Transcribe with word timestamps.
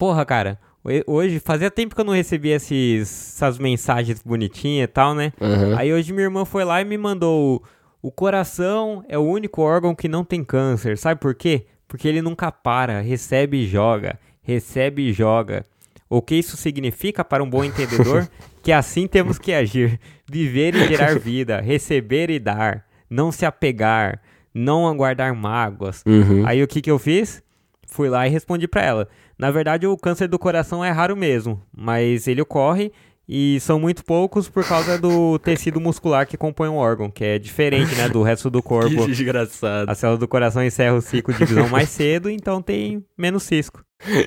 Porra, 0.00 0.24
cara, 0.24 0.58
hoje 1.06 1.38
fazia 1.40 1.70
tempo 1.70 1.94
que 1.94 2.00
eu 2.00 2.06
não 2.06 2.14
recebia 2.14 2.56
esses, 2.56 3.34
essas 3.36 3.58
mensagens 3.58 4.22
bonitinhas 4.22 4.84
e 4.84 4.86
tal, 4.86 5.14
né? 5.14 5.30
Uhum. 5.38 5.76
Aí 5.76 5.92
hoje 5.92 6.10
minha 6.10 6.24
irmã 6.24 6.46
foi 6.46 6.64
lá 6.64 6.80
e 6.80 6.86
me 6.86 6.96
mandou 6.96 7.62
o, 8.00 8.10
coração 8.10 9.04
é 9.10 9.18
o 9.18 9.20
único 9.20 9.60
órgão 9.60 9.94
que 9.94 10.08
não 10.08 10.24
tem 10.24 10.42
câncer. 10.42 10.96
Sabe 10.96 11.20
por 11.20 11.34
quê? 11.34 11.66
Porque 11.86 12.08
ele 12.08 12.22
nunca 12.22 12.50
para, 12.50 13.02
recebe 13.02 13.58
e 13.58 13.66
joga, 13.66 14.18
recebe 14.42 15.02
e 15.02 15.12
joga. 15.12 15.66
O 16.08 16.22
que 16.22 16.34
isso 16.34 16.56
significa 16.56 17.22
para 17.22 17.44
um 17.44 17.50
bom 17.50 17.62
entendedor? 17.62 18.26
que 18.64 18.72
assim 18.72 19.06
temos 19.06 19.38
que 19.38 19.52
agir, 19.52 20.00
viver 20.26 20.74
e 20.74 20.88
gerar 20.88 21.12
vida, 21.20 21.60
receber 21.60 22.30
e 22.30 22.38
dar, 22.38 22.86
não 23.10 23.30
se 23.30 23.44
apegar, 23.44 24.18
não 24.54 24.88
aguardar 24.88 25.34
mágoas. 25.34 26.02
Uhum. 26.06 26.46
Aí 26.46 26.62
o 26.62 26.66
que 26.66 26.80
que 26.80 26.90
eu 26.90 26.98
fiz? 26.98 27.42
Fui 27.90 28.08
lá 28.08 28.26
e 28.26 28.30
respondi 28.30 28.68
para 28.68 28.82
ela. 28.82 29.08
Na 29.38 29.50
verdade, 29.50 29.86
o 29.86 29.96
câncer 29.96 30.28
do 30.28 30.38
coração 30.38 30.84
é 30.84 30.90
raro 30.90 31.16
mesmo, 31.16 31.60
mas 31.76 32.28
ele 32.28 32.40
ocorre 32.42 32.92
e 33.28 33.58
são 33.60 33.78
muito 33.78 34.04
poucos 34.04 34.48
por 34.48 34.64
causa 34.66 34.98
do 34.98 35.38
tecido 35.42 35.80
muscular 35.80 36.26
que 36.26 36.36
compõe 36.36 36.68
o 36.68 36.74
órgão, 36.74 37.10
que 37.10 37.24
é 37.24 37.38
diferente, 37.38 37.94
né, 37.94 38.08
do 38.08 38.22
resto 38.22 38.50
do 38.50 38.60
corpo. 38.62 38.90
Que 38.90 39.06
desgraçado. 39.06 39.90
A 39.90 39.94
célula 39.94 40.18
do 40.18 40.26
coração 40.28 40.62
encerra 40.64 40.94
o 40.96 41.00
ciclo 41.00 41.32
de 41.32 41.38
divisão 41.40 41.68
mais 41.68 41.88
cedo, 41.90 42.28
então 42.28 42.60
tem 42.60 43.04
menos 43.16 43.42
cisco. 43.44 43.84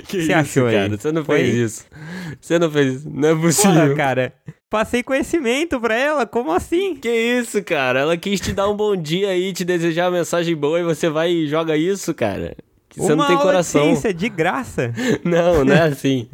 Que 0.08 0.22
Você 0.22 0.31
isso, 0.31 0.34
achou 0.34 0.67
aí? 0.67 0.75
cara? 0.75 0.98
Você 0.98 1.11
não 1.11 1.25
Foi? 1.25 1.39
fez 1.39 1.55
isso. 1.55 1.86
Você 2.39 2.59
não 2.59 2.70
fez 2.72 2.94
isso. 2.95 3.09
Não 3.09 3.30
é 3.30 3.36
possível. 3.36 3.72
Porra, 3.73 3.95
cara, 3.95 4.34
passei 4.70 5.02
conhecimento 5.03 5.81
pra 5.81 5.95
ela, 5.95 6.25
como 6.27 6.52
assim? 6.52 6.95
Que 6.95 7.09
isso, 7.09 7.61
cara? 7.64 8.02
Ela 8.02 8.16
quis 8.16 8.39
te 8.39 8.53
dar 8.53 8.70
um 8.70 8.75
bom 8.77 8.95
dia 8.95 9.30
aí, 9.30 9.52
te 9.52 9.66
desejar 9.66 10.05
uma 10.11 10.17
mensagem 10.20 10.55
boa 10.55 10.80
e 10.80 10.84
você 10.84 11.09
vai 11.09 11.31
e 11.31 11.48
joga 11.48 11.75
isso, 11.75 12.14
cara. 12.14 12.55
Você 12.95 13.13
Uma 13.13 13.15
não 13.15 13.27
tem 13.27 13.38
coração. 13.38 13.81
De 13.81 13.88
ciência 13.88 14.13
de 14.13 14.29
graça. 14.29 14.93
Não, 15.23 15.65
não 15.65 15.73
é 15.73 15.81
assim. 15.81 16.27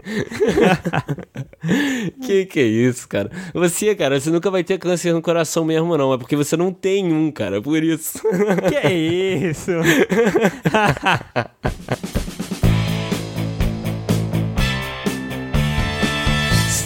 que 2.22 2.46
que 2.46 2.60
é 2.60 2.64
isso, 2.64 3.08
cara? 3.08 3.32
Você, 3.54 3.96
cara, 3.96 4.20
você 4.20 4.30
nunca 4.30 4.52
vai 4.52 4.64
ter 4.64 4.78
câncer 4.78 5.14
no 5.14 5.22
coração 5.22 5.64
mesmo, 5.64 5.98
não. 5.98 6.14
É 6.14 6.18
porque 6.18 6.36
você 6.36 6.58
não 6.58 6.74
tem 6.74 7.14
um, 7.14 7.32
cara. 7.32 7.62
Por 7.62 7.82
isso. 7.84 8.20
que 8.68 8.76
é 8.76 8.94
isso? 8.94 9.72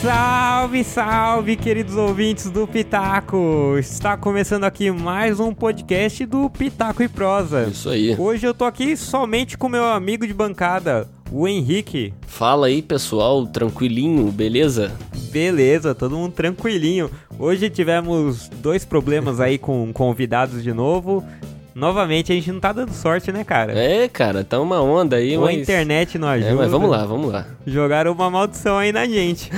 Salve, 0.03 0.83
salve, 0.83 1.55
queridos 1.55 1.95
ouvintes 1.95 2.51
do 2.51 2.67
Pitaco! 2.67 3.77
Está 3.79 4.17
começando 4.17 4.65
aqui 4.65 4.91
mais 4.91 5.39
um 5.39 5.53
podcast 5.53 6.25
do 6.25 6.49
Pitaco 6.49 7.01
e 7.01 7.07
Prosa. 7.07 7.69
Isso 7.71 7.87
aí. 7.87 8.13
Hoje 8.19 8.45
eu 8.45 8.53
tô 8.53 8.65
aqui 8.65 8.97
somente 8.97 9.57
com 9.57 9.69
meu 9.69 9.85
amigo 9.85 10.27
de 10.27 10.33
bancada, 10.33 11.07
o 11.31 11.47
Henrique. 11.47 12.13
Fala 12.27 12.67
aí, 12.67 12.81
pessoal. 12.81 13.47
Tranquilinho, 13.47 14.29
beleza? 14.29 14.91
Beleza, 15.31 15.95
todo 15.95 16.17
mundo 16.17 16.33
tranquilinho. 16.33 17.09
Hoje 17.39 17.69
tivemos 17.69 18.49
dois 18.49 18.83
problemas 18.83 19.39
aí 19.39 19.57
com 19.57 19.93
convidados 19.93 20.61
de 20.61 20.73
novo. 20.73 21.23
Novamente 21.75 22.31
a 22.31 22.35
gente 22.35 22.51
não 22.51 22.59
tá 22.59 22.71
dando 22.71 22.93
sorte, 22.93 23.31
né, 23.31 23.43
cara? 23.43 23.73
É, 23.73 24.07
cara, 24.07 24.43
tá 24.43 24.59
uma 24.59 24.81
onda 24.81 25.15
aí, 25.15 25.35
Ou 25.37 25.43
a 25.43 25.47
mas... 25.47 25.61
internet 25.61 26.17
não 26.17 26.27
ajuda. 26.27 26.51
É, 26.51 26.53
mas 26.53 26.71
vamos 26.71 26.89
lá, 26.89 27.05
vamos 27.05 27.31
lá. 27.31 27.45
Jogaram 27.65 28.11
uma 28.11 28.29
maldição 28.29 28.77
aí 28.77 28.91
na 28.91 29.05
gente. 29.05 29.49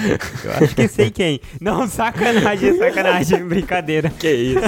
Eu 0.43 0.51
acho 0.51 0.75
que 0.75 0.87
sei 0.87 1.09
quem. 1.09 1.39
Não, 1.59 1.87
sacanagem, 1.87 2.77
sacanagem, 2.77 3.43
brincadeira. 3.47 4.09
Que 4.09 4.31
isso? 4.31 4.59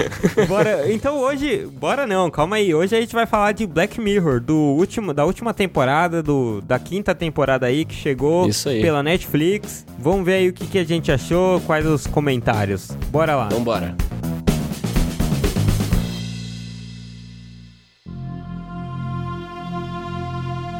Bora, 0.48 0.90
então 0.90 1.18
hoje, 1.18 1.66
bora 1.72 2.06
não, 2.06 2.30
calma 2.30 2.56
aí. 2.56 2.74
Hoje 2.74 2.96
a 2.96 3.00
gente 3.00 3.14
vai 3.14 3.26
falar 3.26 3.52
de 3.52 3.66
Black 3.66 4.00
Mirror, 4.00 4.40
do 4.40 4.56
último, 4.56 5.12
da 5.12 5.24
última 5.24 5.52
temporada, 5.52 6.22
do, 6.22 6.60
da 6.62 6.78
quinta 6.78 7.14
temporada 7.14 7.66
aí 7.66 7.84
que 7.84 7.94
chegou 7.94 8.48
Isso 8.48 8.68
aí. 8.68 8.80
pela 8.80 9.02
Netflix. 9.02 9.84
Vamos 9.98 10.24
ver 10.24 10.34
aí 10.34 10.48
o 10.48 10.52
que, 10.52 10.66
que 10.66 10.78
a 10.78 10.84
gente 10.84 11.10
achou, 11.12 11.60
quais 11.62 11.86
os 11.86 12.06
comentários. 12.06 12.90
Bora 13.10 13.34
lá. 13.36 13.48
Vambora. 13.48 13.94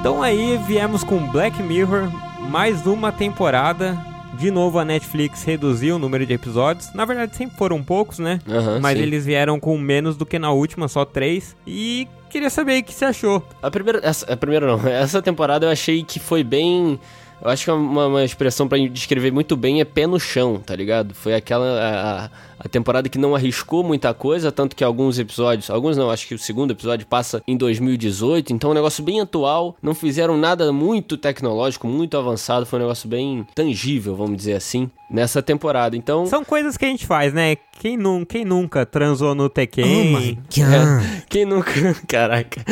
Então 0.04 0.22
aí 0.22 0.59
viemos 0.66 1.03
com 1.03 1.16
Black 1.28 1.62
Mirror, 1.62 2.10
mais 2.50 2.87
uma 2.87 3.10
temporada. 3.10 3.97
De 4.34 4.50
novo 4.50 4.78
a 4.78 4.84
Netflix 4.84 5.42
reduziu 5.44 5.97
o 5.97 5.98
número 5.98 6.26
de 6.26 6.34
episódios. 6.34 6.92
Na 6.92 7.06
verdade 7.06 7.34
sempre 7.34 7.56
foram 7.56 7.82
poucos, 7.82 8.19
né? 8.19 8.38
Aham, 8.47 8.81
Mas 8.82 8.98
sim. 8.98 9.03
eles 9.03 9.25
vieram 9.25 9.59
com 9.59 9.78
menos 9.78 10.14
do 10.14 10.26
que 10.26 10.38
na 10.38 10.53
última, 10.53 10.88
só 10.88 11.06
três. 11.06 11.56
E 11.66 12.06
queria 12.28 12.50
saber 12.50 12.82
o 12.82 12.84
que 12.84 12.93
você 12.93 13.06
achou. 13.06 13.43
A 13.62 13.70
primeira, 13.70 13.98
essa, 14.03 14.31
a 14.31 14.37
primeira 14.37 14.66
não, 14.66 14.84
essa 14.87 15.22
temporada 15.22 15.64
eu 15.64 15.70
achei 15.70 16.04
que 16.04 16.20
foi 16.20 16.44
bem. 16.44 17.00
Eu 17.43 17.50
acho 17.50 17.65
que 17.65 17.71
uma, 17.71 18.06
uma 18.06 18.25
expressão 18.25 18.67
pra 18.67 18.78
descrever 18.78 19.31
muito 19.31 19.55
bem 19.56 19.81
é 19.81 19.84
pé 19.84 20.06
no 20.06 20.19
chão, 20.19 20.59
tá 20.65 20.75
ligado? 20.75 21.15
Foi 21.15 21.34
aquela. 21.34 21.67
A, 21.81 22.25
a- 22.25 22.31
temporada 22.71 23.11
que 23.11 23.19
não 23.19 23.34
arriscou 23.34 23.84
muita 23.84 24.15
coisa, 24.15 24.50
tanto 24.50 24.75
que 24.75 24.83
alguns 24.83 25.19
episódios. 25.19 25.69
Alguns 25.69 25.99
não, 25.99 26.11
acho 26.11 26.27
que 26.27 26.34
o 26.34 26.39
segundo 26.39 26.71
episódio 26.71 27.06
passa 27.06 27.43
em 27.47 27.56
2018, 27.59 28.55
então 28.55 28.71
é 28.71 28.73
um 28.73 28.75
negócio 28.75 29.05
bem 29.05 29.21
atual. 29.21 29.77
Não 29.83 29.94
fizeram 29.94 30.39
nada 30.39 30.73
muito 30.73 31.19
tecnológico, 31.19 31.87
muito 31.87 32.17
avançado, 32.17 32.65
foi 32.65 32.78
um 32.78 32.83
negócio 32.83 33.06
bem 33.06 33.47
tangível, 33.55 34.17
vamos 34.17 34.39
dizer 34.39 34.55
assim, 34.55 34.91
nessa 35.11 35.43
temporada. 35.43 35.94
Então. 35.94 36.25
São 36.27 36.43
coisas 36.43 36.78
que 36.78 36.87
a 36.87 36.89
gente 36.89 37.06
faz, 37.06 37.34
né? 37.34 37.56
Quem, 37.78 37.99
nun 37.99 38.25
quem 38.25 38.44
nunca 38.47 38.87
transou 38.87 39.34
no 39.34 39.50
Tekken? 39.50 40.39
É, 40.59 41.23
quem 41.28 41.44
nunca. 41.44 41.71
Caraca. 42.09 42.65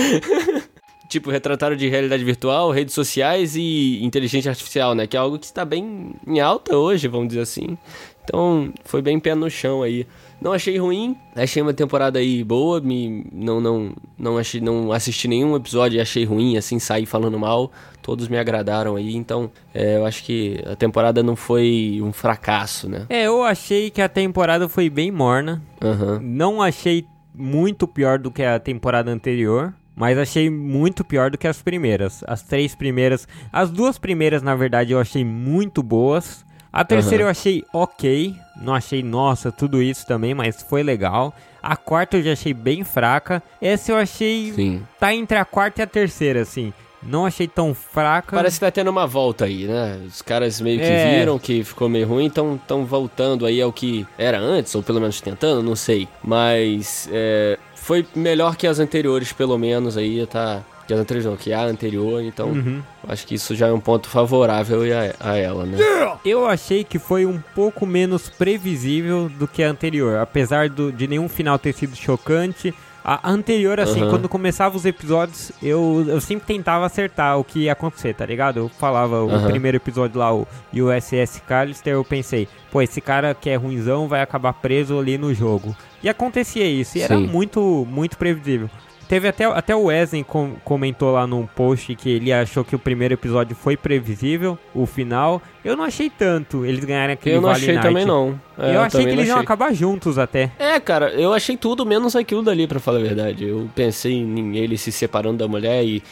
Tipo, 1.12 1.30
retrataram 1.30 1.76
de 1.76 1.88
realidade 1.88 2.24
virtual, 2.24 2.70
redes 2.70 2.94
sociais 2.94 3.54
e 3.54 4.02
inteligência 4.02 4.50
artificial, 4.50 4.94
né? 4.94 5.06
Que 5.06 5.16
é 5.16 5.20
algo 5.20 5.38
que 5.38 5.46
está 5.46 5.64
bem 5.64 6.14
em 6.26 6.40
alta 6.40 6.76
hoje, 6.76 7.06
vamos 7.06 7.28
dizer 7.28 7.40
assim. 7.40 7.76
Então, 8.24 8.72
foi 8.84 9.02
bem 9.02 9.18
pé 9.20 9.34
no 9.34 9.50
chão 9.50 9.82
aí. 9.82 10.06
Não 10.40 10.52
achei 10.52 10.76
ruim, 10.78 11.16
achei 11.36 11.62
uma 11.62 11.72
temporada 11.72 12.18
aí 12.18 12.42
boa, 12.42 12.80
me 12.80 13.24
não 13.32 13.60
não 13.60 13.92
não 14.18 14.38
achei 14.38 14.60
não 14.60 14.90
assisti 14.90 15.28
nenhum 15.28 15.54
episódio 15.54 15.98
e 15.98 16.00
achei 16.00 16.24
ruim, 16.24 16.56
assim, 16.56 16.78
saí 16.78 17.06
falando 17.06 17.38
mal. 17.38 17.70
Todos 18.00 18.26
me 18.26 18.36
agradaram 18.36 18.96
aí, 18.96 19.14
então 19.14 19.50
é, 19.72 19.96
eu 19.96 20.04
acho 20.04 20.24
que 20.24 20.60
a 20.66 20.74
temporada 20.74 21.22
não 21.22 21.36
foi 21.36 22.00
um 22.02 22.12
fracasso, 22.12 22.88
né? 22.88 23.06
É, 23.08 23.26
eu 23.26 23.44
achei 23.44 23.90
que 23.90 24.02
a 24.02 24.08
temporada 24.08 24.68
foi 24.68 24.90
bem 24.90 25.12
morna. 25.12 25.62
Aham. 25.80 26.18
Não 26.20 26.60
achei 26.60 27.06
muito 27.34 27.86
pior 27.86 28.18
do 28.18 28.30
que 28.30 28.42
a 28.42 28.58
temporada 28.58 29.10
anterior. 29.10 29.72
Mas 29.94 30.16
achei 30.18 30.48
muito 30.48 31.04
pior 31.04 31.30
do 31.30 31.36
que 31.38 31.46
as 31.46 31.60
primeiras. 31.60 32.24
As 32.26 32.42
três 32.42 32.74
primeiras. 32.74 33.28
As 33.52 33.70
duas 33.70 33.98
primeiras, 33.98 34.42
na 34.42 34.54
verdade, 34.54 34.92
eu 34.92 35.00
achei 35.00 35.24
muito 35.24 35.82
boas. 35.82 36.44
A 36.72 36.82
terceira 36.84 37.24
Aham. 37.24 37.26
eu 37.26 37.30
achei 37.30 37.64
ok. 37.72 38.34
Não 38.62 38.74
achei, 38.74 39.02
nossa, 39.02 39.52
tudo 39.52 39.82
isso 39.82 40.06
também, 40.06 40.32
mas 40.34 40.62
foi 40.62 40.82
legal. 40.82 41.34
A 41.62 41.76
quarta 41.76 42.16
eu 42.16 42.22
já 42.22 42.32
achei 42.32 42.54
bem 42.54 42.82
fraca. 42.82 43.42
Essa 43.60 43.92
eu 43.92 43.96
achei. 43.96 44.52
Sim. 44.52 44.82
Tá 44.98 45.14
entre 45.14 45.36
a 45.36 45.44
quarta 45.44 45.82
e 45.82 45.84
a 45.84 45.86
terceira, 45.86 46.40
assim. 46.40 46.72
Não 47.02 47.26
achei 47.26 47.46
tão 47.48 47.74
fraca. 47.74 48.36
Parece 48.36 48.56
que 48.60 48.64
tá 48.64 48.70
tendo 48.70 48.88
uma 48.88 49.06
volta 49.08 49.44
aí, 49.44 49.66
né? 49.66 50.00
Os 50.06 50.22
caras 50.22 50.60
meio 50.60 50.78
que 50.78 50.84
É. 50.86 51.18
viram 51.18 51.36
que 51.38 51.62
ficou 51.64 51.88
meio 51.88 52.06
ruim, 52.06 52.24
então 52.26 52.54
estão 52.54 52.86
voltando 52.86 53.44
aí 53.44 53.60
ao 53.60 53.72
que 53.72 54.06
era 54.16 54.38
antes, 54.38 54.72
ou 54.74 54.82
pelo 54.84 55.00
menos 55.00 55.20
tentando, 55.20 55.62
não 55.64 55.74
sei. 55.76 56.08
Mas 56.22 57.08
é, 57.12 57.58
foi 57.82 58.06
melhor 58.14 58.54
que 58.56 58.66
as 58.66 58.78
anteriores, 58.78 59.32
pelo 59.32 59.58
menos 59.58 59.96
aí, 59.96 60.24
tá. 60.24 60.62
Que 60.92 60.94
as 60.94 61.00
anteriores 61.00 61.24
não, 61.24 61.36
que 61.36 61.52
a 61.54 61.62
anterior, 61.62 62.22
então 62.22 62.48
Uhum. 62.48 62.82
acho 63.08 63.26
que 63.26 63.34
isso 63.34 63.54
já 63.54 63.68
é 63.68 63.72
um 63.72 63.80
ponto 63.80 64.08
favorável 64.10 64.80
a, 65.20 65.30
a 65.30 65.36
ela, 65.38 65.64
né? 65.64 65.78
Eu 66.24 66.46
achei 66.46 66.84
que 66.84 66.98
foi 66.98 67.24
um 67.24 67.40
pouco 67.54 67.86
menos 67.86 68.28
previsível 68.28 69.30
do 69.30 69.48
que 69.48 69.62
a 69.62 69.70
anterior, 69.70 70.18
apesar 70.18 70.68
do- 70.68 70.92
de 70.92 71.06
nenhum 71.08 71.28
final 71.30 71.58
ter 71.58 71.72
sido 71.72 71.96
chocante. 71.96 72.74
A 73.04 73.30
anterior, 73.30 73.80
assim, 73.80 74.02
Aham. 74.02 74.10
quando 74.10 74.28
começava 74.28 74.76
os 74.76 74.84
episódios, 74.84 75.50
eu, 75.62 76.04
eu 76.06 76.20
sempre 76.20 76.46
tentava 76.46 76.84
acertar 76.86 77.36
o 77.38 77.42
que 77.42 77.60
ia 77.60 77.72
acontecer, 77.72 78.14
tá 78.14 78.24
ligado? 78.26 78.58
Eu 78.58 78.68
falava 78.68 79.24
o 79.24 79.30
Aham. 79.30 79.48
primeiro 79.50 79.78
episódio 79.78 80.20
lá, 80.20 80.32
o 80.32 80.46
USS 80.72 81.40
Callister, 81.48 81.94
eu 81.94 82.04
pensei, 82.04 82.46
pô, 82.70 82.80
esse 82.82 83.00
cara 83.00 83.34
que 83.34 83.50
é 83.50 83.56
ruinzão 83.56 84.06
vai 84.06 84.20
acabar 84.20 84.52
preso 84.52 84.98
ali 84.98 85.16
no 85.18 85.32
jogo. 85.34 85.74
E 86.02 86.08
acontecia 86.08 86.64
isso, 86.66 86.96
e 86.98 87.00
era 87.02 87.16
Sim. 87.16 87.26
muito, 87.26 87.84
muito 87.90 88.16
previsível. 88.16 88.68
Teve 89.12 89.28
até, 89.28 89.44
até 89.44 89.76
o 89.76 89.82
Wesley 89.84 90.24
com- 90.24 90.54
comentou 90.64 91.12
lá 91.12 91.26
num 91.26 91.46
post 91.46 91.94
que 91.96 92.08
ele 92.08 92.32
achou 92.32 92.64
que 92.64 92.74
o 92.74 92.78
primeiro 92.78 93.12
episódio 93.12 93.54
foi 93.54 93.76
previsível, 93.76 94.58
o 94.74 94.86
final. 94.86 95.42
Eu 95.62 95.76
não 95.76 95.84
achei 95.84 96.08
tanto 96.08 96.64
eles 96.64 96.82
ganharem 96.82 97.12
aquele 97.12 97.36
Eu 97.36 97.42
não 97.42 97.50
Vale 97.50 97.60
achei 97.62 97.74
Night. 97.74 97.86
também 97.86 98.06
não. 98.06 98.40
É, 98.58 98.74
eu 98.74 98.80
achei 98.80 99.00
também 99.02 99.06
que 99.08 99.12
eles 99.20 99.28
iam 99.28 99.34
achei. 99.36 99.44
acabar 99.44 99.74
juntos 99.74 100.16
até. 100.16 100.50
É, 100.58 100.80
cara, 100.80 101.10
eu 101.10 101.34
achei 101.34 101.58
tudo 101.58 101.84
menos 101.84 102.16
aquilo 102.16 102.42
dali, 102.42 102.66
pra 102.66 102.80
falar 102.80 103.00
a 103.00 103.02
verdade. 103.02 103.44
Eu 103.46 103.68
pensei 103.74 104.14
em 104.14 104.56
ele 104.56 104.78
se 104.78 104.90
separando 104.90 105.36
da 105.36 105.46
mulher 105.46 105.84
e 105.84 106.02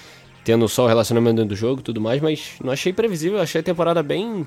tendo 0.44 0.68
só 0.68 0.84
o 0.84 0.86
relacionamento 0.86 1.36
dentro 1.36 1.48
do 1.54 1.56
jogo 1.56 1.80
e 1.80 1.82
tudo 1.82 2.02
mais, 2.02 2.20
mas 2.20 2.50
não 2.62 2.70
achei 2.70 2.92
previsível, 2.92 3.40
achei 3.40 3.62
a 3.62 3.64
temporada 3.64 4.02
bem. 4.02 4.46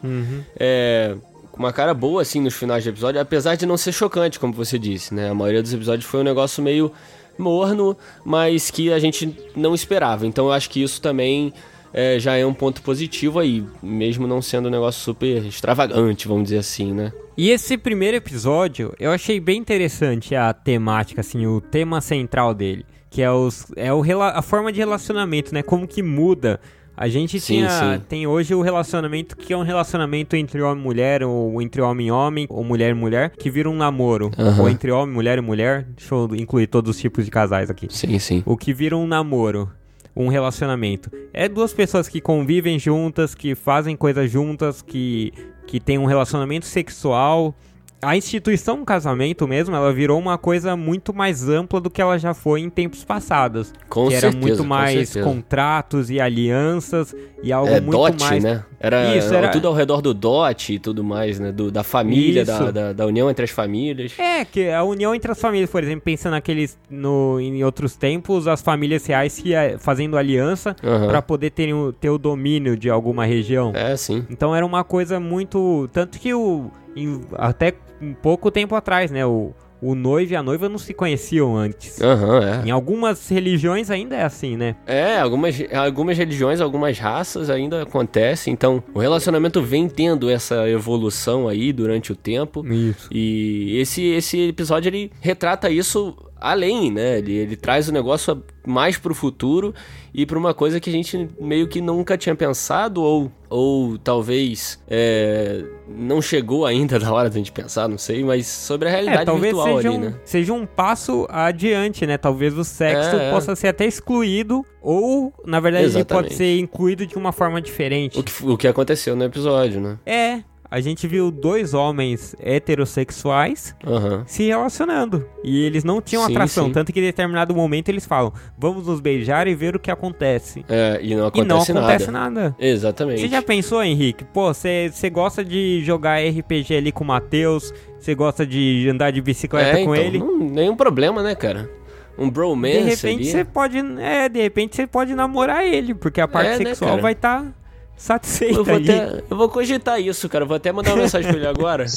É. 0.59 1.15
Com 1.51 1.59
uma 1.61 1.71
cara 1.73 1.94
boa, 1.94 2.21
assim, 2.23 2.39
nos 2.41 2.55
finais 2.55 2.83
de 2.83 2.89
episódio, 2.89 3.21
apesar 3.21 3.53
de 3.55 3.65
não 3.67 3.77
ser 3.77 3.91
chocante, 3.91 4.39
como 4.39 4.53
você 4.53 4.77
disse, 4.79 5.13
né? 5.13 5.29
A 5.29 5.35
maioria 5.35 5.61
dos 5.61 5.71
episódios 5.71 6.05
foi 6.07 6.19
um 6.21 6.23
negócio 6.23 6.63
meio 6.63 6.91
morno, 7.38 7.97
mas 8.25 8.69
que 8.69 8.91
a 8.91 9.00
gente 9.00 9.35
não 9.56 9.74
esperava. 9.74 10.25
Então 10.25 10.45
eu 10.45 10.51
acho 10.51 10.69
que 10.69 10.81
isso 10.81 11.01
também 11.01 11.53
é, 11.94 12.18
já 12.19 12.35
é 12.35 12.45
um 12.45 12.53
ponto 12.53 12.81
positivo 12.81 13.39
aí, 13.39 13.63
mesmo 13.81 14.25
não 14.25 14.41
sendo 14.41 14.68
um 14.68 14.71
negócio 14.71 15.01
super 15.01 15.45
extravagante, 15.45 16.27
vamos 16.27 16.45
dizer 16.45 16.57
assim, 16.57 16.91
né? 16.91 17.13
E 17.38 17.50
esse 17.50 17.77
primeiro 17.77 18.18
episódio, 18.18 18.94
eu 19.00 19.12
achei 19.12 19.39
bem 19.39 19.59
interessante 19.59 20.35
a 20.35 20.53
temática, 20.53 21.21
assim, 21.21 21.45
o 21.45 21.62
tema 21.62 22.01
central 22.01 22.53
dele, 22.53 22.85
que 23.09 23.21
é, 23.21 23.31
os, 23.31 23.68
é 23.75 23.94
o, 23.94 24.03
a 24.21 24.41
forma 24.41 24.71
de 24.71 24.79
relacionamento, 24.79 25.53
né? 25.53 25.62
Como 25.62 25.88
que 25.88 26.01
muda 26.01 26.59
a 26.95 27.07
gente 27.07 27.40
sim, 27.40 27.56
tinha, 27.56 27.69
sim. 27.69 28.04
tem 28.07 28.28
hoje 28.28 28.54
o 28.54 28.62
relacionamento 28.62 29.36
que 29.36 29.51
é 29.51 29.57
um 29.57 29.63
relacionamento 29.63 30.36
entre 30.36 30.62
homem 30.62 30.84
e 30.84 30.88
mulher, 30.88 31.24
ou 31.24 31.62
entre 31.62 31.81
homem 31.81 32.07
e 32.07 32.12
homem, 32.12 32.45
ou 32.50 32.63
mulher 32.63 32.92
e 32.92 32.94
mulher, 32.94 33.31
que 33.31 33.50
vira 33.50 33.69
um 33.69 33.75
namoro. 33.75 34.30
Uhum. 34.38 34.62
Ou 34.62 34.69
entre 34.69 34.92
homem, 34.92 35.13
mulher 35.13 35.38
e 35.38 35.42
mulher. 35.42 35.88
Deixa 35.95 36.13
eu 36.13 36.30
incluir 36.36 36.68
todos 36.68 36.95
os 36.95 37.01
tipos 37.01 37.25
de 37.25 37.31
casais 37.31 37.69
aqui. 37.69 37.88
Sim, 37.90 38.18
sim. 38.19 38.44
O 38.45 38.56
que 38.56 38.74
vira 38.74 38.95
um 38.95 39.07
namoro 39.07 39.69
um 40.16 40.28
relacionamento. 40.28 41.12
É 41.34 41.50
duas 41.50 41.74
pessoas 41.74 42.07
que 42.07 42.22
convivem 42.22 42.78
juntas, 42.78 43.34
que 43.34 43.56
fazem 43.56 43.96
coisas 43.96 44.30
juntas, 44.30 44.81
que, 44.81 45.34
que 45.66 45.80
tem 45.80 45.98
um 45.98 46.06
relacionamento 46.06 46.68
sexual 46.68 47.56
a 48.03 48.15
instituição 48.15 48.83
casamento 48.83 49.47
mesmo, 49.47 49.75
ela 49.75 49.91
virou 49.94 50.19
uma 50.19 50.38
coisa 50.38 50.75
muito 50.75 51.13
mais 51.13 51.47
ampla 51.47 51.79
do 51.79 51.89
que 51.89 52.01
ela 52.01 52.17
já 52.17 52.33
foi 52.33 52.61
em 52.61 52.69
tempos 52.69 53.03
passados. 53.03 53.73
Com 53.89 54.07
que 54.07 54.11
certeza, 54.11 54.35
era 54.35 54.45
muito 54.45 54.63
mais 54.63 55.15
contratos 55.15 56.09
e 56.09 56.19
alianças 56.19 57.15
e 57.41 57.51
algo 57.51 57.71
é, 57.71 57.81
muito 57.81 57.97
dote, 57.97 58.23
mais... 58.23 58.44
né? 58.44 58.63
Era, 58.79 59.15
Isso, 59.15 59.33
era 59.33 59.50
tudo 59.50 59.67
ao 59.67 59.73
redor 59.73 60.01
do 60.01 60.13
dote 60.13 60.73
e 60.73 60.79
tudo 60.79 61.03
mais, 61.03 61.39
né? 61.39 61.51
Do, 61.51 61.71
da 61.71 61.83
família, 61.83 62.44
da, 62.44 62.71
da, 62.71 62.94
da, 62.94 63.05
união 63.05 63.29
entre 63.29 63.45
as 63.45 63.51
famílias. 63.51 64.17
É, 64.17 64.44
que 64.44 64.69
a 64.69 64.83
união 64.83 65.15
entre 65.15 65.31
as 65.31 65.39
famílias, 65.39 65.69
por 65.69 65.83
exemplo, 65.83 66.01
pensando 66.01 66.31
naqueles, 66.33 66.77
no, 66.89 67.39
em 67.39 67.63
outros 67.63 67.95
tempos, 67.95 68.47
as 68.47 68.61
famílias 68.61 69.05
reais 69.05 69.33
se, 69.33 69.51
fazendo 69.79 70.17
aliança 70.17 70.75
uhum. 70.83 71.07
para 71.07 71.21
poder 71.21 71.51
ter, 71.51 71.69
ter 72.00 72.09
o 72.09 72.17
domínio 72.17 72.75
de 72.75 72.89
alguma 72.89 73.25
região. 73.25 73.71
É, 73.75 73.95
sim. 73.95 74.25
Então 74.29 74.55
era 74.55 74.65
uma 74.65 74.83
coisa 74.83 75.19
muito... 75.19 75.89
Tanto 75.94 76.19
que 76.19 76.33
o... 76.33 76.69
Em, 76.95 77.21
até 77.33 77.73
um 78.03 78.13
pouco 78.13 78.51
tempo 78.51 78.75
atrás, 78.75 79.09
né? 79.11 79.25
O, 79.25 79.53
o 79.81 79.95
noivo 79.95 80.31
e 80.31 80.35
a 80.35 80.41
noiva 80.41 80.69
não 80.69 80.77
se 80.77 80.94
conheciam 80.94 81.55
antes. 81.55 82.00
Uhum, 82.00 82.38
é. 82.38 82.67
Em 82.67 82.71
algumas 82.71 83.27
religiões 83.27 83.89
ainda 83.89 84.15
é 84.15 84.23
assim, 84.23 84.55
né? 84.55 84.75
É, 84.88 85.19
algumas, 85.19 85.55
algumas 85.73 86.17
religiões, 86.17 86.61
algumas 86.61 86.97
raças 86.97 87.50
ainda 87.50 87.83
acontece. 87.83 88.50
Então, 88.50 88.81
o 88.94 89.00
relacionamento 89.00 89.61
vem 89.61 89.89
tendo 89.89 90.29
essa 90.29 90.69
evolução 90.69 91.47
aí 91.47 91.73
durante 91.73 92.11
o 92.11 92.15
tempo. 92.15 92.65
Isso. 92.65 93.09
E 93.11 93.77
esse, 93.77 94.03
esse 94.05 94.47
episódio 94.47 94.89
ele 94.89 95.11
retrata 95.19 95.69
isso 95.69 96.15
além, 96.44 96.92
né? 96.92 97.19
Ele, 97.19 97.34
ele 97.34 97.56
traz 97.56 97.88
o 97.88 97.92
negócio 97.94 98.44
mais 98.68 98.98
pro 98.98 99.16
futuro 99.16 99.74
e 100.13 100.25
para 100.25 100.38
uma 100.38 100.54
coisa 100.54 100.78
que 100.78 100.90
a 100.90 100.94
gente 100.94 101.30
meio 101.40 101.69
que 101.69 101.80
nunca 101.80 102.18
tinha 102.18 102.36
pensado 102.36 103.01
ou, 103.01 103.31
ou 103.50 103.98
talvez 103.98 104.78
é, 104.90 105.63
não 105.88 106.22
chegou 106.22 106.66
ainda 106.66 107.00
da 107.00 107.12
hora 107.13 107.30
da 107.30 107.38
gente 107.38 107.51
pensar, 107.51 107.88
não 107.88 107.98
sei, 107.98 108.25
mas 108.25 108.45
sobre 108.45 108.90
a 108.90 108.92
é, 108.92 108.95
realidade 108.95 109.22
é, 109.22 109.25
talvez 109.25 109.54
virtual 109.54 109.78
seja 109.78 109.90
ali, 109.90 109.98
um, 109.98 110.01
né? 110.01 110.16
Seja 110.25 110.54
um 110.54 110.66
passo 110.66 111.25
adiante, 111.30 112.06
né? 112.06 112.18
Talvez 112.18 112.57
o 112.57 112.63
sexo 112.66 113.16
é, 113.16 113.30
é. 113.30 113.31
possa 113.31 113.56
ser 113.56 113.69
até 113.69 113.86
excluído 113.86 114.66
ou, 114.81 115.34
na 115.46 115.62
verdade, 115.62 115.96
ele 115.96 116.04
pode 116.04 116.34
ser 116.34 116.60
incluído 116.60 117.07
de 117.07 117.16
uma 117.16 117.31
forma 117.31 117.62
diferente. 117.62 118.19
O 118.19 118.24
que, 118.24 118.46
o 118.46 118.57
que 118.57 118.68
aconteceu 118.68 119.16
no 119.16 119.24
episódio, 119.24 119.80
né? 119.80 119.98
É, 120.06 120.44
a 120.74 120.81
gente 120.81 121.06
viu 121.06 121.30
dois 121.30 121.75
homens 121.75 122.36
heterossexuais 122.40 123.75
uhum. 123.86 124.24
se 124.25 124.48
relacionando. 124.48 125.24
E 125.44 125.64
eles 125.66 125.84
não 125.84 126.02
tinham 126.02 126.25
sim, 126.25 126.31
atração. 126.31 126.66
Sim. 126.66 126.72
Tanto 126.72 126.92
que 126.92 127.00
em 127.00 127.04
determinado 127.04 127.54
momento 127.54 127.90
eles 127.90 128.08
falam: 128.08 128.34
vamos 128.58 128.88
nos 128.88 129.00
beijar 129.00 129.48
e 129.48 129.54
ver 129.54 129.75
o 129.75 129.80
que 129.80 129.92
acontece. 129.92 130.66
É, 130.68 131.00
e 131.00 131.16
não 131.16 131.28
acontece, 131.28 131.72
e 131.72 131.74
não 131.75 131.81
acontece 131.81 132.10
nada. 132.10 132.42
nada. 132.42 132.56
Exatamente. 132.58 133.22
Você 133.22 133.28
já 133.28 133.44
pensou, 133.44 133.84
Henrique? 133.84 134.24
Pô, 134.24 134.52
você 134.52 134.92
gosta 135.12 135.46
de 135.46 135.84
jogar 135.86 136.18
RPG 136.28 136.75
ali 136.75 136.92
com 136.92 137.04
o 137.04 137.08
Matheus? 137.08 137.72
Você 138.00 138.16
gosta 138.16 138.44
de 138.44 138.90
andar 138.90 139.12
de 139.12 139.22
bicicleta 139.22 139.78
é, 139.78 139.86
com 139.86 139.96
então, 139.96 140.08
ele? 140.08 140.18
Não, 140.18 140.40
nenhum 140.40 140.75
problema, 140.75 141.22
né, 141.22 141.36
cara? 141.36 141.70
um 142.18 142.30
bromance 142.30 142.78
De 142.78 142.84
repente 142.84 143.25
você 143.25 143.44
pode, 143.44 143.78
é, 144.00 144.30
de 144.30 144.40
repente 144.40 144.75
você 144.75 144.86
pode 144.86 145.16
namorar 145.16 145.66
ele, 145.66 145.96
porque 145.96 146.22
a 146.22 146.28
parte 146.28 146.50
é, 146.50 146.58
sexual 146.58 146.96
né, 146.96 147.02
vai 147.02 147.14
estar 147.14 147.42
tá 147.42 147.54
satisfeito 148.03 148.59
eu 148.59 148.65
vou, 148.65 148.75
até, 148.75 149.23
eu 149.29 149.38
vou 149.38 149.47
cogitar 149.47 149.97
isso, 149.97 150.27
cara. 150.27 150.44
Vou 150.44 150.57
até 150.57 150.73
mandar 150.73 150.91
uma 150.91 151.03
mensagem 151.03 151.29
pra 151.29 151.39
ele 151.39 151.47
agora. 151.47 151.85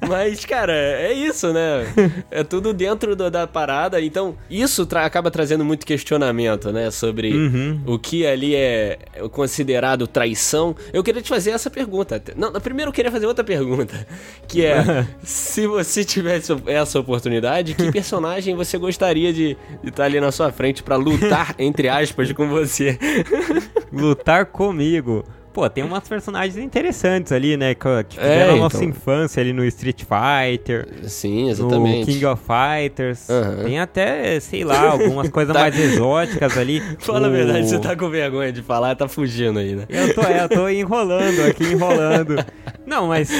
Mas, 0.08 0.46
cara, 0.46 0.72
é 0.72 1.12
isso, 1.12 1.52
né? 1.52 1.86
É 2.30 2.42
tudo 2.42 2.72
dentro 2.72 3.14
do, 3.14 3.30
da 3.30 3.46
parada. 3.46 4.00
Então, 4.00 4.34
isso 4.48 4.86
tra 4.86 5.04
acaba 5.04 5.30
trazendo 5.30 5.62
muito 5.62 5.84
questionamento, 5.84 6.72
né? 6.72 6.90
Sobre 6.90 7.34
uhum. 7.34 7.82
o 7.84 7.98
que 7.98 8.26
ali 8.26 8.54
é 8.54 8.98
considerado 9.30 10.06
traição. 10.06 10.74
Eu 10.90 11.02
queria 11.02 11.20
te 11.20 11.28
fazer 11.28 11.50
essa 11.50 11.68
pergunta. 11.68 12.22
Não, 12.34 12.50
primeiro 12.52 12.88
eu 12.88 12.94
queria 12.94 13.10
fazer 13.10 13.26
outra 13.26 13.44
pergunta. 13.44 14.06
Que 14.48 14.64
é, 14.64 15.06
se 15.22 15.66
você 15.66 16.02
tivesse 16.02 16.50
essa 16.66 16.98
oportunidade, 16.98 17.74
que 17.74 17.92
personagem 17.92 18.56
você 18.56 18.78
gostaria 18.78 19.34
de 19.34 19.54
estar 19.82 19.96
tá 19.96 20.04
ali 20.04 20.18
na 20.18 20.32
sua 20.32 20.50
frente 20.50 20.82
para 20.82 20.96
lutar, 20.96 21.54
entre 21.58 21.90
aspas, 21.90 22.32
com 22.32 22.48
você? 22.48 22.98
Lutar 23.92 24.46
comigo. 24.46 25.24
Pô, 25.54 25.70
tem 25.70 25.84
umas 25.84 26.08
personagens 26.08 26.56
interessantes 26.56 27.30
ali, 27.30 27.56
né? 27.56 27.76
Que 27.76 27.86
fizeram 28.16 28.54
é, 28.54 28.56
a 28.56 28.56
nossa 28.56 28.78
então... 28.78 28.88
infância 28.88 29.40
ali 29.40 29.52
no 29.52 29.64
Street 29.66 30.02
Fighter. 30.02 30.88
Sim, 31.04 31.48
exatamente. 31.48 32.00
No 32.00 32.06
King 32.06 32.26
of 32.26 32.42
Fighters. 32.42 33.28
Uhum. 33.28 33.62
Tem 33.62 33.78
até, 33.78 34.40
sei 34.40 34.64
lá, 34.64 34.90
algumas 34.90 35.28
coisas 35.30 35.54
tá. 35.54 35.60
mais 35.60 35.78
exóticas 35.78 36.58
ali. 36.58 36.82
Fala 36.98 37.20
o... 37.20 37.24
a 37.26 37.28
verdade, 37.28 37.68
você 37.68 37.78
tá 37.78 37.94
com 37.94 38.10
vergonha 38.10 38.52
de 38.52 38.62
falar, 38.62 38.96
tá 38.96 39.06
fugindo 39.06 39.60
aí, 39.60 39.76
né? 39.76 39.84
Eu 39.88 40.12
tô, 40.12 40.22
é, 40.22 40.42
eu 40.42 40.48
tô 40.48 40.68
enrolando 40.68 41.38
aqui, 41.48 41.62
enrolando. 41.62 42.44
Não, 42.84 43.06
mas 43.06 43.30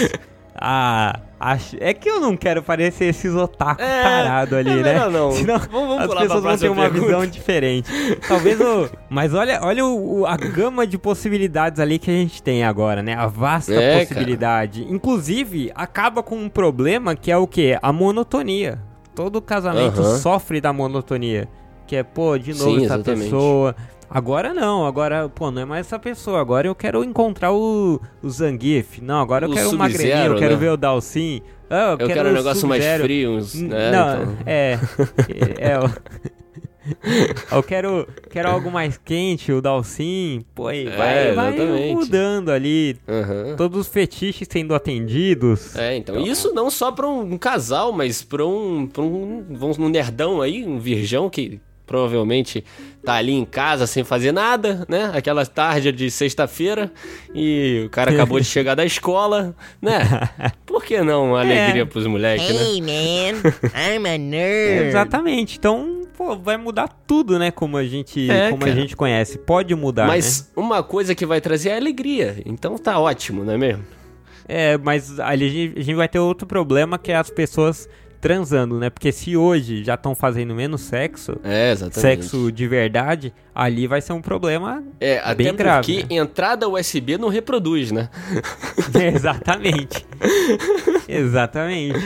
a, 0.66 1.20
a, 1.38 1.58
é 1.78 1.92
que 1.92 2.08
eu 2.08 2.18
não 2.18 2.34
quero 2.38 2.62
parecer 2.62 3.04
esses 3.04 3.34
otaku 3.34 3.82
é, 3.82 4.02
tarado 4.02 4.56
ali, 4.56 4.70
é 4.70 4.82
né? 4.82 5.08
Não, 5.10 5.30
Senão 5.32 5.58
vamos, 5.58 5.88
vamos 5.88 6.02
as 6.02 6.22
pessoas 6.22 6.42
vão 6.42 6.56
ter 6.56 6.68
uma 6.70 6.82
pergunta. 6.84 7.06
visão 7.06 7.26
diferente. 7.26 7.90
Talvez 8.26 8.58
o. 8.58 8.88
Mas 9.10 9.34
olha, 9.34 9.60
olha 9.62 9.84
o, 9.84 10.20
o, 10.20 10.26
a 10.26 10.38
gama 10.38 10.86
de 10.86 10.96
possibilidades 10.96 11.78
ali 11.78 11.98
que 11.98 12.10
a 12.10 12.14
gente 12.14 12.42
tem 12.42 12.64
agora, 12.64 13.02
né? 13.02 13.14
A 13.14 13.26
vasta 13.26 13.74
é, 13.74 14.06
possibilidade. 14.06 14.84
Cara. 14.84 14.94
Inclusive, 14.94 15.70
acaba 15.74 16.22
com 16.22 16.36
um 16.36 16.48
problema 16.48 17.14
que 17.14 17.30
é 17.30 17.36
o 17.36 17.46
quê? 17.46 17.78
A 17.82 17.92
monotonia. 17.92 18.80
Todo 19.14 19.42
casamento 19.42 20.00
uh 20.00 20.04
-huh. 20.04 20.18
sofre 20.18 20.62
da 20.62 20.72
monotonia. 20.72 21.46
Que 21.86 21.96
é, 21.96 22.02
pô, 22.02 22.38
de 22.38 22.54
novo 22.54 22.70
Sim, 22.70 22.86
essa 22.86 22.94
exatamente. 22.94 23.24
pessoa 23.24 23.76
Agora 24.14 24.54
não, 24.54 24.86
agora, 24.86 25.28
pô, 25.28 25.50
não 25.50 25.62
é 25.62 25.64
mais 25.64 25.88
essa 25.88 25.98
pessoa. 25.98 26.40
Agora 26.40 26.68
eu 26.68 26.74
quero 26.74 27.02
encontrar 27.02 27.52
o, 27.52 28.00
o 28.22 28.30
Zangief. 28.30 29.00
Não, 29.02 29.20
agora 29.20 29.46
eu 29.46 29.50
o 29.50 29.52
quero 29.52 29.70
o 29.70 29.76
Magrelinho, 29.76 30.34
eu 30.34 30.36
quero 30.36 30.54
né? 30.54 30.60
ver 30.60 30.70
o 30.70 30.76
Dalsin. 30.76 31.42
Ah, 31.68 31.74
eu, 31.74 31.90
eu 31.90 31.98
quero, 31.98 32.12
quero 32.12 32.28
um 32.28 32.32
negócio 32.32 32.68
mais 32.68 32.84
frio, 33.00 33.32
uns, 33.32 33.54
né? 33.54 33.90
Não, 33.90 34.22
então. 34.22 34.36
é. 34.46 34.78
é, 35.58 35.78
eu 37.50 37.62
quero, 37.64 38.06
quero 38.30 38.48
algo 38.50 38.70
mais 38.70 38.96
quente, 38.96 39.50
o 39.50 39.60
Dalsin. 39.60 40.44
Pô, 40.54 40.68
aí 40.68 40.84
vai, 40.84 41.30
é, 41.30 41.32
vai 41.32 41.92
mudando 41.92 42.50
ali. 42.50 42.96
Uhum. 43.08 43.56
Todos 43.56 43.80
os 43.80 43.88
fetiches 43.88 44.46
sendo 44.48 44.76
atendidos. 44.76 45.74
É, 45.74 45.96
então. 45.96 46.14
então. 46.20 46.32
Isso 46.32 46.54
não 46.54 46.70
só 46.70 46.92
pra 46.92 47.08
um, 47.08 47.32
um 47.32 47.36
casal, 47.36 47.90
mas 47.90 48.22
pra 48.22 48.46
um, 48.46 48.86
pra 48.86 49.02
um. 49.02 49.44
Vamos 49.50 49.76
num 49.76 49.88
nerdão 49.88 50.40
aí, 50.40 50.64
um 50.64 50.78
virgão 50.78 51.28
que 51.28 51.60
provavelmente 51.86 52.64
tá 53.04 53.14
ali 53.14 53.32
em 53.32 53.44
casa 53.44 53.86
sem 53.86 54.02
fazer 54.02 54.32
nada, 54.32 54.84
né? 54.88 55.10
Aquela 55.14 55.44
tarde 55.44 55.92
de 55.92 56.10
sexta-feira 56.10 56.90
e 57.34 57.82
o 57.86 57.90
cara 57.90 58.10
acabou 58.10 58.40
de 58.40 58.46
chegar 58.46 58.74
da 58.74 58.84
escola, 58.84 59.54
né? 59.80 60.00
Por 60.64 60.82
que 60.82 61.00
não 61.02 61.30
uma 61.30 61.40
alegria 61.40 61.82
é. 61.82 61.84
pros 61.84 62.06
moleques, 62.06 62.48
né? 62.48 62.62
hey, 62.62 62.80
né? 62.80 63.32
man, 63.32 63.38
I'm 63.96 64.14
a 64.14 64.18
nerd. 64.18 64.88
Exatamente. 64.88 65.58
Então, 65.58 66.02
pô, 66.16 66.36
vai 66.36 66.56
mudar 66.56 66.88
tudo, 67.06 67.38
né? 67.38 67.50
Como 67.50 67.76
a 67.76 67.84
gente, 67.84 68.30
é, 68.30 68.50
como 68.50 68.64
a 68.64 68.70
gente 68.70 68.96
conhece. 68.96 69.38
Pode 69.38 69.74
mudar, 69.74 70.06
Mas 70.06 70.42
né? 70.42 70.62
uma 70.62 70.82
coisa 70.82 71.14
que 71.14 71.26
vai 71.26 71.40
trazer 71.40 71.70
é 71.70 71.76
alegria. 71.76 72.42
Então 72.46 72.78
tá 72.78 72.98
ótimo, 72.98 73.44
não 73.44 73.52
é 73.52 73.58
mesmo? 73.58 73.84
É, 74.46 74.76
mas 74.78 75.18
ali 75.20 75.72
a 75.76 75.80
gente 75.80 75.94
vai 75.94 76.08
ter 76.08 76.18
outro 76.18 76.46
problema 76.46 76.98
que 76.98 77.10
é 77.10 77.16
as 77.16 77.30
pessoas 77.30 77.88
transando, 78.24 78.78
né? 78.78 78.88
Porque 78.88 79.12
se 79.12 79.36
hoje 79.36 79.84
já 79.84 79.96
estão 79.96 80.14
fazendo 80.14 80.54
menos 80.54 80.80
sexo, 80.80 81.36
é, 81.44 81.76
sexo 81.90 82.50
de 82.50 82.66
verdade, 82.66 83.34
ali 83.54 83.86
vai 83.86 84.00
ser 84.00 84.14
um 84.14 84.22
problema 84.22 84.82
é, 84.98 85.18
até 85.18 85.44
bem 85.44 85.54
grave. 85.54 85.92
Porque 85.92 86.14
né? 86.14 86.22
entrada 86.22 86.66
USB 86.66 87.18
não 87.18 87.28
reproduz, 87.28 87.92
né? 87.92 88.08
exatamente. 89.14 90.06
exatamente. 91.06 92.00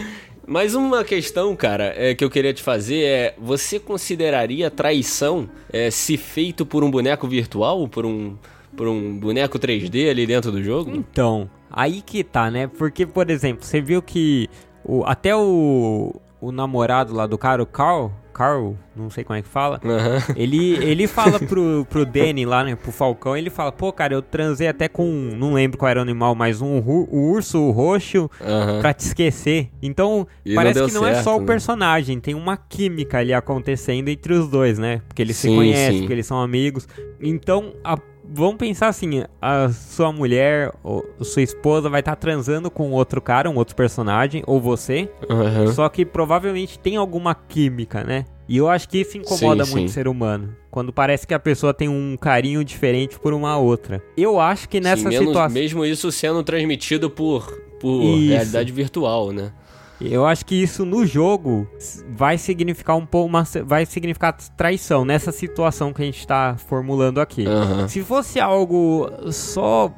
Mas 0.45 0.75
uma 0.75 1.05
questão, 1.05 1.55
cara, 1.55 1.95
é, 1.97 2.17
que 2.17 2.25
eu 2.25 2.31
queria 2.31 2.53
te 2.53 2.65
fazer 2.65 3.05
é: 3.05 3.35
você 3.39 3.79
consideraria 3.79 4.69
traição 4.73 5.49
é, 5.73 5.89
se 5.89 6.17
feito 6.17 6.67
por 6.67 6.83
um 6.83 6.91
boneco 6.91 7.29
virtual, 7.29 7.87
por 7.87 8.05
um, 8.05 8.35
por 8.77 8.89
um 8.89 9.17
boneco 9.17 9.57
3D 9.57 10.11
ali 10.11 10.27
dentro 10.27 10.51
do 10.51 10.61
jogo? 10.65 10.91
Então, 10.97 11.49
aí 11.71 12.03
que 12.03 12.25
tá, 12.25 12.51
né? 12.51 12.67
Porque, 12.67 13.07
por 13.07 13.31
exemplo, 13.31 13.65
você 13.65 13.81
viu 13.81 14.03
que 14.03 14.51
o, 14.85 15.05
até 15.05 15.35
o, 15.35 16.15
o 16.41 16.53
namorado 16.53 17.15
lá 17.15 17.27
do 17.27 17.37
cara, 17.39 17.63
o 17.63 17.67
Carl, 17.67 18.11
Carl, 18.33 18.75
não 18.95 19.11
sei 19.11 19.25
como 19.25 19.37
é 19.37 19.43
que 19.43 19.49
fala. 19.49 19.81
Aham. 19.85 20.23
Ele, 20.37 20.75
ele 20.77 21.07
fala 21.09 21.41
pro, 21.41 21.85
pro 21.91 22.07
Danny 22.07 22.47
lá, 22.47 22.63
né, 22.63 22.77
pro 22.77 22.93
Falcão, 22.93 23.37
ele 23.37 23.51
fala, 23.51 23.73
pô, 23.73 23.93
cara, 23.93 24.15
eu 24.15 24.23
transei 24.23 24.69
até 24.69 24.87
com, 24.89 25.05
um- 25.05 25.37
não 25.37 25.55
lembro 25.55 25.77
qual 25.77 25.89
era 25.89 25.99
o 25.99 26.03
animal, 26.03 26.37
mas 26.37 26.63
um 26.63 26.81
urso 27.11 27.71
roxo 27.73 28.31
Aham. 28.41 28.81
pra 28.81 28.95
te 28.95 29.01
esquecer. 29.01 29.71
Então, 29.83 30.25
E 30.45 30.51
não 30.51 30.57
parece 30.57 30.79
deu 30.79 30.87
que 30.87 30.95
não 30.95 31.05
é 31.05 31.15
só 31.15 31.23
certo, 31.33 31.37
o 31.37 31.41
né? 31.41 31.47
personagem, 31.47 32.21
tem 32.21 32.35
uma 32.35 32.57
química 32.57 33.19
ali 33.19 33.35
acontecendo 33.35 34.09
entre 34.09 34.33
os 34.35 34.49
dois, 34.49 34.79
né? 34.79 35.03
Porque 35.09 35.21
eles 35.23 35.37
se 35.37 35.49
Sim, 35.49 35.57
conhecem, 35.57 35.93
sim. 35.95 35.99
porque 36.03 36.13
eles 36.13 36.27
são 36.27 36.41
amigos. 36.41 36.87
Então, 37.21 37.73
a- 37.83 37.99
vamos 38.33 38.57
pensar 38.57 38.89
assim, 38.89 39.25
a 39.41 39.69
sua 39.71 40.13
mulher, 40.13 40.73
ou 40.83 41.05
sua 41.23 41.43
esposa 41.43 41.89
vai 41.89 42.01
estar 42.01 42.17
transando 42.17 42.71
com 42.71 42.91
outro 42.93 43.21
cara, 43.21 43.49
um 43.51 43.57
outro 43.57 43.75
personagem, 43.75 44.43
ou 44.47 44.61
você, 44.61 45.11
Aham. 45.29 45.73
só 45.73 45.89
que 45.89 46.05
provavelmente 46.05 46.79
tem 46.79 46.97
alguma 46.97 47.35
química, 47.35 48.05
né? 48.05 48.25
E 48.49 48.57
eu 48.57 48.69
acho 48.69 48.89
que 48.89 48.99
isso 48.99 49.19
incomoda 49.19 49.65
Sim, 49.65 49.73
muito 49.73 49.87
o 49.87 49.89
sim. 49.89 49.95
ser 49.95 50.09
humano. 50.09 50.57
Quando 50.71 50.93
parece 50.93 51.27
que 51.27 51.35
a 51.35 51.39
pessoa 51.39 51.75
tem 51.75 51.89
um 51.89 52.17
carinho 52.17 52.65
diferente 52.65 53.19
por 53.19 53.35
uma 53.35 53.59
outra. 53.59 54.03
Eu 54.17 54.41
acho 54.41 54.69
que 54.69 54.81
nessa 54.81 55.11
Sim, 55.11 55.19
situação. 55.19 55.55
Mesmo 55.55 55.85
isso 55.85 56.11
sendo 56.11 56.43
transmitido 56.43 57.11
por, 57.11 57.47
por 57.79 58.03
Isso. 58.17 58.29
realidade 58.29 58.73
virtual, 58.73 59.33
né? 59.33 59.53
Eu 60.00 60.25
acho 60.26 60.47
que 60.47 60.55
isso 60.55 60.85
no 60.85 61.05
jogo 61.05 61.67
vai 62.11 62.38
significar 62.38 62.97
um 62.97 63.05
pouco. 63.05 63.28
Uma, 63.28 63.45
vai 63.64 63.85
significar 63.85 64.33
traição 64.57 65.05
nessa 65.05 65.33
situação 65.33 65.93
que 65.93 66.02
a 66.02 66.05
gente 66.05 66.26
tá 66.26 66.57
formulando 66.69 67.21
aqui. 67.21 67.47
Aham. 67.47 67.88
Se 67.88 68.02
fosse 68.02 68.38
algo 68.38 69.11
só 69.33 69.93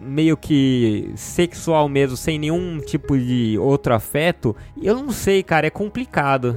meio 0.00 0.36
que 0.36 1.12
sexual 1.14 1.88
mesmo, 1.88 2.16
sem 2.16 2.38
nenhum 2.38 2.78
tipo 2.80 3.16
de 3.16 3.56
outro 3.60 3.94
afeto, 3.94 4.56
eu 4.82 4.96
não 4.96 5.10
sei, 5.10 5.42
cara, 5.42 5.66
é 5.66 5.70
complicado. 5.70 6.56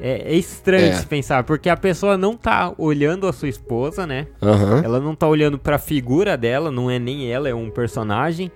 É, 0.00 0.32
é 0.32 0.36
estranho 0.36 0.86
É. 0.88 0.92
se 0.94 1.06
pensar, 1.06 1.44
porque 1.44 1.68
a 1.68 1.76
pessoa 1.76 2.18
não 2.18 2.36
tá 2.36 2.72
olhando 2.76 3.28
a 3.28 3.32
sua 3.32 3.48
esposa, 3.48 4.04
né? 4.04 4.26
Aham. 4.42 4.82
Ela 4.84 4.98
não 4.98 5.14
tá 5.14 5.28
olhando 5.28 5.58
pra 5.60 5.78
figura 5.78 6.36
dela, 6.36 6.72
não 6.72 6.90
é 6.90 6.98
nem 6.98 7.30
ela, 7.30 7.48
é 7.48 7.54
um 7.54 7.70
personagem. 7.70 8.50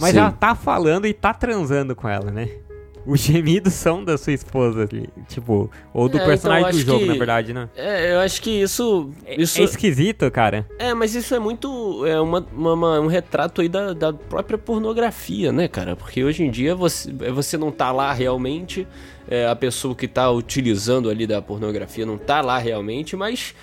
Mas 0.00 0.12
Sim. 0.12 0.20
ela 0.20 0.32
tá 0.32 0.54
falando 0.54 1.06
e 1.06 1.12
tá 1.12 1.34
transando 1.34 1.94
com 1.94 2.08
ela, 2.08 2.30
né? 2.30 2.48
Os 3.10 3.20
gemidos 3.20 3.72
são 3.74 4.04
da 4.04 4.16
sua 4.16 4.32
esposa, 4.32 4.82
ali, 4.82 5.08
tipo, 5.28 5.68
ou 5.92 6.08
do 6.08 6.16
É, 6.18 6.24
personagem 6.24 6.68
então, 6.68 6.80
do 6.80 6.86
jogo, 6.86 7.00
que- 7.00 7.06
na 7.06 7.14
verdade, 7.14 7.52
né? 7.52 7.68
É, 7.74 8.14
eu 8.14 8.20
acho 8.20 8.40
que 8.40 8.50
isso. 8.50 9.10
isso 9.36 9.60
É 9.60 9.64
esquisito, 9.64 10.30
cara. 10.30 10.64
É, 10.78 10.94
mas 10.94 11.14
isso 11.14 11.34
é 11.34 11.38
muito. 11.38 12.06
É 12.06 12.20
uma, 12.20 12.46
uma- 12.52 12.72
uma- 12.74 13.00
um 13.00 13.06
retrato 13.08 13.60
aí 13.62 13.68
da, 13.68 13.92
da 13.92 14.12
própria 14.12 14.56
pornografia, 14.56 15.50
né, 15.52 15.66
cara? 15.66 15.96
Porque 15.96 16.22
hoje 16.22 16.44
em 16.44 16.50
dia 16.50 16.74
você, 16.74 17.12
você 17.32 17.56
não 17.58 17.70
tá 17.72 17.90
lá 17.90 18.12
realmente, 18.12 18.86
é, 19.28 19.46
a 19.48 19.56
pessoa 19.56 19.94
que 19.94 20.06
tá 20.06 20.30
utilizando 20.30 21.10
ali 21.10 21.26
da 21.26 21.42
pornografia 21.42 22.06
não 22.06 22.16
tá 22.16 22.40
lá 22.40 22.58
realmente, 22.58 23.16
mas. 23.16 23.54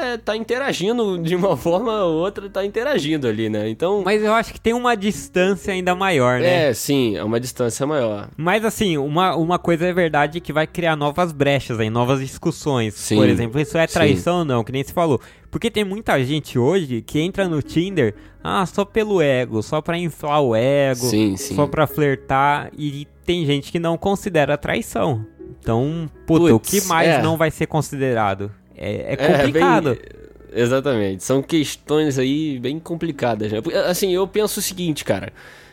É, 0.00 0.16
tá 0.16 0.36
interagindo 0.36 1.18
de 1.18 1.34
uma 1.36 1.56
forma 1.58 2.04
ou 2.04 2.14
outra, 2.20 2.48
tá 2.48 2.64
interagindo 2.64 3.26
ali, 3.26 3.48
né? 3.48 3.68
Então. 3.68 4.02
Mas 4.04 4.22
eu 4.22 4.32
acho 4.32 4.52
que 4.52 4.60
tem 4.60 4.72
uma 4.72 4.96
distância 4.96 5.72
ainda 5.72 5.94
maior, 5.94 6.40
né? 6.40 6.70
É, 6.70 6.74
sim, 6.74 7.16
é 7.16 7.24
uma 7.24 7.38
distância 7.40 7.86
maior. 7.86 8.28
Mas 8.36 8.64
assim, 8.64 8.96
uma, 8.96 9.36
uma 9.36 9.58
coisa 9.58 9.86
é 9.86 9.92
verdade 9.92 10.40
que 10.40 10.52
vai 10.52 10.66
criar 10.66 10.96
novas 10.96 11.32
brechas 11.32 11.78
aí, 11.80 11.90
novas 11.90 12.20
discussões. 12.20 12.94
Sim, 12.94 13.16
Por 13.16 13.28
exemplo, 13.28 13.60
isso 13.60 13.76
é 13.78 13.86
sim. 13.86 13.94
traição 13.94 14.38
ou 14.38 14.44
não, 14.44 14.64
que 14.64 14.72
nem 14.72 14.82
se 14.82 14.92
falou. 14.92 15.20
Porque 15.50 15.70
tem 15.70 15.84
muita 15.84 16.22
gente 16.24 16.58
hoje 16.58 17.00
que 17.00 17.20
entra 17.20 17.48
no 17.48 17.62
Tinder, 17.62 18.14
ah, 18.42 18.66
só 18.66 18.84
pelo 18.84 19.22
ego, 19.22 19.62
só 19.62 19.80
pra 19.80 19.96
inflar 19.96 20.40
o 20.42 20.54
ego, 20.54 21.06
Sim, 21.06 21.36
sim. 21.36 21.54
só 21.54 21.66
pra 21.66 21.86
flertar, 21.86 22.70
e 22.76 23.06
tem 23.24 23.46
gente 23.46 23.70
que 23.70 23.78
não 23.78 23.96
considera 23.96 24.58
traição. 24.58 25.24
Então, 25.60 26.10
puta, 26.26 26.52
o 26.52 26.58
Putz, 26.58 26.70
que 26.70 26.88
mais 26.88 27.08
é. 27.08 27.22
não 27.22 27.36
vai 27.36 27.50
ser 27.50 27.66
considerado? 27.66 28.50
É, 28.76 28.92
é 28.92 29.12
É, 29.18 29.36
complicado. 29.38 29.84
bem- 29.94 30.62
exatamente. 30.62 31.24
São 31.24 31.42
questões 31.42 32.18
aí 32.18 32.58
bem 32.58 32.78
complicadas, 32.78 33.50
né? 33.52 33.60
Assim, 33.86 34.12
eu 34.12 34.26
penso 34.26 34.60
o 34.60 34.62
seguinte, 34.62 35.04
cara. 35.04 35.32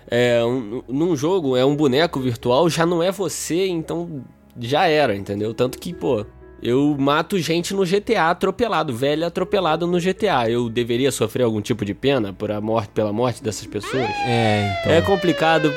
É, 0.09 0.43
um- 0.43 0.83
num 0.87 1.15
jogo, 1.15 1.55
é 1.55 1.63
um 1.65 1.75
boneco 1.75 2.19
virtual, 2.19 2.69
já 2.69 2.85
não 2.85 3.01
é 3.01 3.11
você, 3.11 3.67
então 3.67 4.23
já 4.59 4.85
era, 4.87 5.15
entendeu? 5.15 5.53
Tanto 5.53 5.77
que, 5.79 5.93
pô, 5.93 6.25
eu 6.61 6.95
mato 6.99 7.39
gente 7.39 7.73
no 7.73 7.83
GTA 7.83 8.29
atropelado, 8.29 8.93
velho 8.93 9.25
atropelado 9.25 9.87
no 9.87 9.99
GTA. 9.99 10.49
Eu 10.49 10.69
deveria 10.69 11.11
sofrer 11.11 11.43
algum 11.43 11.61
tipo 11.61 11.83
de 11.83 11.93
pena 11.93 12.33
por 12.33 12.51
a 12.51 12.61
morte, 12.61 12.89
pela 12.89 13.11
morte 13.11 13.43
dessas 13.43 13.65
pessoas? 13.65 14.09
É, 14.25 14.77
então. 14.81 14.93
É 14.93 15.01
complicado. 15.01 15.73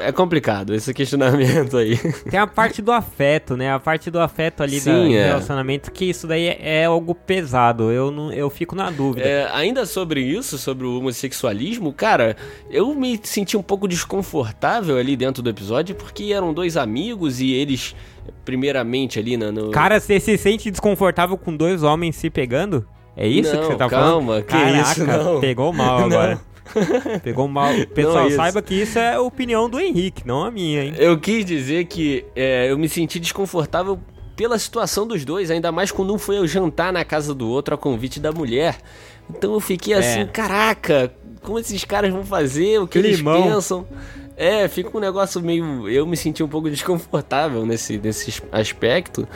É 0.00 0.10
complicado 0.10 0.74
esse 0.74 0.94
questionamento 0.94 1.76
aí. 1.76 1.98
Tem 2.30 2.38
a 2.38 2.46
parte 2.46 2.80
do 2.80 2.92
afeto, 2.92 3.56
né? 3.56 3.72
A 3.72 3.78
parte 3.78 4.10
do 4.10 4.20
afeto 4.20 4.62
ali 4.62 4.80
Sim, 4.80 4.90
do 4.90 5.14
é. 5.14 5.26
relacionamento, 5.26 5.90
que 5.90 6.04
isso 6.06 6.26
daí 6.26 6.46
é, 6.46 6.58
é 6.60 6.84
algo 6.84 7.14
pesado. 7.14 7.90
Eu, 7.90 8.10
não, 8.10 8.32
eu 8.32 8.48
fico 8.48 8.74
na 8.74 8.90
dúvida. 8.90 9.26
É, 9.26 9.50
ainda 9.52 9.84
sobre 9.84 10.20
isso, 10.20 10.56
sobre 10.56 10.86
o 10.86 10.98
homossexualismo, 10.98 11.92
cara, 11.92 12.36
eu 12.70 12.94
me 12.94 13.20
senti 13.22 13.56
um 13.56 13.62
pouco 13.62 13.86
desconfortável 13.86 14.96
ali 14.96 15.16
dentro 15.16 15.42
do 15.42 15.50
episódio, 15.50 15.94
porque 15.94 16.32
eram 16.32 16.54
dois 16.54 16.76
amigos 16.76 17.40
e 17.40 17.52
eles, 17.52 17.94
primeiramente 18.44 19.18
ali 19.18 19.36
na, 19.36 19.50
no. 19.52 19.70
Cara, 19.70 19.98
você 20.00 20.18
se 20.20 20.36
sente 20.38 20.70
desconfortável 20.70 21.36
com 21.36 21.54
dois 21.56 21.82
homens 21.82 22.16
se 22.16 22.28
pegando? 22.30 22.86
É 23.16 23.26
isso 23.28 23.54
Não, 23.54 23.60
que 23.60 23.66
você 23.68 23.74
tá 23.76 23.88
calma, 23.88 24.26
falando? 24.26 24.42
que 24.44 24.48
Caraca, 24.52 24.90
isso, 24.92 25.04
não. 25.06 25.40
pegou 25.40 25.72
mal 25.72 25.98
Não. 26.00 26.06
agora. 26.06 26.40
Pegou 27.22 27.48
mal. 27.48 27.72
Pessoal, 27.94 28.26
isso. 28.28 28.36
saiba 28.36 28.62
que 28.62 28.74
isso 28.74 28.98
é 28.98 29.14
a 29.14 29.20
opinião 29.20 29.68
do 29.68 29.78
Henrique, 29.80 30.26
não 30.26 30.44
a 30.44 30.50
minha, 30.50 30.84
hein? 30.84 30.94
Eu 30.96 31.18
quis 31.18 31.44
dizer 31.44 31.84
que 31.86 32.24
é, 32.34 32.70
eu 32.70 32.78
me 32.78 32.88
senti 32.88 33.18
desconfortável 33.20 33.98
pela 34.34 34.58
situação 34.58 35.06
dos 35.06 35.24
dois, 35.24 35.50
ainda 35.50 35.70
mais 35.70 35.90
quando 35.90 36.14
um 36.14 36.18
foi 36.18 36.38
ao 36.38 36.46
jantar 36.46 36.92
na 36.92 37.04
casa 37.04 37.34
do 37.34 37.46
outro 37.48 37.74
a 37.74 37.78
convite 37.78 38.18
da 38.18 38.32
mulher. 38.32 38.78
Então 39.28 39.52
eu 39.52 39.60
fiquei 39.60 39.92
assim, 39.92 40.20
É. 40.20 40.24
caraca, 40.24 41.12
como 41.42 41.58
esses 41.58 41.84
caras 41.84 42.10
vão 42.12 42.24
fazer? 42.24 42.78
O 42.80 42.86
que 42.86 43.00
Climão. 43.02 43.34
eles 43.36 43.46
pensam? 43.54 43.86
É, 44.36 44.66
fica 44.68 44.96
um 44.96 45.00
negócio 45.00 45.40
meio. 45.42 45.88
Eu 45.88 46.06
me 46.06 46.16
senti 46.16 46.42
um 46.42 46.48
pouco 46.48 46.68
desconfortável 46.70 47.64
nesse, 47.66 47.98
nesse 47.98 48.42
aspecto, 48.50 49.26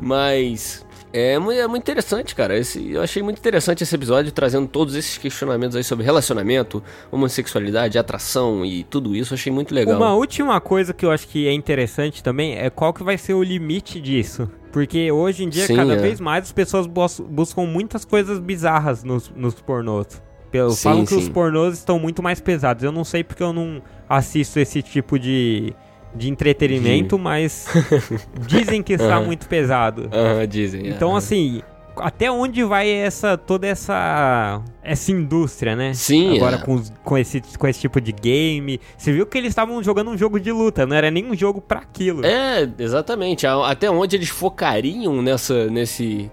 mas. 0.00 0.84
É, 1.16 1.34
é 1.34 1.38
muito 1.68 1.82
interessante, 1.82 2.34
cara. 2.34 2.58
Esse, 2.58 2.90
eu 2.90 3.00
achei 3.00 3.22
muito 3.22 3.38
interessante 3.38 3.84
esse 3.84 3.94
episódio, 3.94 4.32
trazendo 4.32 4.66
todos 4.66 4.96
esses 4.96 5.16
questionamentos 5.16 5.76
aí 5.76 5.84
sobre 5.84 6.04
relacionamento, 6.04 6.82
homossexualidade, 7.12 7.96
atração 7.96 8.64
e 8.66 8.82
tudo 8.82 9.14
isso. 9.14 9.32
Eu 9.32 9.36
achei 9.36 9.52
muito 9.52 9.72
legal. 9.72 9.96
Uma 9.96 10.12
última 10.14 10.60
coisa 10.60 10.92
que 10.92 11.06
eu 11.06 11.12
acho 11.12 11.28
que 11.28 11.46
é 11.46 11.52
interessante 11.52 12.20
também 12.20 12.58
é 12.58 12.68
qual 12.68 12.92
que 12.92 13.04
vai 13.04 13.16
ser 13.16 13.34
o 13.34 13.44
limite 13.44 14.00
disso. 14.00 14.50
Porque 14.72 15.12
hoje 15.12 15.44
em 15.44 15.48
dia, 15.48 15.66
Sim, 15.68 15.76
cada 15.76 15.92
é. 15.94 15.96
vez 15.98 16.18
mais 16.18 16.46
as 16.46 16.52
pessoas 16.52 16.88
bus- 16.88 17.20
buscam 17.20 17.62
muitas 17.64 18.04
coisas 18.04 18.40
bizarras 18.40 19.04
nos, 19.04 19.30
nos 19.36 19.54
pornôs. 19.54 20.20
Pelo- 20.54 20.70
Sim, 20.70 20.82
Falam 20.84 21.04
que 21.04 21.14
os 21.16 21.24
sim. 21.24 21.32
pornôs 21.32 21.74
estão 21.78 21.98
muito 21.98 22.22
mais 22.22 22.38
pesados. 22.40 22.84
Eu 22.84 22.92
não 22.92 23.02
sei 23.02 23.24
porque 23.24 23.42
eu 23.42 23.52
não 23.52 23.82
assisto 24.08 24.60
esse 24.60 24.82
tipo 24.82 25.18
de, 25.18 25.74
de 26.14 26.30
entretenimento, 26.30 27.18
mas 27.18 27.66
dizem 28.46 28.80
que 28.80 28.92
está 28.92 29.16
Aham. 29.16 29.24
muito 29.26 29.48
pesado. 29.48 30.08
Aham, 30.12 30.46
dizem. 30.46 30.86
Então, 30.86 31.08
aham. 31.08 31.18
assim, 31.18 31.60
até 31.96 32.30
onde 32.30 32.62
vai 32.64 32.90
essa 32.90 33.36
toda 33.36 33.66
essa 33.66 34.62
essa 34.84 35.10
indústria, 35.10 35.74
né? 35.74 35.94
Sim, 35.94 36.36
Agora 36.36 36.56
é. 36.56 36.58
com, 36.58 36.82
com, 37.02 37.16
esse, 37.16 37.40
com 37.58 37.66
esse 37.66 37.80
tipo 37.80 38.00
de 38.00 38.12
game. 38.12 38.78
Você 38.96 39.12
viu 39.12 39.26
que 39.26 39.38
eles 39.38 39.48
estavam 39.48 39.82
jogando 39.82 40.10
um 40.10 40.18
jogo 40.18 40.38
de 40.38 40.52
luta, 40.52 40.84
não 40.84 40.94
era 40.94 41.10
nem 41.10 41.24
um 41.24 41.34
jogo 41.34 41.60
pra 41.60 41.80
aquilo. 41.80 42.24
É, 42.24 42.68
exatamente. 42.78 43.46
Até 43.46 43.90
onde 43.90 44.16
eles 44.16 44.28
focariam 44.28 45.22
nessa, 45.22 45.66
nesse... 45.70 46.30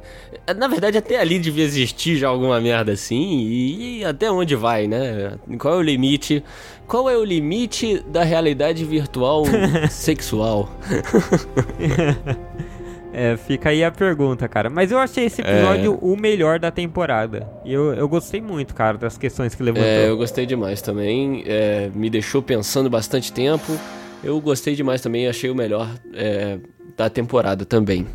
Na 0.58 0.68
verdade, 0.68 0.98
até 0.98 1.18
ali 1.18 1.40
devia 1.40 1.64
existir 1.64 2.18
já 2.18 2.28
alguma 2.28 2.60
merda 2.60 2.92
assim. 2.92 3.40
E, 3.40 4.00
e 4.00 4.06
até 4.06 4.30
onde 4.30 4.54
vai, 4.56 4.86
né? 4.86 5.38
Qual 5.58 5.76
é 5.76 5.78
o 5.78 5.82
limite? 5.82 6.44
Qual 6.86 7.10
é 7.10 7.16
o 7.16 7.24
limite 7.24 8.04
da 8.08 8.24
realidade 8.24 8.84
virtual 8.84 9.46
sexual? 9.90 10.70
É, 13.14 13.36
fica 13.36 13.70
aí 13.70 13.84
a 13.84 13.92
pergunta, 13.92 14.48
cara. 14.48 14.70
Mas 14.70 14.92
eu 14.92 14.98
achei 14.98 15.26
esse 15.26 15.42
episódio 15.42 15.94
É. 15.94 15.98
o 16.02 16.16
melhor 16.16 16.60
da 16.60 16.72
temporada. 16.72 17.48
E 17.66 17.74
eu, 17.74 17.94
eu 17.94 18.08
gostei 18.08 18.40
muito, 18.42 18.74
cara, 18.74 18.98
das 18.98 19.18
questões 19.18 19.54
que 19.54 19.62
levantou. 19.62 19.86
É, 19.88 20.08
eu 20.10 20.18
gostei 20.18 20.46
demais 20.46 20.82
também. 20.82 21.44
é, 21.46 21.90
me 21.94 22.10
deixou 22.10 22.42
pensando 22.42 22.90
bastante 22.90 23.32
tempo. 23.34 23.78
Eu 24.24 24.40
gostei 24.40 24.76
demais 24.76 25.02
também. 25.02 25.28
Achei 25.28 25.50
o 25.50 25.56
melhor 25.56 25.90
é, 26.14 26.58
da 26.96 27.10
temporada 27.10 27.66
também. 27.66 28.08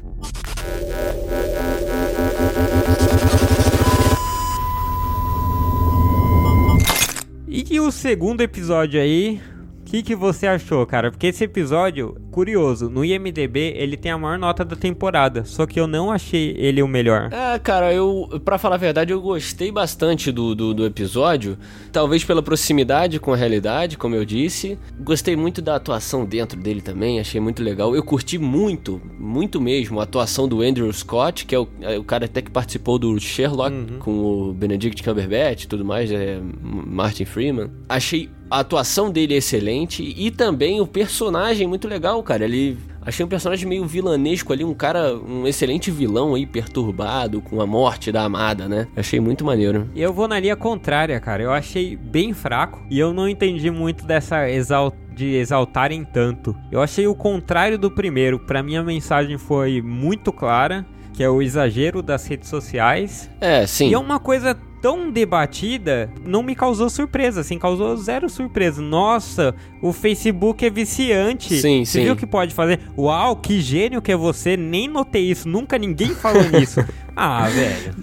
E 7.49 7.81
o 7.81 7.91
segundo 7.91 8.41
episódio 8.43 9.00
aí, 9.00 9.41
que, 9.87 10.02
que 10.02 10.16
você 10.16 10.47
achou, 10.49 10.85
cara? 10.85 11.11
Porque 11.11 11.28
esse 11.28 11.45
episódio, 11.45 12.16
curioso, 12.33 12.90
no 12.90 13.05
IMDB 13.05 13.73
ele 13.76 13.97
tem 13.97 14.11
a 14.11 14.19
maior 14.19 14.37
nota 14.37 14.64
da 14.64 14.75
temporada, 14.75 15.45
só 15.45 15.64
que 15.64 15.78
eu 15.78 15.87
não 15.87 16.11
achei 16.11 16.55
ele 16.59 16.83
o 16.83 16.88
melhor. 16.88 17.31
É, 17.33 17.59
cara, 17.59 17.93
eu, 17.95 18.28
pra 18.45 18.59
falar 18.59 18.75
a 18.75 18.78
verdade, 18.78 19.12
eu 19.12 19.21
gostei 19.21 19.71
bastante 19.71 20.33
do, 20.33 20.55
do, 20.55 20.75
do 20.75 20.85
episódio. 20.85 21.57
Talvez 21.93 22.25
pela 22.25 22.43
proximidade 22.43 23.21
com 23.21 23.33
a 23.33 23.37
realidade, 23.37 23.97
como 23.97 24.16
eu 24.16 24.25
disse. 24.25 24.76
Gostei 25.00 25.37
muito 25.37 25.62
da 25.62 25.76
atuação 25.76 26.25
dentro 26.25 26.61
dele 26.61 26.81
também, 26.81 27.21
achei 27.21 27.40
muito 27.40 27.62
legal. 27.62 27.95
Eu 27.95 28.02
curti 28.02 28.38
muito, 28.38 29.00
muito 29.19 29.61
mesmo, 29.61 30.00
a 30.00 30.02
atuação 30.02 30.49
do 30.49 30.62
Andrew 30.62 30.93
Scott, 30.93 31.47
que 31.47 31.55
é 31.55 31.59
o, 31.59 31.69
é 31.81 31.97
o 31.97 32.05
cara 32.05 32.25
até 32.25 32.43
que 32.43 32.50
participou 32.50 32.99
do 32.99 33.19
Sherlock 33.21 33.99
com 34.00 34.19
o 34.19 34.52
Benedict 34.52 35.02
Cumberbatch 35.02 35.62
e 35.62 35.69
tudo 35.69 35.85
mais, 35.85 36.11
é 36.11 36.40
Martin 36.61 37.25
Freeman. 37.25 37.71
Achei 37.88 38.28
a 38.50 38.61
atuação 38.61 39.11
dele 39.11 39.35
excelente 39.35 40.15
e 40.17 40.31
também 40.31 40.81
o 40.81 40.87
personagem 40.87 41.67
muito 41.67 41.88
legal, 41.88 42.23
cara. 42.23 42.45
Ele 42.45 42.79
achei 43.03 43.25
um 43.25 43.29
personagem 43.29 43.69
meio 43.69 43.85
vilanesco 43.87 44.53
ali, 44.53 44.65
um 44.65 44.75
cara, 44.75 45.15
um 45.17 45.47
excelente 45.47 45.91
vilão 45.91 46.35
aí, 46.35 46.47
perturbado 46.47 47.41
com 47.41 47.61
a 47.61 47.67
morte 47.67 48.11
da 48.11 48.23
amada, 48.25 48.69
né? 48.69 48.87
Achei 48.97 49.21
muito 49.21 49.45
maneiro. 49.45 49.88
Eu 49.95 50.12
vou 50.12 50.29
na 50.29 50.38
linha 50.38 50.57
contrária, 50.57 51.19
cara. 51.21 51.43
Eu 51.43 51.53
achei 51.53 51.97
bem 51.97 52.33
fraco 52.33 52.81
e 52.91 52.99
eu 52.99 53.12
não 53.12 53.29
entendi 53.29 53.71
muito 53.71 54.05
dessa 54.05 54.49
exal 54.49 54.93
de 55.15 55.35
exaltarem 55.35 56.05
tanto. 56.05 56.55
Eu 56.71 56.83
achei 56.83 57.07
o 57.07 57.15
contrário 57.15 57.79
do 57.79 57.91
primeiro. 57.91 58.38
Para 58.38 58.62
mim 58.62 58.76
a 58.76 58.83
mensagem 58.83 59.38
foi 59.38 59.81
muito 59.81 60.31
clara, 60.31 60.85
que 61.15 61.23
é 61.23 61.31
o 61.31 61.41
exagero 61.41 62.03
das 62.03 62.26
redes 62.26 62.50
sociais. 62.50 63.31
É, 63.41 63.67
sim. 63.67 63.88
E 63.88 63.95
é 63.95 63.99
uma 63.99 64.21
coisa 64.21 64.55
tão 64.80 65.11
debatida, 65.11 66.11
não 66.25 66.42
me 66.42 66.54
causou 66.54 66.88
surpresa, 66.88 67.40
assim, 67.40 67.59
causou 67.59 67.97
zero 67.97 68.28
surpresa. 68.28 68.80
Nossa, 68.80 69.54
o 69.83 69.92
Facebook 69.92 70.64
é 70.64 70.71
viciante. 70.71 71.61
Sim, 71.61 71.85
você 71.85 71.99
sim. 71.99 72.04
viu 72.04 72.14
o 72.14 72.16
que 72.16 72.26
pode 72.26 72.54
fazer? 72.54 72.80
Uau, 72.97 73.37
que 73.37 73.61
gênio 73.61 74.02
que 74.02 74.12
é 74.12 74.16
você, 74.16 74.56
nem 74.56 74.88
notei 74.88 75.30
isso, 75.30 75.49
nunca 75.49 75.78
ninguém 75.78 76.14
falou 76.14 76.42
nisso. 76.50 76.85
Ah, 77.18 77.49
velho. 77.49 77.95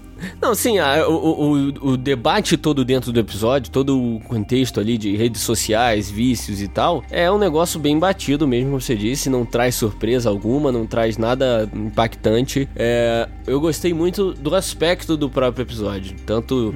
Não, 0.41 0.53
sim, 0.55 0.79
a- 0.79 1.07
o, 1.07 1.13
o, 1.83 1.89
o 1.91 1.97
debate 1.97 2.57
todo 2.57 2.83
dentro 2.85 3.11
do 3.11 3.19
episódio, 3.19 3.71
todo 3.71 3.99
o 3.99 4.19
contexto 4.21 4.79
ali 4.79 4.97
de 4.97 5.15
redes 5.15 5.41
sociais, 5.41 6.09
vícios 6.09 6.61
e 6.61 6.67
tal, 6.67 7.03
é 7.09 7.31
um 7.31 7.37
negócio 7.37 7.79
bem 7.79 7.97
batido 7.97 8.47
mesmo, 8.47 8.69
como 8.71 8.81
você 8.81 8.95
disse, 8.95 9.29
não 9.29 9.45
traz 9.45 9.75
surpresa 9.75 10.29
alguma, 10.29 10.71
não 10.71 10.85
traz 10.85 11.17
nada 11.17 11.69
impactante. 11.73 12.67
É, 12.75 13.27
eu 13.47 13.59
gostei 13.59 13.93
muito 13.93 14.33
do 14.33 14.53
aspecto 14.55 15.15
do 15.17 15.29
próprio 15.29 15.63
episódio, 15.63 16.15
tanto 16.25 16.73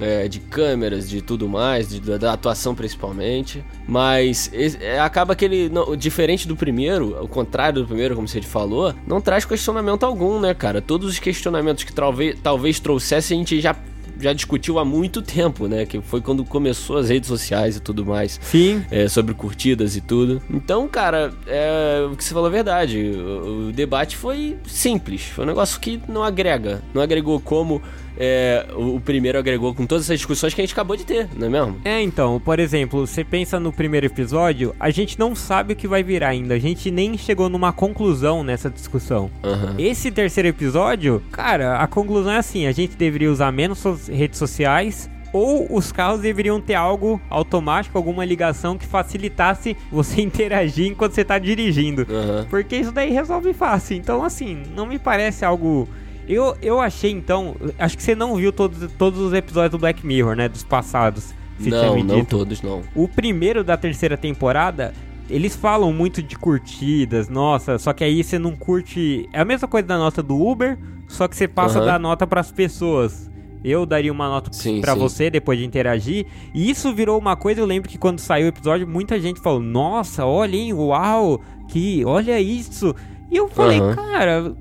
é, 0.00 0.28
de 0.28 0.40
câmeras, 0.40 1.08
de 1.08 1.20
tudo 1.22 1.48
mais, 1.48 1.88
de- 1.88 2.00
da, 2.18 2.32
atuação 2.32 2.74
principalmente, 2.74 3.64
mas 3.86 4.50
é, 4.80 4.98
acaba 5.00 5.34
que 5.36 5.44
ele, 5.44 5.68
não, 5.68 5.96
diferente 5.96 6.46
do 6.48 6.56
primeiro, 6.56 7.22
o 7.22 7.28
contrário 7.28 7.82
do 7.82 7.86
primeiro, 7.86 8.14
como 8.14 8.26
você 8.26 8.42
falou, 8.42 8.94
não 9.06 9.20
traz 9.20 9.44
questionamento 9.44 10.04
algum, 10.04 10.40
né, 10.40 10.52
cara? 10.54 10.80
Todos 10.80 11.08
os 11.08 11.18
questionamentos 11.18 11.84
que 11.84 11.92
talvez, 11.92 12.36
talvez 12.42 12.80
trouxesse 12.84 13.32
a 13.32 13.36
gente 13.36 13.60
já 13.60 13.74
já 14.20 14.32
discutiu 14.32 14.78
há 14.78 14.84
muito 14.84 15.20
tempo, 15.20 15.66
né? 15.66 15.84
Que 15.84 16.00
foi 16.00 16.20
quando 16.20 16.44
começou 16.44 16.98
as 16.98 17.08
redes 17.08 17.26
sociais 17.26 17.76
e 17.76 17.80
tudo 17.80 18.06
mais. 18.06 18.38
Sim. 18.42 18.84
é, 18.88 19.08
sobre 19.08 19.34
curtidas 19.34 19.96
e 19.96 20.00
tudo. 20.00 20.40
Então, 20.48 20.86
cara, 20.86 21.32
é, 21.48 22.06
o 22.10 22.14
que 22.14 22.22
você 22.22 22.32
falou 22.32 22.48
é 22.48 22.52
verdade. 22.52 22.98
O, 23.00 23.68
o 23.68 23.72
debate 23.72 24.16
foi 24.16 24.56
simples. 24.66 25.22
Foi 25.24 25.44
um 25.44 25.48
negócio 25.48 25.80
que 25.80 26.00
não 26.08 26.22
agrega. 26.22 26.80
Não 26.94 27.02
agregou 27.02 27.40
como 27.40 27.82
é, 28.16 28.66
o, 28.74 28.96
o 28.96 29.00
primeiro 29.00 29.38
agregou 29.38 29.74
com 29.74 29.86
todas 29.86 30.04
essas 30.04 30.18
discussões 30.18 30.54
que 30.54 30.60
a 30.60 30.64
gente 30.64 30.72
acabou 30.72 30.96
de 30.96 31.04
ter, 31.04 31.28
não 31.36 31.46
é 31.46 31.50
mesmo? 31.50 31.80
É, 31.84 32.00
então, 32.00 32.40
por 32.40 32.58
exemplo, 32.58 33.06
você 33.06 33.24
pensa 33.24 33.58
no 33.58 33.72
primeiro 33.72 34.06
episódio, 34.06 34.74
a 34.78 34.90
gente 34.90 35.18
não 35.18 35.34
sabe 35.34 35.72
o 35.72 35.76
que 35.76 35.88
vai 35.88 36.02
virar 36.02 36.28
ainda, 36.28 36.54
a 36.54 36.58
gente 36.58 36.90
nem 36.90 37.16
chegou 37.16 37.48
numa 37.48 37.72
conclusão 37.72 38.42
nessa 38.42 38.70
discussão. 38.70 39.30
Aham. 39.42 39.74
Esse 39.78 40.10
terceiro 40.10 40.48
episódio, 40.48 41.22
cara, 41.30 41.78
a 41.78 41.86
conclusão 41.86 42.32
é 42.32 42.38
assim: 42.38 42.66
a 42.66 42.72
gente 42.72 42.96
deveria 42.96 43.30
usar 43.30 43.50
menos 43.52 43.82
redes 44.08 44.38
sociais. 44.38 45.10
Ou 45.32 45.66
os 45.76 45.90
carros 45.90 46.20
deveriam 46.20 46.60
ter 46.60 46.74
algo 46.74 47.20
automático, 47.28 47.98
alguma 47.98 48.24
ligação 48.24 48.78
que 48.78 48.86
facilitasse 48.86 49.76
você 49.90 50.22
interagir 50.22 50.86
enquanto 50.86 51.12
você 51.12 51.24
tá 51.24 51.40
dirigindo. 51.40 52.06
Aham. 52.08 52.46
Porque 52.48 52.76
isso 52.76 52.92
daí 52.92 53.10
resolve 53.10 53.52
fácil. 53.52 53.96
Então, 53.96 54.22
assim, 54.22 54.62
não 54.76 54.86
me 54.86 54.96
parece 54.96 55.44
algo. 55.44 55.88
Eu, 56.28 56.56
eu 56.62 56.80
achei, 56.80 57.10
então. 57.10 57.54
Acho 57.78 57.96
que 57.96 58.02
você 58.02 58.14
não 58.14 58.36
viu 58.36 58.52
todos, 58.52 58.90
todos 58.92 59.20
os 59.20 59.32
episódios 59.32 59.72
do 59.72 59.78
Black 59.78 60.06
Mirror, 60.06 60.36
né? 60.36 60.48
Dos 60.48 60.64
passados. 60.64 61.34
Tinha 61.60 61.82
Não, 61.82 62.02
não 62.02 62.24
todos, 62.24 62.62
não. 62.62 62.82
O 62.94 63.06
primeiro 63.06 63.62
da 63.62 63.76
terceira 63.76 64.16
temporada, 64.16 64.92
eles 65.30 65.54
falam 65.54 65.92
muito 65.92 66.22
de 66.22 66.36
curtidas, 66.36 67.28
nossa, 67.28 67.78
só 67.78 67.92
que 67.92 68.02
aí 68.02 68.24
você 68.24 68.38
não 68.38 68.56
curte. 68.56 69.28
É 69.32 69.40
a 69.40 69.44
mesma 69.44 69.68
coisa 69.68 69.86
da 69.86 69.96
nota 69.98 70.22
do 70.22 70.34
Uber, 70.34 70.78
só 71.06 71.28
que 71.28 71.36
você 71.36 71.46
passa 71.46 71.78
Aham. 71.78 71.86
da 71.86 71.98
nota 71.98 72.26
pras 72.26 72.50
pessoas. 72.50 73.30
Eu 73.62 73.86
daria 73.86 74.12
uma 74.12 74.28
nota 74.28 74.52
sim. 74.52 74.82
você 74.98 75.30
depois 75.30 75.58
de 75.58 75.64
interagir. 75.64 76.26
E 76.52 76.68
isso 76.68 76.92
virou 76.92 77.18
uma 77.18 77.34
coisa, 77.34 77.60
eu 77.62 77.66
lembro 77.66 77.88
que 77.88 77.96
quando 77.96 78.18
saiu 78.18 78.44
o 78.44 78.48
episódio, 78.48 78.86
muita 78.86 79.18
gente 79.18 79.40
falou: 79.40 79.60
Nossa, 79.60 80.26
olha, 80.26 80.54
hein, 80.54 80.74
uau, 80.74 81.40
que 81.68 82.04
olha 82.04 82.38
isso. 82.38 82.94
E 83.30 83.36
eu 83.36 83.48
falei, 83.48 83.80
Aham. 83.80 83.94
cara, 83.94 84.54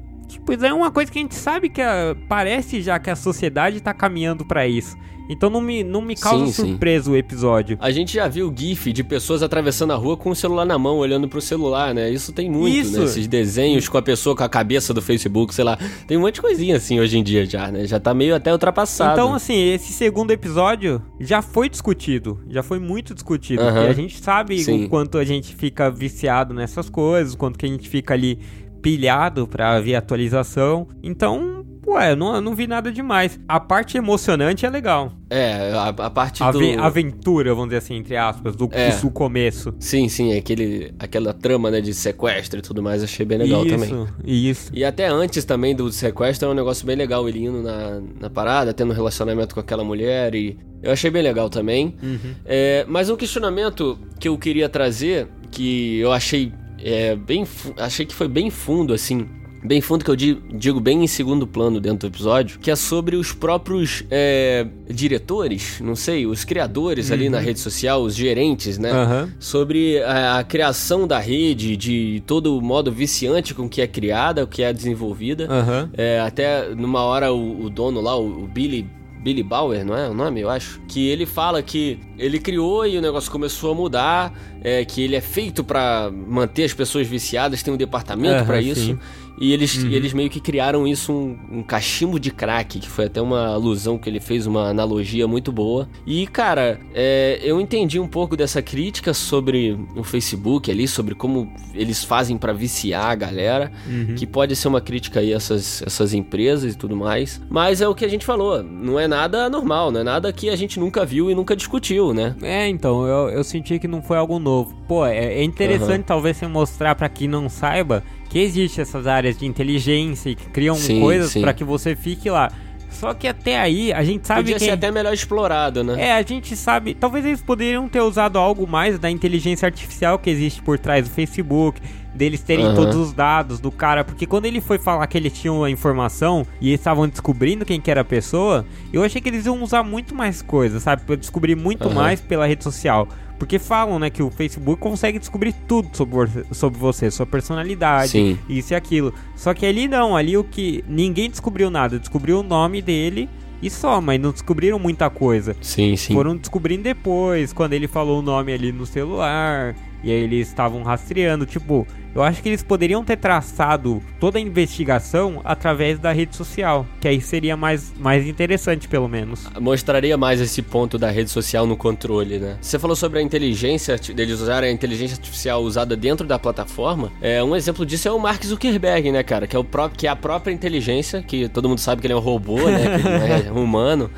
tipo, 0.43 0.53
isso 0.53 0.65
é 0.65 0.73
uma 0.73 0.91
coisa 0.91 1.11
que 1.11 1.17
a 1.17 1.21
gente 1.21 1.35
sabe 1.35 1.69
que 1.69 1.81
a- 1.81 2.15
parece 2.27 2.81
já 2.81 2.99
que 2.99 3.09
a 3.09 3.15
sociedade 3.15 3.79
tá 3.81 3.93
caminhando 3.93 4.45
pra 4.45 4.67
isso. 4.67 4.95
Então 5.29 5.49
não 5.49 5.61
me, 5.61 5.85
não 5.85 6.01
me 6.01 6.17
causa 6.17 6.45
Sim, 6.47 6.51
sim. 6.51 6.67
surpresa 6.71 7.09
o 7.09 7.15
episódio. 7.15 7.77
A 7.79 7.89
gente 7.91 8.13
já 8.15 8.27
viu 8.27 8.53
GIF 8.53 8.91
de 8.91 9.05
pessoas 9.05 9.41
atravessando 9.41 9.93
a 9.93 9.95
rua 9.95 10.17
com 10.17 10.29
o 10.31 10.35
celular 10.35 10.65
na 10.65 10.77
mão, 10.77 10.97
olhando 10.97 11.29
pro 11.29 11.39
celular, 11.39 11.93
né? 11.93 12.09
Isso 12.11 12.33
tem 12.33 12.51
muito, 12.51 12.75
Isso. 12.75 12.99
né? 12.99 13.05
Esses 13.05 13.25
desenhos 13.25 13.87
com 13.87 13.97
a 13.97 14.01
pessoa 14.01 14.35
com 14.35 14.43
a 14.43 14.49
cabeça 14.49 14.93
do 14.93 15.01
Facebook, 15.01 15.55
sei 15.55 15.63
lá. 15.63 15.79
Tem 16.05 16.17
um 16.17 16.21
monte 16.21 16.35
de 16.35 16.41
coisinha 16.41 16.75
assim 16.75 16.99
hoje 16.99 17.17
em 17.17 17.23
dia 17.23 17.45
já, 17.45 17.71
né? 17.71 17.87
Já 17.87 18.01
tá 18.01 18.13
meio 18.13 18.35
até 18.35 18.51
ultrapassado. 18.51 19.13
Então, 19.13 19.33
assim, 19.33 19.55
esse 19.71 19.93
segundo 19.93 20.31
episódio 20.31 21.01
já 21.21 21.41
foi 21.41 21.69
discutido. 21.69 22.41
Já 22.49 22.61
foi 22.61 22.79
muito 22.79 23.13
discutido. 23.13 23.63
E 23.63 23.87
a 23.87 23.93
gente 23.93 24.21
sabe 24.21 24.61
Sim. 24.61 24.83
o 24.85 24.89
quanto 24.89 25.17
a 25.17 25.23
gente 25.23 25.55
fica 25.55 25.89
viciado 25.89 26.53
nessas 26.53 26.89
coisas, 26.89 27.33
o 27.33 27.37
quanto 27.37 27.57
que 27.57 27.65
a 27.65 27.69
gente 27.69 27.87
fica 27.87 28.13
ali 28.13 28.39
pilhado 28.83 29.47
pra 29.47 29.79
ver 29.79 29.95
atualização. 29.95 30.87
Então, 31.01 31.65
ué, 31.87 32.11
eu 32.11 32.15
não, 32.15 32.35
eu 32.35 32.41
não 32.41 32.53
vi 32.53 32.67
nada 32.67 32.91
demais. 32.91 33.39
A 33.47 33.59
parte 33.59 33.97
emocionante 33.97 34.65
é 34.65 34.69
legal. 34.69 35.11
É, 35.29 35.71
a, 35.73 35.87
a 35.87 36.09
parte 36.09 36.39
do... 36.39 36.45
ave- 36.45 36.77
aventura, 36.77 37.49
vamos 37.55 37.69
dizer 37.69 37.77
assim, 37.77 37.95
entre 37.95 38.15
aspas, 38.15 38.55
do, 38.55 38.69
É. 38.71 38.91
do 38.97 39.09
começo. 39.09 39.73
Sim, 39.79 40.07
sim, 40.09 40.37
aquele, 40.37 40.93
aquela 40.99 41.33
trama, 41.33 41.71
né, 41.71 41.81
de 41.81 41.93
sequestro 41.93 42.59
e 42.59 42.61
tudo 42.61 42.83
mais, 42.83 43.01
achei 43.03 43.25
bem 43.25 43.39
legal 43.39 43.65
isso, 43.65 43.75
também. 43.75 44.07
isso. 44.23 44.71
E 44.73 44.83
até 44.85 45.07
antes 45.07 45.43
também 45.45 45.73
do 45.75 45.91
sequestro 45.91 46.49
é 46.49 46.51
um 46.51 46.55
negócio 46.55 46.85
bem 46.85 46.95
legal, 46.95 47.27
ele 47.27 47.45
indo 47.45 47.63
na, 47.63 48.01
na 48.19 48.29
parada, 48.29 48.73
tendo 48.73 48.91
um 48.91 48.95
relacionamento 48.95 49.55
com 49.55 49.59
aquela 49.61 49.83
mulher 49.83 50.35
e... 50.35 50.57
Eu 50.83 50.91
achei 50.91 51.09
bem 51.09 51.23
legal 51.23 51.49
também. 51.49 51.95
Uhum. 52.03 52.35
É, 52.43 52.85
mas 52.89 53.09
um 53.09 53.15
questionamento 53.15 53.97
que 54.19 54.27
eu 54.27 54.37
queria 54.37 54.67
trazer, 54.67 55.29
que 55.49 55.97
eu 55.99 56.11
achei 56.11 56.51
é, 56.83 57.15
bem... 57.15 57.45
Achei 57.77 58.05
que 58.05 58.13
foi 58.13 58.27
bem 58.27 58.49
fundo, 58.49 58.93
assim... 58.93 59.27
Bem 59.65 59.79
fundo 59.79 60.03
que 60.03 60.11
eu 60.11 60.15
di- 60.17 60.37
digo 60.55 60.81
bem 60.81 61.05
em 61.05 61.07
segundo 61.07 61.47
plano 61.47 61.79
dentro 61.79 61.99
do 61.99 62.13
episódio, 62.13 62.59
que 62.59 62.69
é 62.69 62.75
sobre 62.75 63.15
os 63.15 63.31
próprios 63.31 64.03
é, 64.11 64.67
diretores, 64.89 65.79
não 65.79 65.95
sei, 65.95 66.25
os 66.25 66.43
criadores 66.43 67.09
ali 67.11 67.29
na 67.29 67.39
rede 67.39 67.61
social, 67.61 68.01
os 68.03 68.13
gerentes, 68.13 68.77
né? 68.77 68.91
Aham. 68.91 69.29
sobre 69.39 70.03
a, 70.03 70.39
a 70.39 70.43
criação 70.43 71.07
da 71.07 71.17
rede, 71.17 71.77
de 71.77 72.21
todo 72.27 72.57
o 72.57 72.61
modo 72.61 72.91
viciante 72.91 73.53
com 73.53 73.69
que 73.69 73.81
é 73.81 73.87
criada, 73.87 74.43
o 74.43 74.47
que 74.47 74.61
é 74.61 74.73
desenvolvida. 74.73 75.47
Aham. 75.49 75.89
É, 75.93 76.19
até 76.19 76.75
numa 76.75 77.01
hora 77.03 77.31
o, 77.31 77.63
o 77.63 77.69
dono 77.69 78.01
lá, 78.01 78.17
o, 78.17 78.43
o 78.43 78.47
Billy. 78.47 78.85
Billy 79.23 79.41
Bauer, 79.41 79.85
não 79.85 79.95
é 79.95 80.09
o 80.09 80.13
nome, 80.13 80.41
eu 80.41 80.49
acho? 80.49 80.81
Que 80.87 81.07
ele 81.07 81.25
fala 81.25 81.63
que 81.63 81.97
ele 82.17 82.39
criou 82.39 82.85
e 82.85 82.97
o 82.97 83.01
negócio 83.01 83.31
começou 83.31 83.71
a 83.71 83.75
mudar, 83.75 84.33
é, 84.61 84.83
que 84.83 85.01
ele 85.01 85.15
é 85.15 85.21
feito 85.21 85.63
pra 85.63 86.11
manter 86.11 86.65
as 86.65 86.73
pessoas 86.73 87.07
viciadas, 87.07 87.63
tem 87.63 87.73
um 87.73 87.77
departamento 87.77 88.35
Aham, 88.35 88.45
pra 88.45 88.61
isso. 88.61 88.99
E 89.37 89.51
eles, 89.51 89.83
eles 89.83 90.13
meio 90.13 90.29
que 90.29 90.39
criaram 90.39 90.87
isso, 90.87 91.11
um, 91.11 91.37
um 91.51 91.63
cachimbo 91.63 92.19
de 92.19 92.31
crack, 92.31 92.79
que 92.79 92.89
foi 92.89 93.05
até 93.05 93.21
uma 93.21 93.47
alusão 93.47 93.97
que 93.97 94.09
ele 94.09 94.19
fez, 94.19 94.45
uma 94.45 94.69
analogia 94.69 95.27
muito 95.27 95.51
boa. 95.51 95.87
E, 96.05 96.25
cara, 96.27 96.79
é, 96.93 97.39
eu 97.43 97.59
entendi 97.59 97.99
um 97.99 98.07
pouco 98.07 98.37
dessa 98.37 98.61
crítica 98.61 99.13
sobre 99.13 99.77
o 99.95 100.03
Facebook 100.03 100.69
ali, 100.69 100.87
sobre 100.87 101.15
como 101.15 101.51
eles 101.73 102.03
fazem 102.03 102.37
pra 102.37 102.53
viciar 102.53 103.05
a 103.05 103.15
galera, 103.15 103.71
que 104.15 104.25
pode 104.25 104.55
ser 104.55 104.67
uma 104.67 104.81
crítica 104.81 105.19
aí 105.19 105.33
a 105.33 105.37
essas, 105.37 105.81
essas 105.81 106.13
empresas 106.13 106.73
e 106.73 106.77
tudo 106.77 106.95
mais. 106.95 107.41
Mas 107.49 107.81
é 107.81 107.87
o 107.87 107.95
que 107.95 108.05
a 108.05 108.09
gente 108.09 108.25
falou, 108.25 108.63
não 108.63 108.99
é 108.99 109.07
nada 109.07 109.49
normal, 109.49 109.91
não 109.91 110.01
é 110.01 110.03
nada 110.03 110.31
que 110.31 110.49
a 110.49 110.55
gente 110.55 110.79
nunca 110.79 111.05
viu 111.05 111.29
e 111.29 111.35
nunca 111.35 111.55
discutiu, 111.55 112.13
né? 112.13 112.35
É, 112.41 112.67
então, 112.67 113.05
eu, 113.05 113.29
eu 113.29 113.43
senti 113.43 113.79
que 113.79 113.87
não 113.87 114.01
foi 114.01 114.17
algo 114.17 114.39
novo. 114.39 114.73
Pô, 114.87 115.05
é, 115.05 115.17
é 115.17 115.43
interessante 115.43 116.03
talvez 116.05 116.37
você 116.37 116.47
mostrar 116.47 116.95
pra 116.95 117.09
quem 117.09 117.27
não 117.27 117.49
saiba 117.49 118.03
que 118.33 118.39
existe 118.39 118.81
essas 118.81 119.05
áreas 119.05 119.37
de 119.37 119.45
inteligência 119.45 120.31
e 120.31 120.35
que 120.35 120.49
criam 120.49 120.73
Sim, 120.73 120.99
coisas 120.99 121.35
pra 121.35 121.53
que 121.53 121.63
você 121.63 121.95
fique 121.95 122.31
lá. 122.31 122.51
Só 122.89 123.13
que 123.13 123.27
até 123.27 123.59
aí 123.59 123.93
a 123.93 124.03
gente 124.03 124.25
sabe 124.25 124.39
Podia 124.41 124.57
que 124.57 124.65
ser 124.65 124.71
até 124.71 124.89
melhor 124.89 125.13
explorado, 125.13 125.83
né? 125.83 126.07
é, 126.07 126.13
a 126.13 126.21
gente 126.23 126.55
sabe, 126.55 126.95
talvez 126.95 127.23
eles 127.25 127.41
poderiam 127.43 127.87
ter 127.87 128.01
usado 128.01 128.39
algo 128.39 128.67
mais 128.67 128.97
da 128.97 129.09
inteligência 129.09 129.67
artificial 129.67 130.17
que 130.17 130.31
existe 130.31 130.63
por 130.63 130.79
trás 130.79 131.07
do 131.07 131.13
Facebook, 131.13 131.79
deles 132.13 132.41
terem 132.41 132.65
Aham. 132.65 132.75
todos 132.75 132.95
os 132.95 133.13
dados 133.13 133.59
do 133.59 133.71
cara, 133.71 134.03
porque 134.03 134.25
quando 134.25 134.45
ele 134.45 134.61
foi 134.61 134.79
falar 134.79 135.05
que 135.05 135.17
eles 135.17 135.33
tinham 135.33 135.63
a 135.63 135.69
informação 135.69 136.45
e 136.59 136.69
eles 136.69 136.79
estavam 136.79 137.07
descobrindo 137.07 137.65
quem 137.65 137.79
que 137.79 137.91
era 137.91 138.01
a 138.01 138.05
pessoa, 138.05 138.65
eu 138.91 139.03
achei 139.03 139.21
que 139.21 139.29
eles 139.29 139.45
iam 139.45 139.61
usar 139.61 139.83
muito 139.83 140.15
mais 140.15 140.41
coisas, 140.41 140.81
sabe, 140.81 141.03
pra 141.03 141.15
descobrir 141.15 141.55
muito 141.55 141.85
Aham. 141.85 141.93
mais 141.95 142.19
pela 142.19 142.47
rede 142.47 142.63
social. 142.63 143.07
Porque 143.39 143.59
falam, 143.59 143.99
né, 143.99 144.09
que 144.09 144.23
o 144.23 144.31
Facebook 144.31 144.79
consegue 144.79 145.19
descobrir 145.19 145.53
tudo 145.67 145.89
sobre 145.95 146.15
você, 146.15 146.45
sobre 146.51 146.79
você 146.79 147.11
sua 147.11 147.25
personalidade, 147.25 148.11
Sim. 148.11 148.39
isso 148.47 148.73
e 148.73 148.75
aquilo. 148.75 149.13
Só 149.35 149.53
que 149.53 149.65
ali 149.65 149.87
não, 149.87 150.15
ali 150.15 150.37
o 150.37 150.43
que 150.43 150.83
ninguém 150.87 151.29
descobriu 151.29 151.69
nada, 151.69 151.99
descobriu 151.99 152.39
o 152.39 152.43
nome 152.43 152.81
dele 152.81 153.29
e 153.63 153.69
só, 153.69 154.01
mas 154.01 154.19
não 154.19 154.31
descobriram 154.31 154.77
muita 154.77 155.09
coisa. 155.09 155.55
Sim, 155.61 155.95
sim. 155.95 156.13
Foram 156.13 156.35
descobrindo 156.35 156.83
depois, 156.83 157.53
quando 157.53 157.71
ele 157.71 157.87
falou 157.87 158.19
o 158.19 158.21
nome 158.21 158.51
ali 158.51 158.73
no 158.73 158.85
celular. 158.85 159.73
E 160.03 160.11
aí 160.11 160.17
eles 160.17 160.49
estavam 160.49 160.83
rastreando. 160.83 161.45
Tipo, 161.45 161.87
eu 162.15 162.21
acho 162.21 162.41
que 162.41 162.49
eles 162.49 162.61
poderiam 162.61 163.03
ter 163.03 163.17
traçado 163.17 164.01
toda 164.19 164.37
a 164.37 164.41
investigação 164.41 165.41
através 165.43 165.99
da 165.99 166.11
rede 166.11 166.35
social. 166.35 166.85
Que 167.01 167.07
aí 167.07 167.19
seria 167.21 167.57
mais, 167.57 167.93
mais 167.97 168.27
interessante, 168.27 168.87
pelo 168.87 169.07
menos. 169.07 169.47
Mostraria 169.59 170.17
mais 170.17 170.39
esse 170.39 170.61
ponto 170.61 170.97
da 170.97 171.09
rede 171.09 171.29
social 171.29 171.65
no 171.65 171.75
controle, 171.75 172.39
né? 172.39 172.57
Você 172.61 172.77
falou 172.77 172.95
sobre 172.95 173.19
a 173.19 173.21
inteligência, 173.21 173.97
deles 173.97 174.39
usarem 174.39 174.69
a 174.69 174.73
inteligência 174.73 175.15
artificial 175.15 175.61
usada 175.63 175.95
dentro 175.95 176.27
da 176.27 176.37
plataforma. 176.37 177.11
É, 177.21 177.43
um 177.43 177.55
exemplo 177.55 177.85
disso 177.85 178.07
é 178.07 178.11
o 178.11 178.19
Mark 178.19 178.43
Zuckerberg, 178.43 179.11
né, 179.11 179.23
cara? 179.23 179.47
Que 179.47 179.55
é, 179.55 179.59
o 179.59 179.63
próprio, 179.63 179.97
que 179.97 180.07
é 180.07 180.09
a 180.09 180.15
própria 180.15 180.53
inteligência, 180.53 181.21
que 181.21 181.49
todo 181.49 181.67
mundo 181.67 181.79
sabe 181.79 182.01
que 182.01 182.07
ele 182.07 182.13
é 182.13 182.17
um 182.17 182.19
robô, 182.19 182.57
né? 182.69 182.99
Que 182.99 183.07
ele 183.07 183.17
não 183.17 183.25
é 183.25 183.51
humano. 183.63 184.09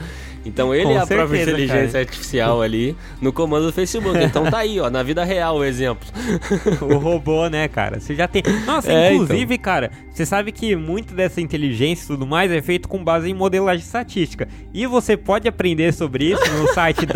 Então 0.45 0.73
ele 0.73 0.83
Com 0.85 0.91
é 0.91 0.97
a 0.99 1.07
própria 1.07 1.27
certeza, 1.27 1.51
inteligência 1.51 1.87
cara. 1.91 1.99
artificial 1.99 2.61
ali 2.61 2.95
no 3.19 3.33
comando 3.33 3.65
do 3.65 3.73
Facebook. 3.73 4.17
Então 4.23 4.45
tá 4.49 4.59
aí, 4.59 4.79
ó, 4.79 4.89
na 4.89 5.01
vida 5.03 5.23
real 5.23 5.57
o 5.57 5.63
exemplo. 5.63 6.07
o 6.81 6.97
robô, 6.97 7.47
né, 7.49 7.67
cara? 7.67 7.99
Você 7.99 8.13
já 8.15 8.27
tem. 8.27 8.43
Nossa, 8.65 8.91
É, 8.91 9.13
inclusive, 9.13 9.57
cara, 9.57 9.89
você 10.11 10.25
sabe 10.25 10.51
que 10.51 10.75
muito 10.75 11.13
dessa 11.15 11.41
inteligência 11.41 12.03
e 12.05 12.07
tudo 12.07 12.27
mais 12.27 12.51
é 12.51 12.61
feito 12.61 12.87
com 12.87 13.03
base 13.03 13.29
em 13.29 13.33
modelagem 13.33 13.83
estatística. 13.83 14.47
E 14.73 14.85
você 14.85 15.17
pode 15.17 15.47
aprender 15.47 15.91
sobre 15.93 16.31
isso 16.31 16.43
no 16.53 16.67
site 16.73 17.05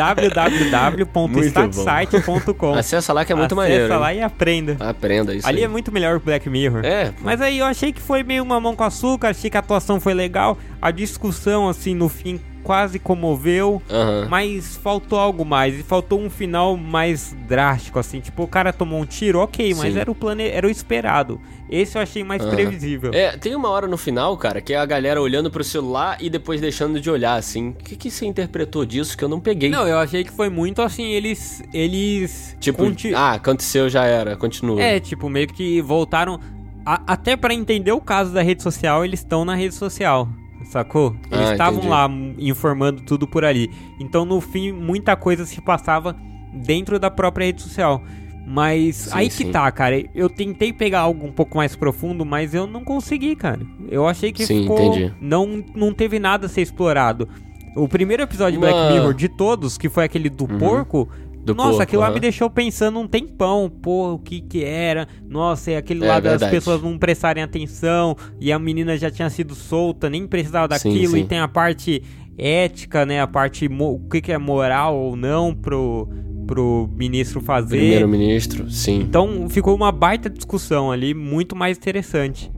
www.statsite.com. 1.50 2.74
Acessa 2.74 3.14
lá 3.14 3.24
que 3.26 3.32
é 3.32 3.36
muito 3.36 3.54
Acessa 3.60 3.70
maneiro. 3.74 4.00
lá 4.00 4.14
hein? 4.14 4.20
e 4.20 4.24
aprenda. 4.24 4.78
Aprenda 4.80 5.36
isso. 5.36 5.48
Ali 5.48 5.60
aí. 5.60 5.64
é 5.64 5.68
muito 5.68 5.92
melhor 5.92 6.18
o 6.18 6.20
Black 6.20 6.50
Mirror. 6.50 6.84
É, 6.86 7.12
Mas 7.22 7.42
aí 7.42 7.60
eu 7.60 7.66
achei 7.66 7.92
que 7.94 8.02
foi 8.02 8.24
meio 8.24 8.46
mamão 8.46 8.76
com 8.76 8.84
açúcar, 8.84 9.30
achei 9.30 9.50
que 9.50 9.58
a 9.58 9.60
atuação 9.60 10.00
foi 10.00 10.14
legal, 10.14 10.58
a 10.82 10.92
discussão, 10.92 11.68
assim, 11.70 11.94
no 11.94 12.10
fim 12.10 12.40
quase 12.64 13.00
comoveu, 13.00 13.82
Aham. 13.90 14.28
mas 14.30 14.76
faltou 14.78 15.18
algo 15.20 15.44
mais, 15.46 15.80
e 15.80 15.84
faltou 15.84 16.20
um 16.20 16.30
final 16.30 16.76
mais 16.78 17.36
drástico, 17.48 17.98
assim, 18.00 18.20
tipo, 18.20 18.44
o 18.44 18.48
cara 18.48 18.72
tomou 18.74 19.00
um 19.02 19.06
tiro, 19.06 19.40
ok, 19.40 19.74
mas 19.76 19.94
Sim. 19.94 20.00
era 20.00 20.12
o 20.12 20.16
plane... 20.16 20.44
era 20.48 20.68
o 20.68 20.70
esperado. 20.70 21.40
Esse 21.70 21.98
eu 21.98 22.02
achei 22.02 22.24
mais 22.24 22.42
Aham. 22.42 22.50
previsível. 22.52 23.12
É, 23.14 23.38
tem 23.38 23.56
uma 23.56 23.70
hora 23.70 23.88
no 23.88 23.96
final, 23.98 24.36
cara, 24.38 24.60
que 24.60 24.74
é 24.74 24.78
a 24.78 24.86
galera 24.86 25.22
olhando 25.22 25.52
pro 25.52 25.64
celular 25.64 26.18
e 26.20 26.28
depois 26.30 26.60
deixando 26.60 27.00
de 27.00 27.10
olhar, 27.12 27.36
assim. 27.36 27.70
O 27.70 27.74
que, 27.84 27.96
que 27.96 28.10
você 28.10 28.26
interpretou 28.26 28.84
disso 28.86 29.16
que 29.16 29.24
eu 29.24 29.30
não 29.30 29.40
peguei? 29.40 29.70
Não, 29.70 29.88
eu 29.88 30.00
achei 30.00 30.24
que 30.24 30.32
foi 30.32 30.50
muito 30.50 30.82
assim, 30.82 31.04
eles. 31.12 31.62
Eles. 31.72 32.58
tipo, 32.60 32.80
conti- 32.84 33.14
ah, 33.14 33.34
aconteceu, 33.34 33.88
já 33.88 34.04
era, 34.06 34.36
continua. 34.36 34.82
É, 34.82 35.00
tipo, 35.00 35.30
meio 35.30 35.48
que 35.48 35.80
voltaram. 35.82 36.40
a- 36.86 37.02
até 37.06 37.36
pra 37.38 37.54
entender 37.54 37.92
o 37.92 38.02
caso 38.02 38.32
da 38.34 38.42
rede 38.42 38.64
social, 38.64 39.06
eles 39.06 39.20
estão 39.20 39.46
na 39.46 39.54
rede 39.54 39.76
social. 39.76 40.28
Sacou? 40.70 41.16
Eles 41.32 41.50
Ah, 41.50 41.52
estavam 41.54 41.80
entendi. 41.80 41.88
lá 41.90 42.10
informando 42.38 43.02
tudo 43.02 43.28
por 43.28 43.44
ali. 43.44 43.72
Então, 44.00 44.24
no 44.24 44.40
fim, 44.40 44.72
muita 44.72 45.16
coisa 45.16 45.46
se 45.46 45.60
passava 45.60 46.16
dentro 46.54 47.00
da 47.00 47.10
própria 47.10 47.46
rede 47.48 47.62
social. 47.64 48.04
Mas 48.46 48.96
Sim, 48.96 49.10
aí 49.14 49.30
sim. 49.32 49.46
que 49.46 49.52
tá, 49.52 49.72
cara. 49.72 50.04
Eu 50.16 50.30
tentei 50.30 50.72
pegar 50.74 51.02
algo 51.02 51.26
um 51.26 51.32
pouco 51.32 51.58
mais 51.58 51.76
profundo, 51.76 52.24
mas 52.26 52.54
eu 52.54 52.66
não 52.68 52.84
consegui, 52.84 53.36
cara. 53.36 53.62
Eu 53.90 54.08
achei 54.08 54.32
que 54.32 54.46
Sim, 54.46 54.62
ficou. 54.62 54.80
entendi. 54.80 55.14
Não, 55.20 55.64
não 55.76 55.94
teve 55.94 56.18
nada 56.20 56.46
a 56.48 56.50
ser 56.50 56.62
explorado. 56.62 57.28
O 57.76 57.88
primeiro 57.88 58.24
episódio 58.24 58.54
de 58.54 58.60
Black 58.60 58.92
Mirror 58.94 59.14
de 59.14 59.30
todos, 59.30 59.78
que 59.78 59.88
foi 59.90 60.04
aquele 60.04 60.30
do 60.30 60.48
porco. 60.48 61.08
Uhum. 61.40 61.46
Do 61.46 61.56
Nossa, 61.56 61.70
porco, 61.70 61.84
aquilo 61.84 62.02
lá 62.02 62.08
aham. 62.08 62.16
me 62.16 62.20
deixou 62.20 62.50
pensando 62.50 63.00
um 63.00 63.08
tempão. 63.08 63.70
Pô, 63.82 64.14
o 64.14 64.20
que 64.20 64.42
que 64.42 64.64
era? 64.64 65.08
Nossa, 65.28 65.72
e 65.72 65.76
aquele 65.76 66.04
É 66.06 66.08
lá 66.08 66.20
das 66.20 66.44
pessoas 66.50 66.82
não 66.82 66.98
prestarem 66.98 67.42
atenção. 67.42 68.16
E 68.40 68.52
a 68.52 68.60
menina 68.60 68.98
já 68.98 69.10
tinha 69.10 69.30
sido 69.30 69.56
solta, 69.56 70.10
nem 70.10 70.28
precisava 70.28 70.78
Sim, 70.78 70.90
daquilo. 70.90 71.14
sim. 71.14 71.22
E 71.22 71.26
tem 71.26 71.40
a 71.40 71.48
parte 71.48 72.04
ética, 72.38 73.06
né? 73.06 73.22
A 73.22 73.28
parte. 73.28 73.68
O 73.68 74.00
que 74.10 74.22
que 74.22 74.32
é 74.32 74.38
moral 74.38 74.96
ou 74.98 75.16
não 75.16 75.54
pro, 75.56 76.08
pro 76.46 76.90
ministro 76.96 77.42
fazer. 77.42 77.78
Primeiro-ministro, 77.78 78.70
sim. 78.70 79.00
Então 79.00 79.48
ficou 79.50 79.76
uma 79.76 79.92
baita 79.92 80.30
discussão 80.30 80.92
ali, 80.92 81.14
muito 81.14 81.56
mais 81.56 81.78
interessante. 81.78 82.52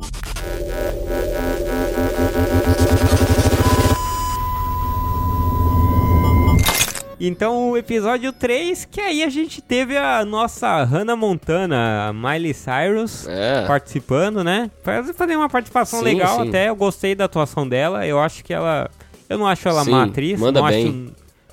Então 7.27 7.69
o 7.71 7.77
episódio 7.77 8.34
3, 8.34 8.86
que 8.86 8.99
aí 8.99 9.21
a 9.23 9.29
gente 9.29 9.62
teve 9.62 9.95
a 9.95 10.25
nossa 10.25 10.84
Hannah 10.84 11.15
Montana, 11.15 12.07
a 12.10 12.13
Miley 12.13 12.53
Cyrus, 12.53 13.27
É. 13.27 13.65
participando, 13.67 14.43
né? 14.43 14.71
Faz- 14.84 15.12
Fazer 15.12 15.36
uma 15.36 15.47
participação 15.49 15.99
Sim, 15.99 16.05
legal 16.05 16.41
sim. 16.41 16.49
até, 16.49 16.69
eu 16.69 16.75
gostei 16.75 17.13
da 17.13 17.25
atuação 17.25 17.67
dela, 17.67 18.05
eu 18.07 18.19
acho 18.19 18.43
que 18.43 18.53
ela... 18.53 18.89
Eu 19.29 19.38
não 19.38 19.45
acho 19.47 19.67
ela 19.69 19.84
Sim, 19.84 19.91
má 19.91 20.03
atriz, 20.03 20.39
manda 20.39 20.60
não 20.62 20.67
bem. 20.67 20.84
acho 20.88 20.91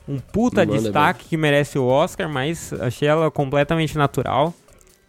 um, 0.08 0.14
um 0.14 0.18
puta 0.18 0.64
Manda 0.64 0.78
destaque 0.80 1.26
que 1.28 1.36
merece 1.36 1.78
o 1.78 1.84
Oscar, 1.86 2.28
mas 2.28 2.72
achei 2.80 3.06
ela 3.06 3.30
completamente 3.30 3.96
natural. 3.96 4.54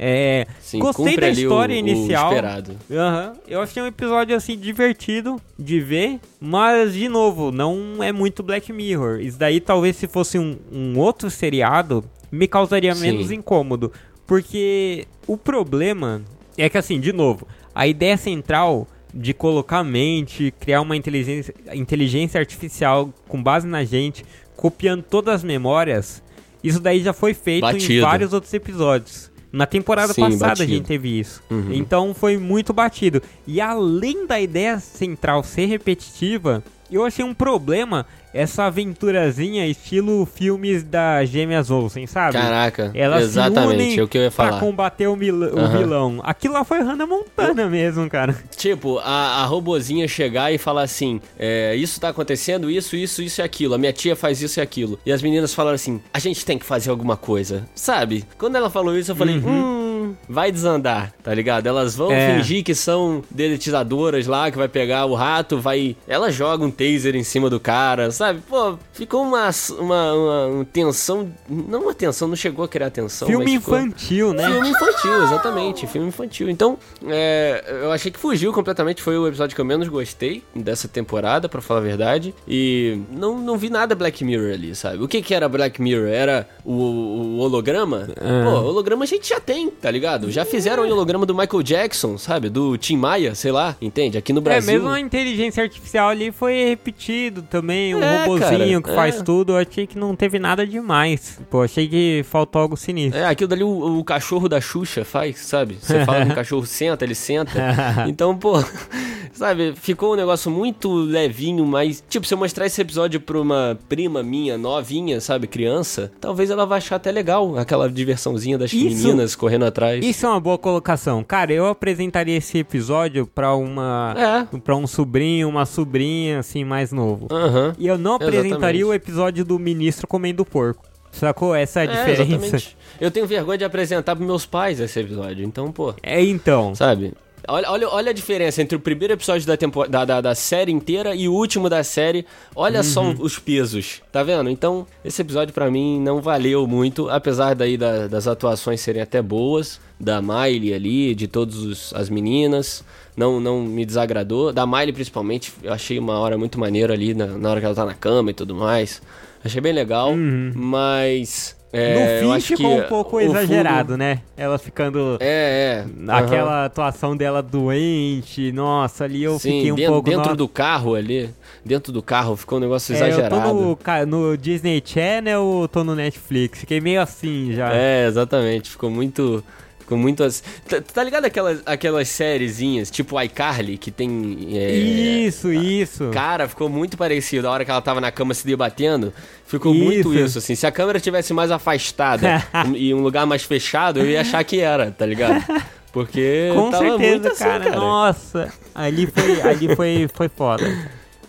É, 0.01 0.47
Sim, 0.61 0.79
gostei 0.79 1.17
da 1.17 1.27
o- 1.27 1.29
história 1.31 1.75
o 1.75 1.77
inicial. 1.77 2.29
esperado. 2.29 2.77
Aham, 2.89 3.33
eu 3.45 3.61
achei 3.61 3.83
um 3.83 3.85
episódio 3.85 4.33
assim 4.33 4.57
divertido 4.57 5.41
de 5.57 5.81
ver, 5.81 6.21
mas 6.39 6.93
de 6.93 7.09
novo, 7.09 7.51
não 7.51 8.01
é 8.01 8.13
muito 8.13 8.41
Black 8.41 8.71
Mirror. 8.71 9.19
Isso 9.19 9.37
daí 9.37 9.59
talvez 9.59 9.97
se 9.97 10.07
fosse 10.07 10.39
um, 10.39 10.57
um 10.71 10.97
outro 10.97 11.29
seriado 11.29 12.01
me 12.31 12.47
causaria 12.47 12.95
Sim. 12.95 13.01
menos 13.01 13.29
incômodo, 13.29 13.91
porque 14.25 15.05
o 15.27 15.35
problema 15.35 16.21
é 16.57 16.69
que 16.69 16.77
assim, 16.77 16.99
de 16.99 17.11
novo, 17.11 17.45
a 17.75 17.85
ideia 17.85 18.15
central 18.15 18.87
de 19.13 19.33
colocar 19.33 19.79
a 19.79 19.83
mente, 19.83 20.53
criar 20.59 20.79
uma 20.81 20.95
inteligência, 20.95 21.53
inteligência 21.73 22.39
artificial 22.39 23.11
com 23.27 23.41
base 23.41 23.67
na 23.67 23.83
gente, 23.83 24.23
copiando 24.55 25.01
todas 25.01 25.35
as 25.35 25.43
memórias, 25.43 26.21
isso 26.63 26.79
daí 26.79 27.01
já 27.01 27.11
foi 27.11 27.33
feito 27.33 27.65
em 27.67 27.71
Batido. 27.73 28.05
vários 28.05 28.31
outros 28.33 28.53
episódios. 28.53 29.28
Na 29.51 29.65
temporada 29.65 30.13
Sim, 30.13 30.21
passada 30.21 30.45
a 30.45 30.49
batido. 30.49 30.71
gente 30.71 30.85
teve 30.85 31.19
isso. 31.19 31.41
Uhum. 31.49 31.73
Então 31.73 32.13
foi 32.13 32.37
muito 32.37 32.71
batido. 32.71 33.21
E 33.47 33.59
além 33.59 34.27
da 34.27 34.39
ideia 34.39 34.79
central 34.79 35.43
ser 35.43 35.65
repetitiva, 35.65 36.63
eu 36.91 37.03
achei 37.03 37.25
um 37.25 37.33
problema 37.33 38.05
essa 38.33 38.65
aventurazinha 38.65 39.65
estilo 39.67 40.25
filmes 40.25 40.83
da 40.83 41.23
Gêmeas 41.25 41.69
Olsen, 41.71 42.05
sabe? 42.07 42.33
Caraca, 42.33 42.91
Elas 42.93 43.23
se 43.23 43.29
exatamente, 43.29 43.73
unem 43.75 43.99
é 43.99 44.03
o 44.03 44.07
que 44.07 44.17
eu 44.17 44.21
ia 44.23 44.31
Pra 44.31 44.47
falar. 44.49 44.59
combater 44.59 45.07
o, 45.07 45.15
mil- 45.15 45.35
o 45.55 45.59
Aham. 45.59 45.77
vilão. 45.77 46.19
Aquilo 46.23 46.53
lá 46.53 46.63
foi 46.63 46.79
Hannah 46.79 47.07
Montana 47.07 47.67
mesmo, 47.67 48.09
cara. 48.09 48.35
Tipo, 48.55 48.99
a, 48.99 49.41
a 49.41 49.45
robozinha 49.45 50.07
chegar 50.07 50.53
e 50.53 50.57
falar 50.57 50.83
assim: 50.83 51.19
é, 51.37 51.75
Isso 51.75 51.99
tá 51.99 52.09
acontecendo, 52.09 52.69
isso, 52.69 52.95
isso, 52.95 53.21
isso 53.21 53.41
e 53.41 53.43
aquilo. 53.43 53.73
A 53.73 53.77
minha 53.77 53.93
tia 53.93 54.15
faz 54.15 54.41
isso 54.41 54.59
e 54.59 54.61
aquilo. 54.61 54.99
E 55.05 55.11
as 55.11 55.21
meninas 55.21 55.53
falaram 55.53 55.75
assim: 55.75 56.01
A 56.13 56.19
gente 56.19 56.45
tem 56.45 56.57
que 56.57 56.65
fazer 56.65 56.89
alguma 56.89 57.17
coisa. 57.17 57.67
Sabe? 57.73 58.25
Quando 58.37 58.55
ela 58.55 58.69
falou 58.69 58.97
isso, 58.97 59.11
eu 59.11 59.15
falei: 59.15 59.37
Hum, 59.37 59.88
vai 60.27 60.51
desandar, 60.51 61.13
tá 61.23 61.33
ligado? 61.33 61.67
Elas 61.67 61.95
vão. 61.95 62.11
É. 62.11 62.37
fingir 62.37 62.63
que 62.63 62.73
são 62.75 63.23
dedetizadoras 63.29 64.25
lá, 64.27 64.49
que 64.51 64.57
vai 64.57 64.67
pegar 64.67 65.05
o 65.05 65.13
rato, 65.15 65.59
vai. 65.59 65.95
Ela 66.07 66.31
joga 66.31 66.63
um 66.63 66.71
taser 66.71 67.15
em 67.15 67.23
cima 67.23 67.49
do 67.49 67.59
cara, 67.59 68.11
sabe? 68.11 68.41
Pô, 68.47 68.77
ficou 68.93 69.23
uma, 69.23 69.49
uma, 69.79 70.13
uma, 70.13 70.45
uma 70.47 70.65
tensão. 70.65 71.31
Não 71.47 71.81
uma 71.83 71.93
tensão, 71.93 72.27
não 72.27 72.35
chegou 72.35 72.65
a 72.65 72.67
criar 72.67 72.89
tensão. 72.89 73.27
Filme 73.27 73.45
mas 73.45 73.53
ficou- 73.55 73.77
infantil, 73.79 74.33
né? 74.33 74.49
Filme 74.49 74.69
infantil, 74.69 75.23
exatamente, 75.23 75.87
filme 75.87 76.07
infantil. 76.07 76.49
Então, 76.49 76.77
é, 77.07 77.63
eu 77.83 77.91
achei 77.91 78.11
que 78.11 78.19
fugiu 78.19 78.51
completamente. 78.53 79.01
Foi 79.01 79.17
o 79.17 79.27
episódio 79.27 79.55
que 79.55 79.61
eu 79.61 79.65
menos 79.65 79.87
gostei 79.87 80.43
dessa 80.55 80.87
temporada, 80.87 81.47
pra 81.49 81.61
falar 81.61 81.79
a 81.79 81.83
verdade. 81.83 82.33
E 82.47 82.99
não, 83.11 83.37
não 83.37 83.57
vi 83.57 83.69
nada 83.69 83.95
Black 83.95 84.23
Mirror 84.23 84.53
ali, 84.53 84.75
sabe? 84.75 85.03
O 85.03 85.07
que 85.07 85.21
que 85.21 85.33
era 85.33 85.47
Black 85.49 85.81
Mirror? 85.81 86.07
Era 86.07 86.47
o, 86.63 86.73
o 86.73 87.37
holograma? 87.39 88.09
Ah. 88.17 88.43
Pô, 88.45 88.59
holograma 88.67 89.03
a 89.03 89.07
gente 89.07 89.29
já 89.29 89.39
tem, 89.39 89.69
tá 89.69 89.89
ligado? 89.89 89.98
Já 90.29 90.45
fizeram 90.45 90.83
o 90.83 90.85
holograma 90.91 91.25
do 91.25 91.35
Michael 91.35 91.63
Jackson, 91.63 92.17
sabe? 92.17 92.49
Do 92.49 92.77
Tim 92.77 92.97
Maia, 92.97 93.35
sei 93.35 93.51
lá, 93.51 93.75
entende? 93.81 94.17
Aqui 94.17 94.31
no 94.33 94.39
É, 94.39 94.43
Brasil. 94.43 94.73
mesmo 94.73 94.89
a 94.89 94.99
inteligência 94.99 95.63
artificial 95.63 96.09
ali 96.09 96.31
foi 96.31 96.65
repetido 96.69 97.41
também, 97.41 97.93
um 97.95 98.01
É, 98.03 98.25
robozinho 98.25 98.81
cara, 98.81 98.81
que 98.81 98.95
faz 98.95 99.19
é. 99.19 99.23
tudo, 99.23 99.53
eu 99.53 99.57
achei 99.57 99.85
que 99.87 99.97
não 99.97 100.15
teve 100.15 100.39
nada 100.39 100.65
demais. 100.65 101.39
Pô, 101.49 101.61
achei 101.61 101.87
que 101.87 102.23
faltou 102.29 102.61
algo 102.61 102.75
sinistro. 102.77 103.19
É, 103.19 103.25
aquilo 103.25 103.47
dali 103.47 103.63
o, 103.63 103.99
o 103.99 104.03
cachorro 104.03 104.47
da 104.49 104.59
Xuxa 104.61 105.03
faz, 105.05 105.39
sabe? 105.39 105.77
Você 105.81 106.03
fala 106.05 106.25
com 106.25 106.31
o 106.31 106.35
cachorro 106.35 106.65
senta, 106.65 107.03
ele 107.05 107.15
senta. 107.15 107.59
Então, 108.07 108.35
pô, 108.37 108.53
sabe, 109.33 109.73
ficou 109.75 110.13
um 110.13 110.15
negócio 110.15 110.51
muito 110.51 110.91
levinho, 110.93 111.65
mas, 111.65 112.03
tipo, 112.09 112.25
se 112.25 112.33
eu 112.33 112.37
mostrar 112.37 112.65
esse 112.65 112.81
episódio 112.81 113.19
pra 113.19 113.39
uma 113.39 113.77
prima 113.87 114.21
minha, 114.23 114.57
novinha, 114.57 115.19
sabe, 115.21 115.47
criança, 115.47 116.11
talvez 116.19 116.49
ela 116.49 116.65
vai 116.65 116.77
achar 116.79 116.95
até 116.97 117.11
legal 117.11 117.57
aquela 117.57 117.89
diversãozinha 117.89 118.57
das 118.57 118.71
Isso- 118.73 118.85
meninas 119.07 119.35
correndo 119.35 119.65
atrás. 119.65 119.88
Isso 119.97 120.25
é 120.25 120.29
uma 120.29 120.39
boa 120.39 120.57
colocação. 120.57 121.23
Cara, 121.23 121.51
eu 121.53 121.65
apresentaria 121.67 122.37
esse 122.37 122.57
episódio 122.57 123.25
pra 123.27 123.55
uma. 123.55 124.47
É. 124.53 124.57
Pra 124.59 124.75
um 124.75 124.85
sobrinho, 124.87 125.49
uma 125.49 125.65
sobrinha, 125.65 126.39
assim, 126.39 126.63
mais 126.63 126.91
novo. 126.91 127.27
Aham. 127.31 127.75
E 127.77 127.87
eu 127.87 127.97
não 127.97 128.13
apresentaria 128.15 128.49
Exatamente. 128.49 128.83
o 128.85 128.93
episódio 128.93 129.45
do 129.45 129.57
ministro 129.59 130.07
comendo 130.07 130.45
porco. 130.45 130.83
Sacou? 131.11 131.55
Essa 131.55 131.81
é 131.81 131.83
a 131.83 131.85
diferença. 131.87 132.69
Eu 133.01 133.09
tenho 133.09 133.25
vergonha 133.25 133.57
de 133.57 133.63
apresentar 133.65 134.15
pros 134.15 134.27
meus 134.27 134.45
pais 134.45 134.79
esse 134.79 134.99
episódio, 134.99 135.43
então, 135.43 135.71
pô, 135.71 135.93
É, 136.03 136.21
então. 136.23 136.75
sabe? 136.75 137.13
Olha, 137.47 137.71
olha, 137.71 137.89
olha 137.89 138.09
a 138.11 138.13
diferença 138.13 138.61
entre 138.61 138.75
o 138.75 138.79
primeiro 138.79 139.13
episódio 139.13 139.47
da, 139.47 139.55
tempo, 139.57 139.87
da, 139.87 140.05
da, 140.05 140.21
da 140.21 140.35
série 140.35 140.71
inteira 140.71 141.15
e 141.15 141.27
o 141.27 141.33
último 141.33 141.69
da 141.69 141.83
série. 141.83 142.25
Olha 142.55 142.83
só 142.83 143.01
Uhum. 143.03 143.15
os 143.19 143.39
pesos, 143.39 144.01
tá 144.11 144.21
vendo? 144.23 144.49
Então, 144.49 144.85
esse 145.03 145.21
episódio 145.21 145.53
pra 145.53 145.71
mim 145.71 145.99
não 145.99 146.21
valeu 146.21 146.67
muito, 146.67 147.09
apesar 147.09 147.55
daí 147.55 147.77
da- 147.77 148.07
das 148.07 148.27
atuações 148.27 148.81
serem 148.81 149.01
até 149.01 149.21
boas, 149.21 149.79
da 149.99 150.21
Miley 150.21 150.73
ali, 150.73 151.15
de 151.15 151.27
todas 151.27 151.93
as 151.93 152.09
meninas, 152.09 152.83
não, 153.17 153.39
não 153.39 153.61
me 153.63 153.85
desagradou. 153.85 154.53
Da 154.53 154.65
Miley 154.67 154.93
principalmente, 154.93 155.51
eu 155.63 155.73
achei 155.73 155.97
uma 155.97 156.19
hora 156.19 156.37
muito 156.37 156.59
maneira 156.59 156.93
ali, 156.93 157.13
na, 157.13 157.25
na 157.27 157.49
hora 157.51 157.59
que 157.59 157.65
ela 157.65 157.75
tá 157.75 157.85
na 157.85 157.93
cama 157.95 158.31
e 158.31 158.33
tudo 158.33 158.53
mais. 158.55 159.01
Achei 159.43 159.61
bem 159.61 159.73
legal, 159.73 160.13
mas... 160.53 161.57
é, 161.71 162.21
Uhum. 162.23 162.33
no 162.33 162.41
fim 162.41 162.55
ficou 162.57 162.77
um 162.79 162.83
pouco 162.83 163.17
o 163.17 163.19
fundo- 163.21 163.31
exagerado, 163.37 163.95
né? 163.97 164.19
Ela 164.35 164.57
ficando. 164.57 165.17
É, 165.19 165.85
é. 165.85 166.11
Aquela 166.11 166.65
atuação 166.65 167.15
dela 167.15 167.41
doente, 167.43 168.51
nossa, 168.51 169.03
ali 169.03 169.23
eu 169.23 169.37
Sim, 169.37 169.51
fiquei 169.57 169.71
um 169.71 169.75
dentro, 169.75 169.93
pouco. 169.93 170.09
dentro 170.09 170.29
no... 170.31 170.35
do 170.35 170.47
carro 170.47 170.95
ali, 170.95 171.29
dentro 171.63 171.91
do 171.91 172.01
carro 172.01 172.35
ficou 172.35 172.57
um 172.57 172.61
negócio 172.61 172.93
É, 172.93 172.97
exagerado. 172.97 173.35
eu 173.35 173.75
tô 173.75 174.05
no, 174.05 174.29
no 174.29 174.37
Disney 174.37 174.81
Channel 174.83 175.41
ou 175.43 175.67
tô 175.67 175.83
no 175.83 175.95
Netflix? 175.95 176.59
Fiquei 176.59 176.81
meio 176.81 177.01
assim 177.01 177.53
já. 177.53 177.71
É, 177.73 178.07
exatamente, 178.07 178.69
ficou 178.69 178.89
muito... 178.89 179.43
Ficou 179.89 179.97
muito 179.97 180.23
assim... 180.23 180.43
Tá, 180.69 180.79
tá 180.81 181.03
ligado 181.03 181.25
aquelas, 181.25 181.63
aquelas 181.65 182.07
sériezinhas, 182.09 182.91
tipo 182.91 183.19
iCarly, 183.19 183.75
que 183.75 183.89
tem... 183.89 184.49
é, 184.51 184.71
Isso, 184.71 185.51
isso. 185.51 186.11
Cara, 186.11 186.47
ficou 186.47 186.69
muito 186.69 186.95
parecido. 186.95 187.47
A 187.47 187.51
hora 187.51 187.65
que 187.65 187.71
ela 187.71 187.81
tava 187.81 187.99
na 187.99 188.11
cama 188.11 188.35
se 188.35 188.45
debatendo, 188.45 189.11
ficou 189.47 189.73
muito 189.73 190.13
Isso. 190.13 190.25
isso, 190.25 190.37
assim. 190.37 190.53
Se 190.53 190.67
a 190.67 190.71
câmera 190.71 190.99
tivesse 190.99 191.33
mais 191.33 191.49
afastada 191.49 192.45
e 192.75 192.93
um 192.93 193.01
lugar 193.01 193.25
mais 193.25 193.41
fechado, 193.41 193.99
eu 193.99 194.05
ia 194.05 194.21
achar 194.21 194.43
que 194.43 194.59
era, 194.59 194.91
tá 194.91 195.07
ligado? 195.07 195.43
Porque 195.91 196.51
Com 196.53 196.69
tava 196.69 196.83
muito 196.83 197.01
certeza, 197.01 197.31
assim, 197.31 197.43
cara. 197.43 197.75
Nossa, 197.75 198.53
ali 198.75 199.07
foi, 199.07 199.41
ali 199.41 199.75
foi, 199.75 200.07
foi 200.13 200.29
foda. 200.29 200.71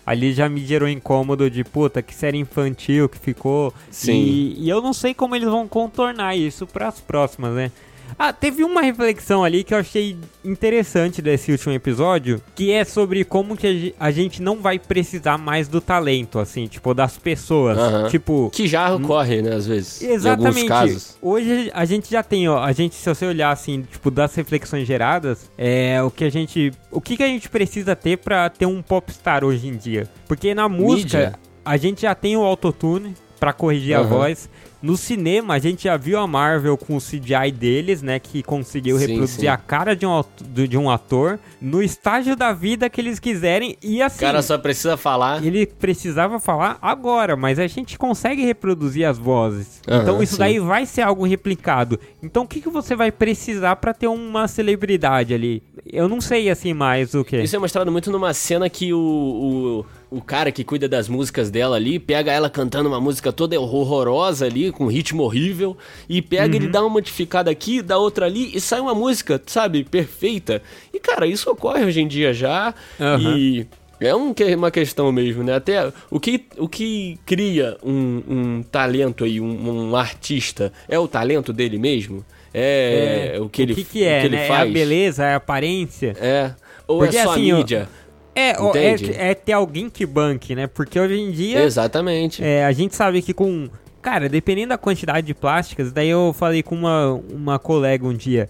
Ali 0.04 0.34
já 0.34 0.50
me 0.50 0.64
gerou 0.66 0.88
incômodo 0.88 1.48
de 1.48 1.64
puta, 1.64 2.02
que 2.02 2.14
série 2.14 2.36
infantil 2.36 3.08
que 3.08 3.18
ficou. 3.18 3.72
Sim. 3.90 4.20
E, 4.20 4.64
e 4.64 4.68
eu 4.68 4.82
não 4.82 4.92
sei 4.92 5.14
como 5.14 5.34
eles 5.34 5.48
vão 5.48 5.66
contornar 5.66 6.36
isso 6.36 6.66
pras 6.66 7.00
próximas, 7.00 7.54
né? 7.54 7.70
Ah, 8.18 8.32
teve 8.32 8.62
uma 8.64 8.82
reflexão 8.82 9.42
ali 9.44 9.62
que 9.64 9.72
eu 9.74 9.78
achei 9.78 10.16
interessante 10.44 11.22
desse 11.22 11.52
último 11.52 11.72
episódio, 11.72 12.40
que 12.54 12.72
é 12.72 12.84
sobre 12.84 13.24
como 13.24 13.56
que 13.56 13.66
a 13.66 13.72
ge- 13.72 13.94
a 13.98 14.10
gente 14.10 14.42
não 14.42 14.56
vai 14.56 14.78
precisar 14.78 15.38
mais 15.38 15.68
do 15.68 15.80
talento, 15.80 16.38
assim, 16.38 16.66
tipo, 16.66 16.92
das 16.92 17.16
pessoas. 17.16 17.78
Tipo, 18.10 18.50
Que 18.52 18.66
já 18.66 18.94
ocorre, 18.94 19.42
né, 19.42 19.54
às 19.54 19.66
vezes. 19.66 20.02
Em 20.02 20.06
alguns 20.06 20.16
Exatamente. 20.24 20.68
casos. 20.68 21.16
Hoje 21.22 21.70
a 21.72 21.84
gente 21.84 22.10
já 22.10 22.22
tem, 22.22 22.48
ó, 22.48 22.58
a 22.62 22.72
gente 22.72 22.94
se 22.94 23.08
você 23.08 23.24
olhar 23.26 23.50
assim, 23.50 23.82
tipo 23.82 24.10
das 24.10 24.34
reflexões 24.34 24.86
geradas, 24.86 25.50
é 25.56 26.02
o 26.02 26.10
que 26.10 26.24
a 26.24 26.30
gente, 26.30 26.72
o 26.90 27.00
que 27.00 27.16
que 27.16 27.22
a 27.22 27.26
gente 27.28 27.48
precisa 27.48 27.94
ter 27.94 28.18
pra 28.18 28.48
ter 28.50 28.66
um 28.66 28.82
popstar 28.82 29.44
hoje 29.44 29.68
em 29.68 29.76
dia? 29.76 30.08
Porque 30.26 30.54
na 30.54 30.68
música 30.68 31.18
Mídia. 31.18 31.32
a 31.64 31.76
gente 31.76 32.02
já 32.02 32.14
tem 32.14 32.36
o 32.36 32.42
autotune 32.42 33.14
pra 33.38 33.52
corrigir 33.54 33.94
a 33.96 34.02
voz. 34.02 34.50
No 34.82 34.96
cinema, 34.96 35.54
a 35.54 35.58
gente 35.58 35.84
já 35.84 35.96
viu 35.96 36.18
a 36.18 36.26
Marvel 36.26 36.76
com 36.76 36.96
o 36.96 37.00
CGI 37.00 37.52
deles, 37.52 38.00
né? 38.02 38.18
Que 38.18 38.42
conseguiu 38.42 38.98
Sim, 38.98 39.06
reproduzir 39.06 39.40
sim. 39.40 39.46
a 39.46 39.56
cara 39.56 39.94
de 39.94 40.06
um, 40.06 40.22
de 40.40 40.78
um 40.78 40.88
ator 40.88 41.38
no 41.60 41.82
estágio 41.82 42.34
da 42.34 42.52
vida 42.52 42.88
que 42.88 43.00
eles 43.00 43.18
quiserem. 43.18 43.76
E 43.82 44.00
O 44.00 44.04
assim, 44.06 44.20
cara 44.20 44.40
só 44.40 44.56
precisa 44.56 44.96
falar. 44.96 45.44
ele 45.44 45.66
precisava 45.66 46.40
falar 46.40 46.78
agora, 46.80 47.36
mas 47.36 47.58
a 47.58 47.66
gente 47.66 47.98
consegue 47.98 48.42
reproduzir 48.44 49.06
as 49.06 49.18
vozes. 49.18 49.82
Aham, 49.86 50.02
então 50.02 50.22
isso 50.22 50.32
sim. 50.34 50.38
daí 50.38 50.58
vai 50.58 50.86
ser 50.86 51.02
algo 51.02 51.26
replicado. 51.26 52.00
Então 52.22 52.44
o 52.44 52.48
que, 52.48 52.60
que 52.60 52.70
você 52.70 52.96
vai 52.96 53.12
precisar 53.12 53.76
pra 53.76 53.92
ter 53.92 54.06
uma 54.06 54.48
celebridade 54.48 55.34
ali? 55.34 55.62
Eu 55.84 56.08
não 56.08 56.20
sei 56.20 56.48
assim 56.48 56.72
mais 56.72 57.14
o 57.14 57.22
que. 57.24 57.36
Isso 57.42 57.56
é 57.56 57.58
mostrado 57.58 57.92
muito 57.92 58.10
numa 58.10 58.32
cena 58.32 58.70
que 58.70 58.92
o, 58.94 58.98
o, 58.98 59.86
o 60.10 60.20
cara 60.20 60.50
que 60.50 60.64
cuida 60.64 60.88
das 60.88 61.08
músicas 61.08 61.50
dela 61.50 61.76
ali 61.76 61.98
pega 61.98 62.32
ela 62.32 62.50
cantando 62.50 62.88
uma 62.88 63.00
música 63.00 63.32
toda 63.32 63.58
horrorosa 63.60 64.46
ali, 64.46 64.72
com 64.72 64.86
ritmo 64.86 65.22
horrível, 65.22 65.76
e 66.08 66.20
pega 66.20 66.56
ele 66.56 66.66
dá 66.66 66.80
uma 66.80 66.90
modificada 66.90 67.50
aqui, 67.50 67.80
dá 67.80 67.96
outra 67.96 68.26
ali, 68.26 68.50
e 68.54 68.60
sai 68.60 68.80
uma 68.80 68.94
música, 68.94 69.40
sabe, 69.46 69.84
perfeita. 69.84 70.62
E 70.92 70.98
cara, 70.98 71.26
isso 71.26 71.50
ocorre 71.50 71.84
hoje 71.84 72.00
em 72.00 72.08
dia 72.08 72.34
já, 72.34 72.74
Aham. 72.98 73.36
e. 73.36 73.66
É 74.02 74.14
um 74.14 74.34
uma 74.56 74.70
questão 74.70 75.12
mesmo, 75.12 75.44
né? 75.44 75.54
Até 75.54 75.92
o 76.10 76.18
que, 76.18 76.46
o 76.56 76.66
que 76.66 77.18
cria 77.26 77.76
um, 77.84 78.22
um 78.26 78.62
talento 78.62 79.24
aí, 79.24 79.38
um, 79.38 79.90
um 79.90 79.94
artista, 79.94 80.72
é 80.88 80.98
o 80.98 81.06
talento 81.06 81.52
dele 81.52 81.78
mesmo? 81.78 82.24
É, 82.52 83.36
o 83.38 83.48
que 83.50 83.60
ele, 83.60 83.72
o 83.74 83.76
que, 83.76 83.84
que 83.84 84.04
é, 84.04 84.16
o 84.16 84.20
que 84.22 84.26
ele 84.28 84.36
né? 84.36 84.44
É 84.44 84.48
faz? 84.48 84.70
a 84.70 84.72
beleza, 84.72 85.24
é 85.26 85.32
a 85.34 85.36
aparência. 85.36 86.16
É. 86.18 86.52
Ou 86.86 86.98
Porque, 86.98 87.16
é 87.16 87.22
só 87.22 87.32
assim, 87.32 87.52
a 87.52 87.56
mídia? 87.56 87.78
É, 87.78 87.82
ó, 87.82 87.99
é, 88.34 88.52
Entende? 88.52 89.12
é 89.16 89.34
ter 89.34 89.52
alguém 89.52 89.90
que 89.90 90.06
banque, 90.06 90.54
né? 90.54 90.66
Porque 90.66 90.98
hoje 90.98 91.18
em 91.18 91.30
dia 91.30 91.62
Exatamente. 91.62 92.42
É, 92.44 92.64
a 92.64 92.72
gente 92.72 92.94
sabe 92.94 93.22
que 93.22 93.34
com. 93.34 93.68
Cara, 94.00 94.28
dependendo 94.28 94.70
da 94.70 94.78
quantidade 94.78 95.26
de 95.26 95.34
plásticas, 95.34 95.92
daí 95.92 96.08
eu 96.08 96.34
falei 96.36 96.62
com 96.62 96.74
uma, 96.74 97.20
uma 97.30 97.58
colega 97.58 98.06
um 98.06 98.14
dia. 98.14 98.48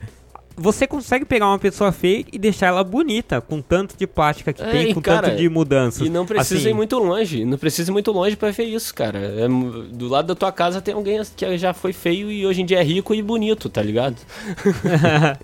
Você 0.62 0.86
consegue 0.86 1.24
pegar 1.24 1.46
uma 1.48 1.58
pessoa 1.58 1.90
feia 1.90 2.22
e 2.30 2.38
deixar 2.38 2.66
ela 2.66 2.84
bonita, 2.84 3.40
com 3.40 3.62
tanto 3.62 3.96
de 3.96 4.06
plástica 4.06 4.52
que 4.52 4.60
É, 4.62 4.70
tem, 4.70 4.92
com 4.94 5.00
cara, 5.00 5.28
tanto 5.30 5.38
de 5.38 5.48
mudanças. 5.48 6.06
E 6.06 6.10
não 6.10 6.26
precisa 6.26 6.60
Assim, 6.60 6.68
ir 6.68 6.74
muito 6.74 6.98
longe. 6.98 7.46
Não 7.46 7.56
precisa 7.56 7.90
ir 7.90 7.92
muito 7.92 8.12
longe 8.12 8.36
pra 8.36 8.50
ver 8.50 8.64
isso, 8.64 8.94
cara. 8.94 9.18
É 9.18 9.48
do 9.48 10.06
lado 10.06 10.26
da 10.26 10.34
tua 10.34 10.52
casa 10.52 10.82
tem 10.82 10.92
alguém 10.92 11.18
que 11.34 11.56
já 11.56 11.72
foi 11.72 11.94
feio 11.94 12.30
e 12.30 12.44
hoje 12.46 12.60
em 12.60 12.66
dia 12.66 12.78
é 12.78 12.82
rico 12.82 13.14
e 13.14 13.22
bonito, 13.22 13.70
tá 13.70 13.80
ligado? 13.82 14.16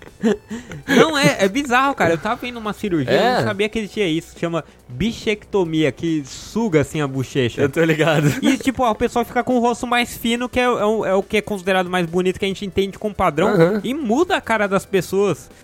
Não, 0.87 1.17
é, 1.17 1.37
é 1.39 1.47
bizarro, 1.49 1.95
cara. 1.95 2.13
Eu 2.13 2.17
tava 2.17 2.35
vendo 2.35 2.57
uma 2.57 2.73
cirurgia, 2.73 3.11
eu 3.13 3.19
É. 3.19 3.37
não 3.37 3.43
sabia 3.43 3.67
que 3.69 3.79
existia 3.79 4.07
isso. 4.07 4.37
Chama 4.39 4.63
bichectomia, 4.87 5.91
que 5.91 6.23
suga 6.25 6.81
assim 6.81 7.01
a 7.01 7.07
bochecha. 7.07 7.67
tô 7.69 7.83
ligado. 7.83 8.27
E, 8.41 8.57
tipo, 8.57 8.83
ó, 8.83 8.91
o 8.91 8.95
pessoal 8.95 9.25
fica 9.25 9.43
com 9.43 9.57
o 9.57 9.59
rosto 9.59 9.85
mais 9.87 10.15
fino, 10.15 10.47
que 10.47 10.59
é, 10.59 10.63
é 10.63 10.69
o- 10.85 11.05
é 11.05 11.13
o 11.13 11.23
que 11.23 11.37
é 11.37 11.41
considerado 11.41 11.89
mais 11.89 12.05
bonito, 12.05 12.39
que 12.39 12.45
a 12.45 12.47
gente 12.47 12.65
entende 12.65 12.97
com 12.99 13.11
padrão, 13.13 13.49
Aham. 13.49 13.81
e 13.83 13.93
muda 13.93 14.37
a 14.37 14.41
cara 14.41 14.67
das 14.67 14.85
pessoas. 14.85 15.06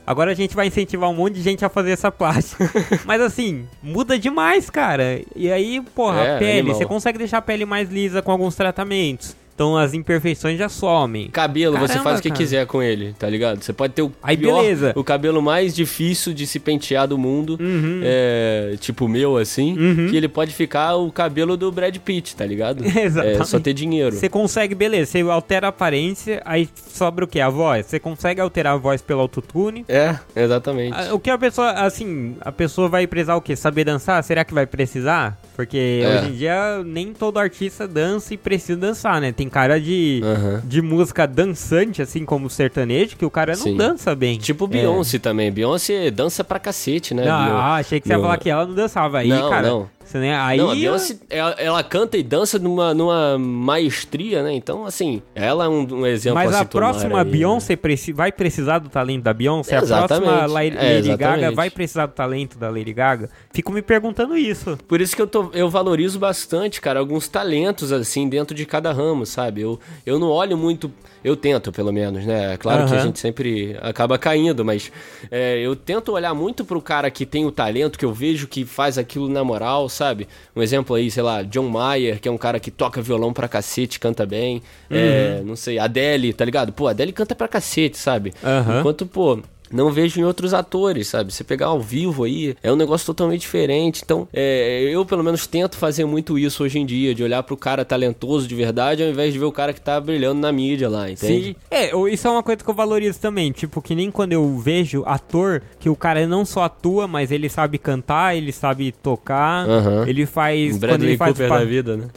Agora 0.05 0.31
a 0.31 0.33
gente 0.33 0.55
vai 0.55 0.67
incentivar 0.67 1.09
um 1.09 1.13
monte 1.13 1.35
de 1.35 1.41
gente 1.41 1.63
a 1.63 1.69
fazer 1.69 1.91
essa 1.91 2.11
plástica. 2.11 2.69
Mas 3.05 3.21
assim, 3.21 3.67
muda 3.81 4.17
demais, 4.17 4.69
cara. 4.69 5.21
E 5.35 5.51
aí, 5.51 5.81
porra, 5.95 6.21
É, 6.21 6.35
a 6.35 6.39
pele, 6.39 6.73
você 6.73 6.85
consegue 6.85 7.17
deixar 7.17 7.37
a 7.37 7.41
pele 7.41 7.65
mais 7.65 7.89
lisa 7.89 8.21
com 8.21 8.31
alguns 8.31 8.55
tratamentos. 8.55 9.35
Então 9.55 9.77
as 9.77 9.93
imperfeições 9.93 10.57
já 10.57 10.67
somem. 10.67 11.29
Cabelo, 11.29 11.77
você 11.77 11.93
Caramba, 11.93 12.03
faz 12.09 12.19
o 12.19 12.23
que 12.23 12.29
cara. 12.29 12.37
quiser 12.39 12.65
com 12.65 12.81
ele, 12.81 13.13
tá 13.19 13.29
ligado? 13.29 13.61
Você 13.63 13.71
pode 13.71 13.93
ter 13.93 14.01
o 14.01 14.11
Aí, 14.23 14.35
pior, 14.35 14.61
beleza. 14.61 14.93
o 14.95 15.03
cabelo 15.03 15.41
mais 15.43 15.75
difícil 15.75 16.33
de 16.33 16.47
se 16.47 16.59
pentear 16.59 17.07
do 17.07 17.17
mundo, 17.17 17.57
Uhum. 17.61 18.01
é, 18.03 18.75
tipo 18.79 19.05
o 19.05 19.07
meu, 19.07 19.37
assim, 19.37 19.77
Uhum. 19.77 20.07
que 20.09 20.17
ele 20.17 20.27
pode 20.27 20.53
ficar 20.53 20.95
o 20.95 21.11
cabelo 21.11 21.55
do 21.55 21.71
Brad 21.71 21.95
Pitt, 21.97 22.35
tá 22.35 22.45
ligado? 22.45 22.83
Exatamente. 22.83 23.13
É 23.43 23.45
só 23.45 23.59
ter 23.59 23.73
dinheiro. 23.73 24.15
Você 24.15 24.27
consegue, 24.27 24.73
beleza, 24.73 25.11
você 25.11 25.21
altera 25.21 25.67
a 25.67 25.69
aparência, 25.69 26.41
aí 26.45 26.67
sobra 26.91 27.25
o 27.25 27.27
que? 27.27 27.39
A 27.39 27.49
voz. 27.49 27.85
Você 27.85 27.99
consegue 27.99 28.41
alterar 28.41 28.73
a 28.73 28.77
voz 28.77 29.01
pelo 29.01 29.21
autotune. 29.21 29.85
É, 29.87 30.15
exatamente. 30.35 30.95
Ah, 30.97 31.13
O 31.13 31.19
que 31.19 31.29
a 31.29 31.37
pessoa, 31.37 31.71
assim, 31.73 32.35
a 32.41 32.51
pessoa 32.51 32.89
vai 32.89 33.05
precisar 33.05 33.35
o 33.35 33.41
quê? 33.41 33.55
Saber 33.55 33.83
dançar? 33.83 34.23
Será 34.23 34.43
que 34.43 34.53
vai 34.53 34.65
precisar? 34.65 35.37
Porque 35.55 36.01
É. 36.03 36.07
hoje 36.19 36.29
em 36.31 36.35
dia 36.35 36.83
nem 36.83 37.13
todo 37.13 37.37
artista 37.37 37.87
dança 37.87 38.33
e 38.33 38.37
precisa 38.37 38.75
dançar, 38.77 39.21
né? 39.21 39.31
Tem 39.31 39.47
cara 39.47 39.79
de, 39.79 40.21
Aham. 40.23 40.61
de 40.65 40.81
música 40.81 41.25
dançante, 41.27 42.01
assim 42.01 42.25
como 42.25 42.47
o 42.47 42.49
sertanejo, 42.49 43.15
que 43.15 43.25
o 43.25 43.29
cara 43.29 43.53
não 43.55 43.61
Sim. 43.63 43.77
dança 43.77 44.15
bem. 44.15 44.37
Tipo 44.39 44.65
É. 44.65 44.67
Beyoncé 44.67 45.19
também. 45.19 45.51
Beyoncé 45.51 46.09
dança 46.11 46.43
pra 46.43 46.57
cacete, 46.59 47.13
né? 47.13 47.27
Ah, 47.29 47.75
achei 47.75 47.99
que 47.99 48.07
você 48.07 48.13
ia 48.13 48.17
no- 48.17 48.23
falar 48.23 48.37
que 48.37 48.49
ela 48.49 48.65
não 48.65 48.73
dançava. 48.73 49.19
Aí, 49.19 49.29
Não, 49.29 49.49
cara, 49.49 49.67
não. 49.67 49.89
Né? 50.13 50.35
Aí 50.35 50.57
Não, 50.57 50.71
a 50.71 50.75
Beyoncé, 50.75 51.17
ela, 51.29 51.51
ela 51.57 51.83
canta 51.83 52.17
e 52.17 52.23
dança 52.23 52.57
numa, 52.59 52.93
numa 52.93 53.37
maestria, 53.37 54.43
né? 54.43 54.53
Então, 54.53 54.85
assim, 54.85 55.21
ela 55.33 55.65
é 55.65 55.67
um, 55.67 55.87
um 56.01 56.05
exemplo 56.05 56.35
Mas 56.35 56.53
a 56.53 56.61
a 56.61 56.65
próxima 56.65 57.19
aí, 57.19 57.25
né? 57.25 57.31
Beyoncé 57.31 57.75
preci- 57.75 58.13
vai 58.13 58.31
precisar 58.31 58.79
do 58.79 58.89
talento 58.89 59.23
da 59.23 59.33
Beyoncé? 59.33 59.75
A 59.77 59.81
Exatamente. 59.81 60.23
próxima 60.25 60.45
La- 60.47 60.53
Lady 60.53 60.75
É, 60.77 61.01
Gaga 61.01 61.09
exatamente. 61.35 61.55
vai 61.55 61.69
precisar 61.69 62.05
do 62.05 62.13
talento 62.13 62.57
da 62.57 62.69
Lady 62.69 62.93
Gaga? 62.93 63.29
Fico 63.51 63.71
me 63.71 63.81
perguntando 63.81 64.37
isso. 64.37 64.77
Por 64.87 65.01
isso 65.01 65.15
que 65.15 65.21
eu, 65.21 65.27
tô, 65.27 65.49
eu 65.53 65.69
valorizo 65.69 66.19
bastante, 66.19 66.79
cara, 66.79 66.99
alguns 66.99 67.27
talentos, 67.27 67.91
assim, 67.91 68.27
dentro 68.29 68.55
de 68.55 68.65
cada 68.65 68.91
ramo, 68.91 69.25
sabe? 69.25 69.61
Eu, 69.61 69.79
eu 70.05 70.19
não 70.19 70.29
olho 70.29 70.57
muito. 70.57 70.91
Eu 71.23 71.35
tento, 71.37 71.71
pelo 71.71 71.91
menos, 71.91 72.25
né? 72.25 72.53
É 72.53 72.57
Claro 72.57 72.85
que 72.87 72.93
a 72.95 72.99
gente 72.99 73.17
sempre 73.19 73.77
acaba 73.81 74.17
caindo, 74.17 74.63
mas 74.65 74.91
é, 75.31 75.57
eu 75.59 75.75
tento 75.75 76.11
olhar 76.11 76.33
muito 76.33 76.65
pro 76.65 76.81
cara 76.81 77.09
que 77.09 77.25
tem 77.25 77.45
o 77.45 77.51
talento, 77.51 77.97
que 77.97 78.05
eu 78.05 78.13
vejo 78.13 78.47
que 78.47 78.65
faz 78.65 78.97
aquilo 78.97 79.29
na 79.29 79.43
moral, 79.43 79.87
sabe? 79.93 80.27
Um 80.55 80.61
exemplo 80.61 80.95
aí, 80.95 81.09
sei 81.09 81.23
lá, 81.23 81.41
John 81.43 81.69
Mayer, 81.69 82.19
que 82.19 82.27
é 82.27 82.31
um 82.31 82.37
cara 82.37 82.59
que 82.59 82.69
toca 82.71 83.01
violão 83.01 83.31
pra 83.31 83.47
cacete, 83.47 83.99
canta 83.99 84.25
bem. 84.25 84.61
É, 84.91 85.37
Uhum. 85.39 85.47
não 85.47 85.55
sei, 85.55 85.79
Adele, 85.79 86.33
tá 86.33 86.43
ligado? 86.43 86.73
Pô, 86.73 86.87
Adele 86.87 87.11
canta 87.11 87.33
pra 87.35 87.47
cacete, 87.47 87.97
sabe? 87.97 88.33
Aham. 88.43 88.79
Enquanto, 88.79 89.05
pô, 89.05 89.39
não 89.73 89.91
vejo 89.91 90.19
em 90.19 90.23
outros 90.23 90.53
atores, 90.53 91.07
sabe? 91.07 91.33
Você 91.33 91.43
pegar 91.43 91.67
ao 91.67 91.81
vivo 91.81 92.23
aí, 92.23 92.55
é 92.61 92.71
um 92.71 92.75
negócio 92.75 93.05
totalmente 93.05 93.41
diferente. 93.41 94.01
Então, 94.05 94.27
é, 94.31 94.83
eu 94.83 95.05
pelo 95.05 95.23
menos 95.23 95.47
tento 95.47 95.77
fazer 95.77 96.05
muito 96.05 96.37
isso 96.37 96.63
hoje 96.63 96.79
em 96.79 96.85
dia, 96.85 97.13
de 97.15 97.23
olhar 97.23 97.41
pro 97.43 97.57
cara 97.57 97.83
talentoso 97.83 98.47
de 98.47 98.55
verdade, 98.55 99.03
ao 99.03 99.09
invés 99.09 99.33
de 99.33 99.39
ver 99.39 99.45
o 99.45 99.51
cara 99.51 99.73
que 99.73 99.81
tá 99.81 99.99
brilhando 99.99 100.39
na 100.39 100.51
mídia 100.51 100.87
lá, 100.87 101.09
entende? 101.09 101.47
Sim. 101.47 101.55
É, 101.71 101.91
isso 102.09 102.27
é 102.27 102.31
uma 102.31 102.43
coisa 102.43 102.63
que 102.63 102.69
eu 102.69 102.75
valorizo 102.75 103.19
também. 103.19 103.51
Tipo, 103.51 103.81
que 103.81 103.95
nem 103.95 104.11
quando 104.11 104.33
eu 104.33 104.57
vejo 104.57 105.03
ator, 105.05 105.61
que 105.79 105.89
o 105.89 105.95
cara 105.95 106.25
não 106.27 106.45
só 106.45 106.63
atua, 106.63 107.07
mas 107.07 107.31
ele 107.31 107.49
sabe 107.49 107.77
cantar, 107.77 108.35
ele 108.37 108.51
sabe 108.51 108.91
tocar, 108.91 109.67
Aham. 109.67 110.05
ele 110.07 110.25
faz. 110.25 110.71
quando 110.73 110.79
Bradley 110.81 111.09
ele 111.11 111.17
faz 111.17 111.31
Cooper 111.31 111.49
da 111.49 111.65
vida, 111.65 111.97
né? 111.97 112.07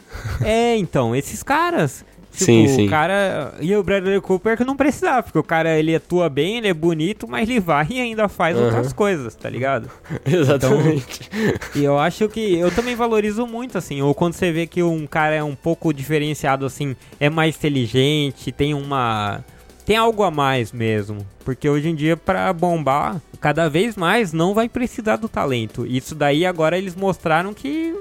É, 0.44 0.76
então, 0.76 1.16
esses 1.16 1.42
caras. 1.42 2.04
Tipo, 2.37 2.44
Sim, 2.44 2.68
sim. 2.68 2.87
o 2.87 2.90
cara. 2.90 3.55
E 3.61 3.75
o 3.75 3.83
Bradley 3.83 4.20
Cooper 4.20 4.59
que 4.59 4.64
não 4.64 4.77
precisava, 4.77 5.22
porque 5.22 5.38
o 5.38 5.42
cara 5.42 5.79
ele 5.79 5.94
atua 5.94 6.29
bem, 6.29 6.59
ele 6.59 6.68
é 6.68 6.75
bonito, 6.75 7.27
mas 7.27 7.49
ele 7.49 7.59
vai 7.61 7.87
e 7.88 7.99
ainda 7.99 8.29
faz 8.29 8.55
Aham. 8.55 8.66
outras 8.66 8.92
coisas, 8.92 9.35
tá 9.35 9.49
ligado? 9.49 9.88
Exatamente. 10.27 11.31
E 11.75 11.83
eu 11.83 11.99
acho 11.99 12.29
que 12.29 12.55
eu 12.59 12.70
também 12.70 12.94
valorizo 12.94 13.46
muito, 13.46 13.79
assim, 13.79 14.03
ou 14.03 14.14
quando 14.14 14.35
você 14.35 14.53
vê 14.53 14.66
que 14.66 14.83
um 14.83 15.07
cara 15.07 15.35
é 15.35 15.42
um 15.42 15.55
pouco 15.55 15.94
diferenciado, 15.94 16.66
assim, 16.66 16.94
é 17.18 17.31
mais 17.31 17.57
inteligente, 17.57 18.53
tem 18.53 18.75
uma. 18.75 19.42
Tem 19.87 19.96
algo 19.96 20.22
a 20.22 20.31
mais 20.31 20.72
mesmo. 20.72 21.25
Porque 21.44 21.68
hoje 21.68 21.88
em 21.88 21.94
dia, 21.94 22.16
pra 22.16 22.53
bombar, 22.53 23.20
cada 23.40 23.68
vez 23.70 23.96
mais 23.96 24.33
não 24.33 24.53
vai 24.53 24.68
precisar 24.68 25.16
do 25.16 25.29
talento. 25.29 25.87
Isso 25.87 26.14
daí 26.14 26.44
agora 26.44 26.77
eles 26.77 26.94
mostraram 26.96 27.55
que 27.55 27.94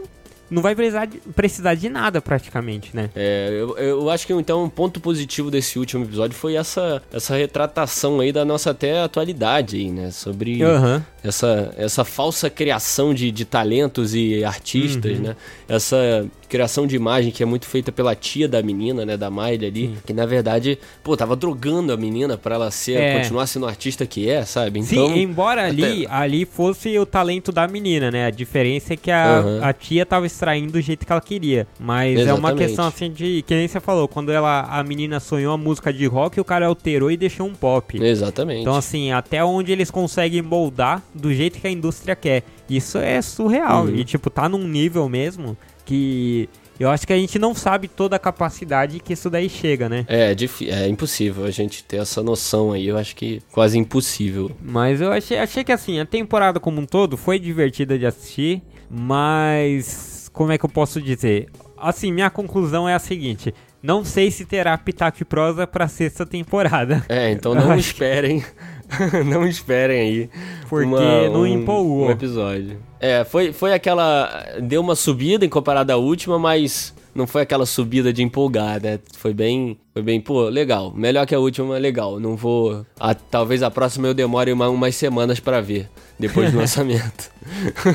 não 0.49 0.61
vai 0.61 0.75
precisar 0.75 1.05
de, 1.05 1.17
precisar 1.35 1.75
de 1.75 1.89
nada 1.89 2.21
praticamente, 2.21 2.95
né? 2.95 3.09
É, 3.15 3.49
eu, 3.51 3.77
eu 3.77 4.09
acho 4.09 4.27
que 4.27 4.33
então 4.33 4.63
um 4.63 4.69
ponto 4.69 4.99
positivo 4.99 5.49
desse 5.49 5.79
último 5.79 6.03
episódio 6.03 6.35
foi 6.35 6.55
essa, 6.55 7.01
essa 7.11 7.35
retratação 7.35 8.19
aí 8.19 8.31
da 8.31 8.45
nossa 8.45 8.71
até 8.71 9.01
atualidade 9.01 9.77
aí, 9.77 9.89
né? 9.89 10.11
Sobre 10.11 10.61
Aham. 10.63 11.03
essa, 11.23 11.73
essa 11.77 12.03
falsa 12.05 12.49
criação 12.49 13.13
de, 13.13 13.31
de 13.31 13.45
talentos 13.45 14.13
e 14.13 14.43
artistas, 14.43 15.19
né? 15.19 15.35
Essa 15.67 16.25
criação 16.47 16.85
de 16.87 16.95
imagem 16.95 17.31
que 17.31 17.41
é 17.43 17.45
muito 17.45 17.65
feita 17.65 17.91
pela 17.91 18.15
tia 18.15 18.47
da 18.47 18.61
menina, 18.61 19.05
né? 19.05 19.17
Da 19.17 19.29
Miley 19.29 19.65
ali, 19.67 19.97
que 20.05 20.13
na 20.13 20.25
verdade, 20.25 20.77
pô, 21.03 21.15
tava 21.17 21.35
drogando 21.35 21.91
a 21.91 21.97
menina 21.97 22.37
pra 22.37 22.55
ela 22.55 22.71
ser, 22.71 22.97
É. 22.99 23.17
continuar 23.19 23.47
sendo 23.47 23.65
artista 23.65 24.05
que 24.05 24.29
é, 24.29 24.43
sabe? 24.45 24.79
Então, 24.79 25.07
Sim, 25.09 25.21
embora 25.21 25.65
ali, 25.65 26.05
ali 26.09 26.45
fosse 26.45 26.97
o 26.99 27.05
talento 27.05 27.51
da 27.51 27.67
menina, 27.67 28.11
né? 28.11 28.25
A 28.25 28.29
diferença 28.29 28.93
é 28.93 28.97
que 28.97 29.11
a, 29.11 29.37
Aham. 29.39 29.59
a 29.63 29.73
tia 29.73 30.05
tava 30.05 30.25
extraindo 30.25 30.73
do 30.73 30.81
jeito 30.81 31.05
que 31.05 31.11
ela 31.11 31.21
queria. 31.21 31.67
Mas 31.79 32.19
é 32.19 32.23
uma 32.33 32.49
Exatamente. 32.49 32.57
questão 32.67 32.87
assim 32.87 33.11
de. 33.11 33.43
Que 33.45 33.55
nem 33.55 33.67
você 33.67 33.79
falou, 33.79 34.07
quando 34.07 34.31
ela, 34.31 34.61
a 34.61 34.83
menina 34.83 35.19
sonhou 35.19 35.53
a 35.53 35.57
música 35.57 35.91
de 35.91 36.05
rock, 36.05 36.39
o 36.39 36.43
cara 36.45 36.67
alterou 36.67 37.09
e 37.11 37.17
deixou 37.17 37.47
um 37.47 37.53
pop. 37.53 38.01
Exatamente. 38.01 38.61
Então, 38.61 38.75
assim, 38.75 39.11
até 39.11 39.43
onde 39.43 39.71
eles 39.71 39.89
conseguem 39.91 40.41
moldar 40.41 41.01
do 41.13 41.33
jeito 41.33 41.59
que 41.59 41.67
a 41.67 41.71
indústria 41.71 42.15
quer. 42.15 42.43
Isso 42.69 42.97
é 42.97 43.21
surreal. 43.21 43.85
Uhum. 43.85 43.95
E, 43.95 44.03
tipo, 44.03 44.29
tá 44.29 44.49
num 44.49 44.67
nível 44.67 45.07
mesmo 45.07 45.55
que. 45.85 46.49
Eu 46.77 46.89
acho 46.89 47.07
que 47.07 47.13
a 47.13 47.17
gente 47.17 47.39
não 47.39 47.55
sabe 47.55 47.87
toda 47.87 48.17
a 48.17 48.19
capacidade 48.19 48.99
que 48.99 49.13
isso 49.13 49.29
daí 49.29 49.47
chega, 49.47 49.87
né? 49.87 50.05
É, 50.09 50.35
é 50.67 50.87
impossível 50.89 51.45
a 51.45 51.51
gente 51.51 51.81
ter 51.85 51.97
essa 51.97 52.21
noção 52.21 52.73
aí. 52.73 52.87
Eu 52.87 52.97
acho 52.97 53.15
que 53.15 53.41
quase 53.51 53.77
impossível. 53.77 54.51
Mas 54.61 54.99
eu 54.99 55.11
achei, 55.11 55.37
achei 55.37 55.63
que 55.63 55.71
assim, 55.71 55.99
a 55.99 56.05
temporada 56.05 56.59
como 56.59 56.81
um 56.81 56.85
todo 56.85 57.15
foi 57.15 57.39
divertida 57.39 57.97
de 57.97 58.05
assistir, 58.05 58.61
mas 58.89 60.29
como 60.33 60.51
é 60.51 60.57
que 60.57 60.65
eu 60.65 60.69
posso 60.69 61.01
dizer? 61.01 61.47
Assim, 61.77 62.11
minha 62.11 62.29
conclusão 62.29 62.89
é 62.89 62.93
a 62.93 62.99
seguinte: 62.99 63.53
não 63.85 64.03
sei 64.03 64.31
se 64.31 64.45
terá 64.45 64.77
Pitaco 64.77 65.17
e 65.21 65.25
Prosa 65.25 65.67
pra 65.67 65.87
sexta 65.87 66.25
temporada. 66.25 67.05
É, 67.07 67.31
então 67.31 67.53
não 67.55 67.75
esperem. 67.77 68.43
não 69.25 69.45
esperem 69.47 69.99
aí. 70.01 70.29
Porque 70.69 70.85
uma- 70.87 71.29
não 71.29 71.41
um- 71.41 71.45
empolgou. 71.47 72.07
Um 72.07 72.11
episódio. 72.11 72.77
É, 72.99 73.23
foi, 73.23 73.53
foi 73.53 73.73
aquela. 73.73 74.29
Deu 74.61 74.81
uma 74.81 74.95
subida 74.95 75.45
em 75.45 75.49
comparado 75.49 75.91
à 75.91 75.95
última, 75.95 76.39
mas 76.39 76.93
não 77.15 77.25
foi 77.25 77.41
aquela 77.41 77.65
subida 77.65 78.11
de 78.13 78.21
empolgar, 78.21 78.81
né? 78.83 78.99
Foi 79.17 79.33
bem. 79.33 79.77
Foi 79.93 80.03
bem, 80.03 80.19
pô, 80.19 80.49
legal. 80.49 80.91
Melhor 80.93 81.25
que 81.25 81.33
a 81.33 81.39
última, 81.39 81.77
legal. 81.77 82.19
Não 82.19 82.35
vou. 82.35 82.85
a- 82.99 83.15
talvez 83.15 83.63
a 83.63 83.71
próxima 83.71 84.07
eu 84.07 84.13
demore 84.13 84.51
uma- 84.51 84.67
umas 84.69 84.93
semanas 84.95 85.39
pra 85.39 85.61
ver. 85.61 85.89
Depois 86.19 86.51
do 86.51 86.57
lançamento. 86.59 87.31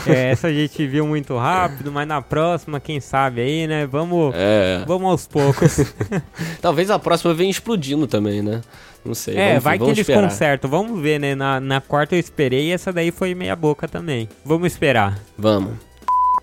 É, 0.06 0.30
essa 0.30 0.48
a 0.48 0.52
gente 0.52 0.86
viu 0.86 1.06
muito 1.06 1.36
rápido, 1.36 1.92
mas 1.92 2.08
na 2.08 2.20
próxima, 2.22 2.80
quem 2.80 3.00
sabe 3.00 3.40
aí, 3.42 3.66
né? 3.66 3.86
Vamos, 3.86 4.32
É. 4.34 4.82
vamos 4.86 5.10
aos 5.10 5.26
poucos. 5.26 5.76
Talvez 6.60 6.90
a 6.90 6.98
próxima 6.98 7.34
venha 7.34 7.50
explodindo 7.50 8.06
também, 8.06 8.40
né? 8.42 8.60
Não 9.04 9.14
sei. 9.14 9.36
é, 9.36 9.48
vamos, 9.50 9.64
vai 9.64 9.74
que 9.74 9.78
vamos 9.80 9.98
eles 9.98 10.08
esperar. 10.08 10.28
consertam. 10.30 10.70
Vamos 10.70 11.00
ver, 11.00 11.18
né? 11.18 11.34
Na, 11.34 11.58
na 11.60 11.80
quarta 11.80 12.14
eu 12.14 12.18
esperei 12.20 12.68
e 12.68 12.72
essa 12.72 12.92
daí 12.92 13.10
foi 13.10 13.34
meia 13.34 13.56
boca 13.56 13.86
também. 13.88 14.28
Vamos 14.44 14.72
esperar. 14.72 15.18
Vamos. 15.38 15.72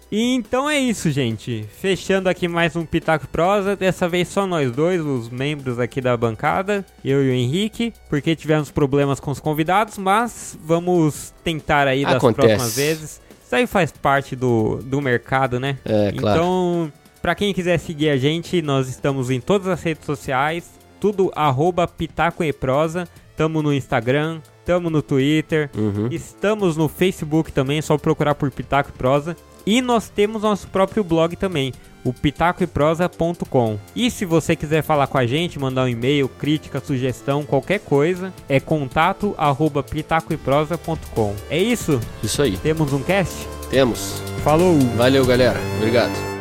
E 0.09 0.33
então 0.35 0.69
é 0.69 0.79
isso, 0.79 1.11
gente. 1.11 1.65
Fechando 1.81 2.29
aqui 2.29 2.47
mais 2.47 2.75
um 2.77 2.85
Pitaco 2.85 3.27
Prosa. 3.27 3.75
Dessa 3.75 4.07
vez 4.07 4.29
só 4.29 4.47
nós 4.47 4.71
dois, 4.71 5.01
os 5.01 5.29
membros 5.29 5.79
aqui 5.79 5.99
da 5.99 6.15
bancada, 6.15 6.85
eu 7.03 7.23
e 7.25 7.29
o 7.29 7.33
Henrique, 7.33 7.93
porque 8.09 8.33
tivemos 8.35 8.71
problemas 8.71 9.19
com 9.19 9.31
os 9.31 9.39
convidados, 9.39 9.97
mas 9.97 10.57
vamos 10.63 11.33
tentar 11.43 11.87
aí 11.87 12.05
das 12.05 12.15
Acontece. 12.15 12.47
próximas 12.47 12.75
vezes. 12.77 13.21
Isso 13.45 13.55
aí 13.55 13.67
faz 13.67 13.91
parte 13.91 14.33
do, 14.35 14.77
do 14.77 15.01
mercado, 15.01 15.59
né? 15.59 15.77
É, 15.83 16.13
claro. 16.13 16.37
Então, 16.39 16.93
pra 17.21 17.35
quem 17.35 17.53
quiser 17.53 17.77
seguir 17.77 18.09
a 18.09 18.15
gente, 18.17 18.61
nós 18.61 18.87
estamos 18.87 19.29
em 19.29 19.41
todas 19.41 19.67
as 19.67 19.83
redes 19.83 20.05
sociais, 20.05 20.69
tudo 21.01 21.31
arroba 21.35 21.85
Pitaco 21.85 22.43
e 22.45 22.53
Prosa. 22.53 23.07
Tamo 23.35 23.61
no 23.61 23.73
Instagram, 23.73 24.39
tamo 24.65 24.89
no 24.89 25.01
Twitter, 25.01 25.69
Uhum. 25.77 26.07
Estamos 26.09 26.75
no 26.77 26.87
Facebook 26.87 27.51
também, 27.51 27.77
é 27.79 27.81
só 27.81 27.97
procurar 27.97 28.35
por 28.35 28.49
Pitaco 28.49 28.89
e 28.89 28.97
Prosa. 28.97 29.35
E 29.67 29.81
nós 29.81 30.07
temos 30.07 30.43
nosso 30.43 30.65
próprio 30.69 31.03
blog 31.03 31.35
também, 31.35 31.73
o 32.01 32.13
pitacoeprosa.com. 32.13 33.77
E 33.93 34.09
se 34.09 34.23
você 34.23 34.55
quiser 34.55 34.81
falar 34.81 35.07
com 35.07 35.17
a 35.17 35.27
gente, 35.27 35.59
mandar 35.59 35.83
um 35.83 35.89
e-mail, 35.89 36.29
crítica, 36.29 36.79
sugestão, 36.79 37.43
qualquer 37.43 37.81
coisa, 37.81 38.33
é 38.47 38.61
contato 38.61 39.35
arroba 39.37 39.83
pitacoeprosa.com. 39.83 41.35
É 41.49 41.61
isso? 41.61 41.99
Isso 42.23 42.41
aí. 42.41 42.55
Temos 42.55 42.93
um 42.93 43.03
cast? 43.03 43.35
Temos. 43.69 44.21
Falou! 44.41 44.79
Valeu, 44.95 45.25
galera. 45.25 45.59
Obrigado. 45.75 46.36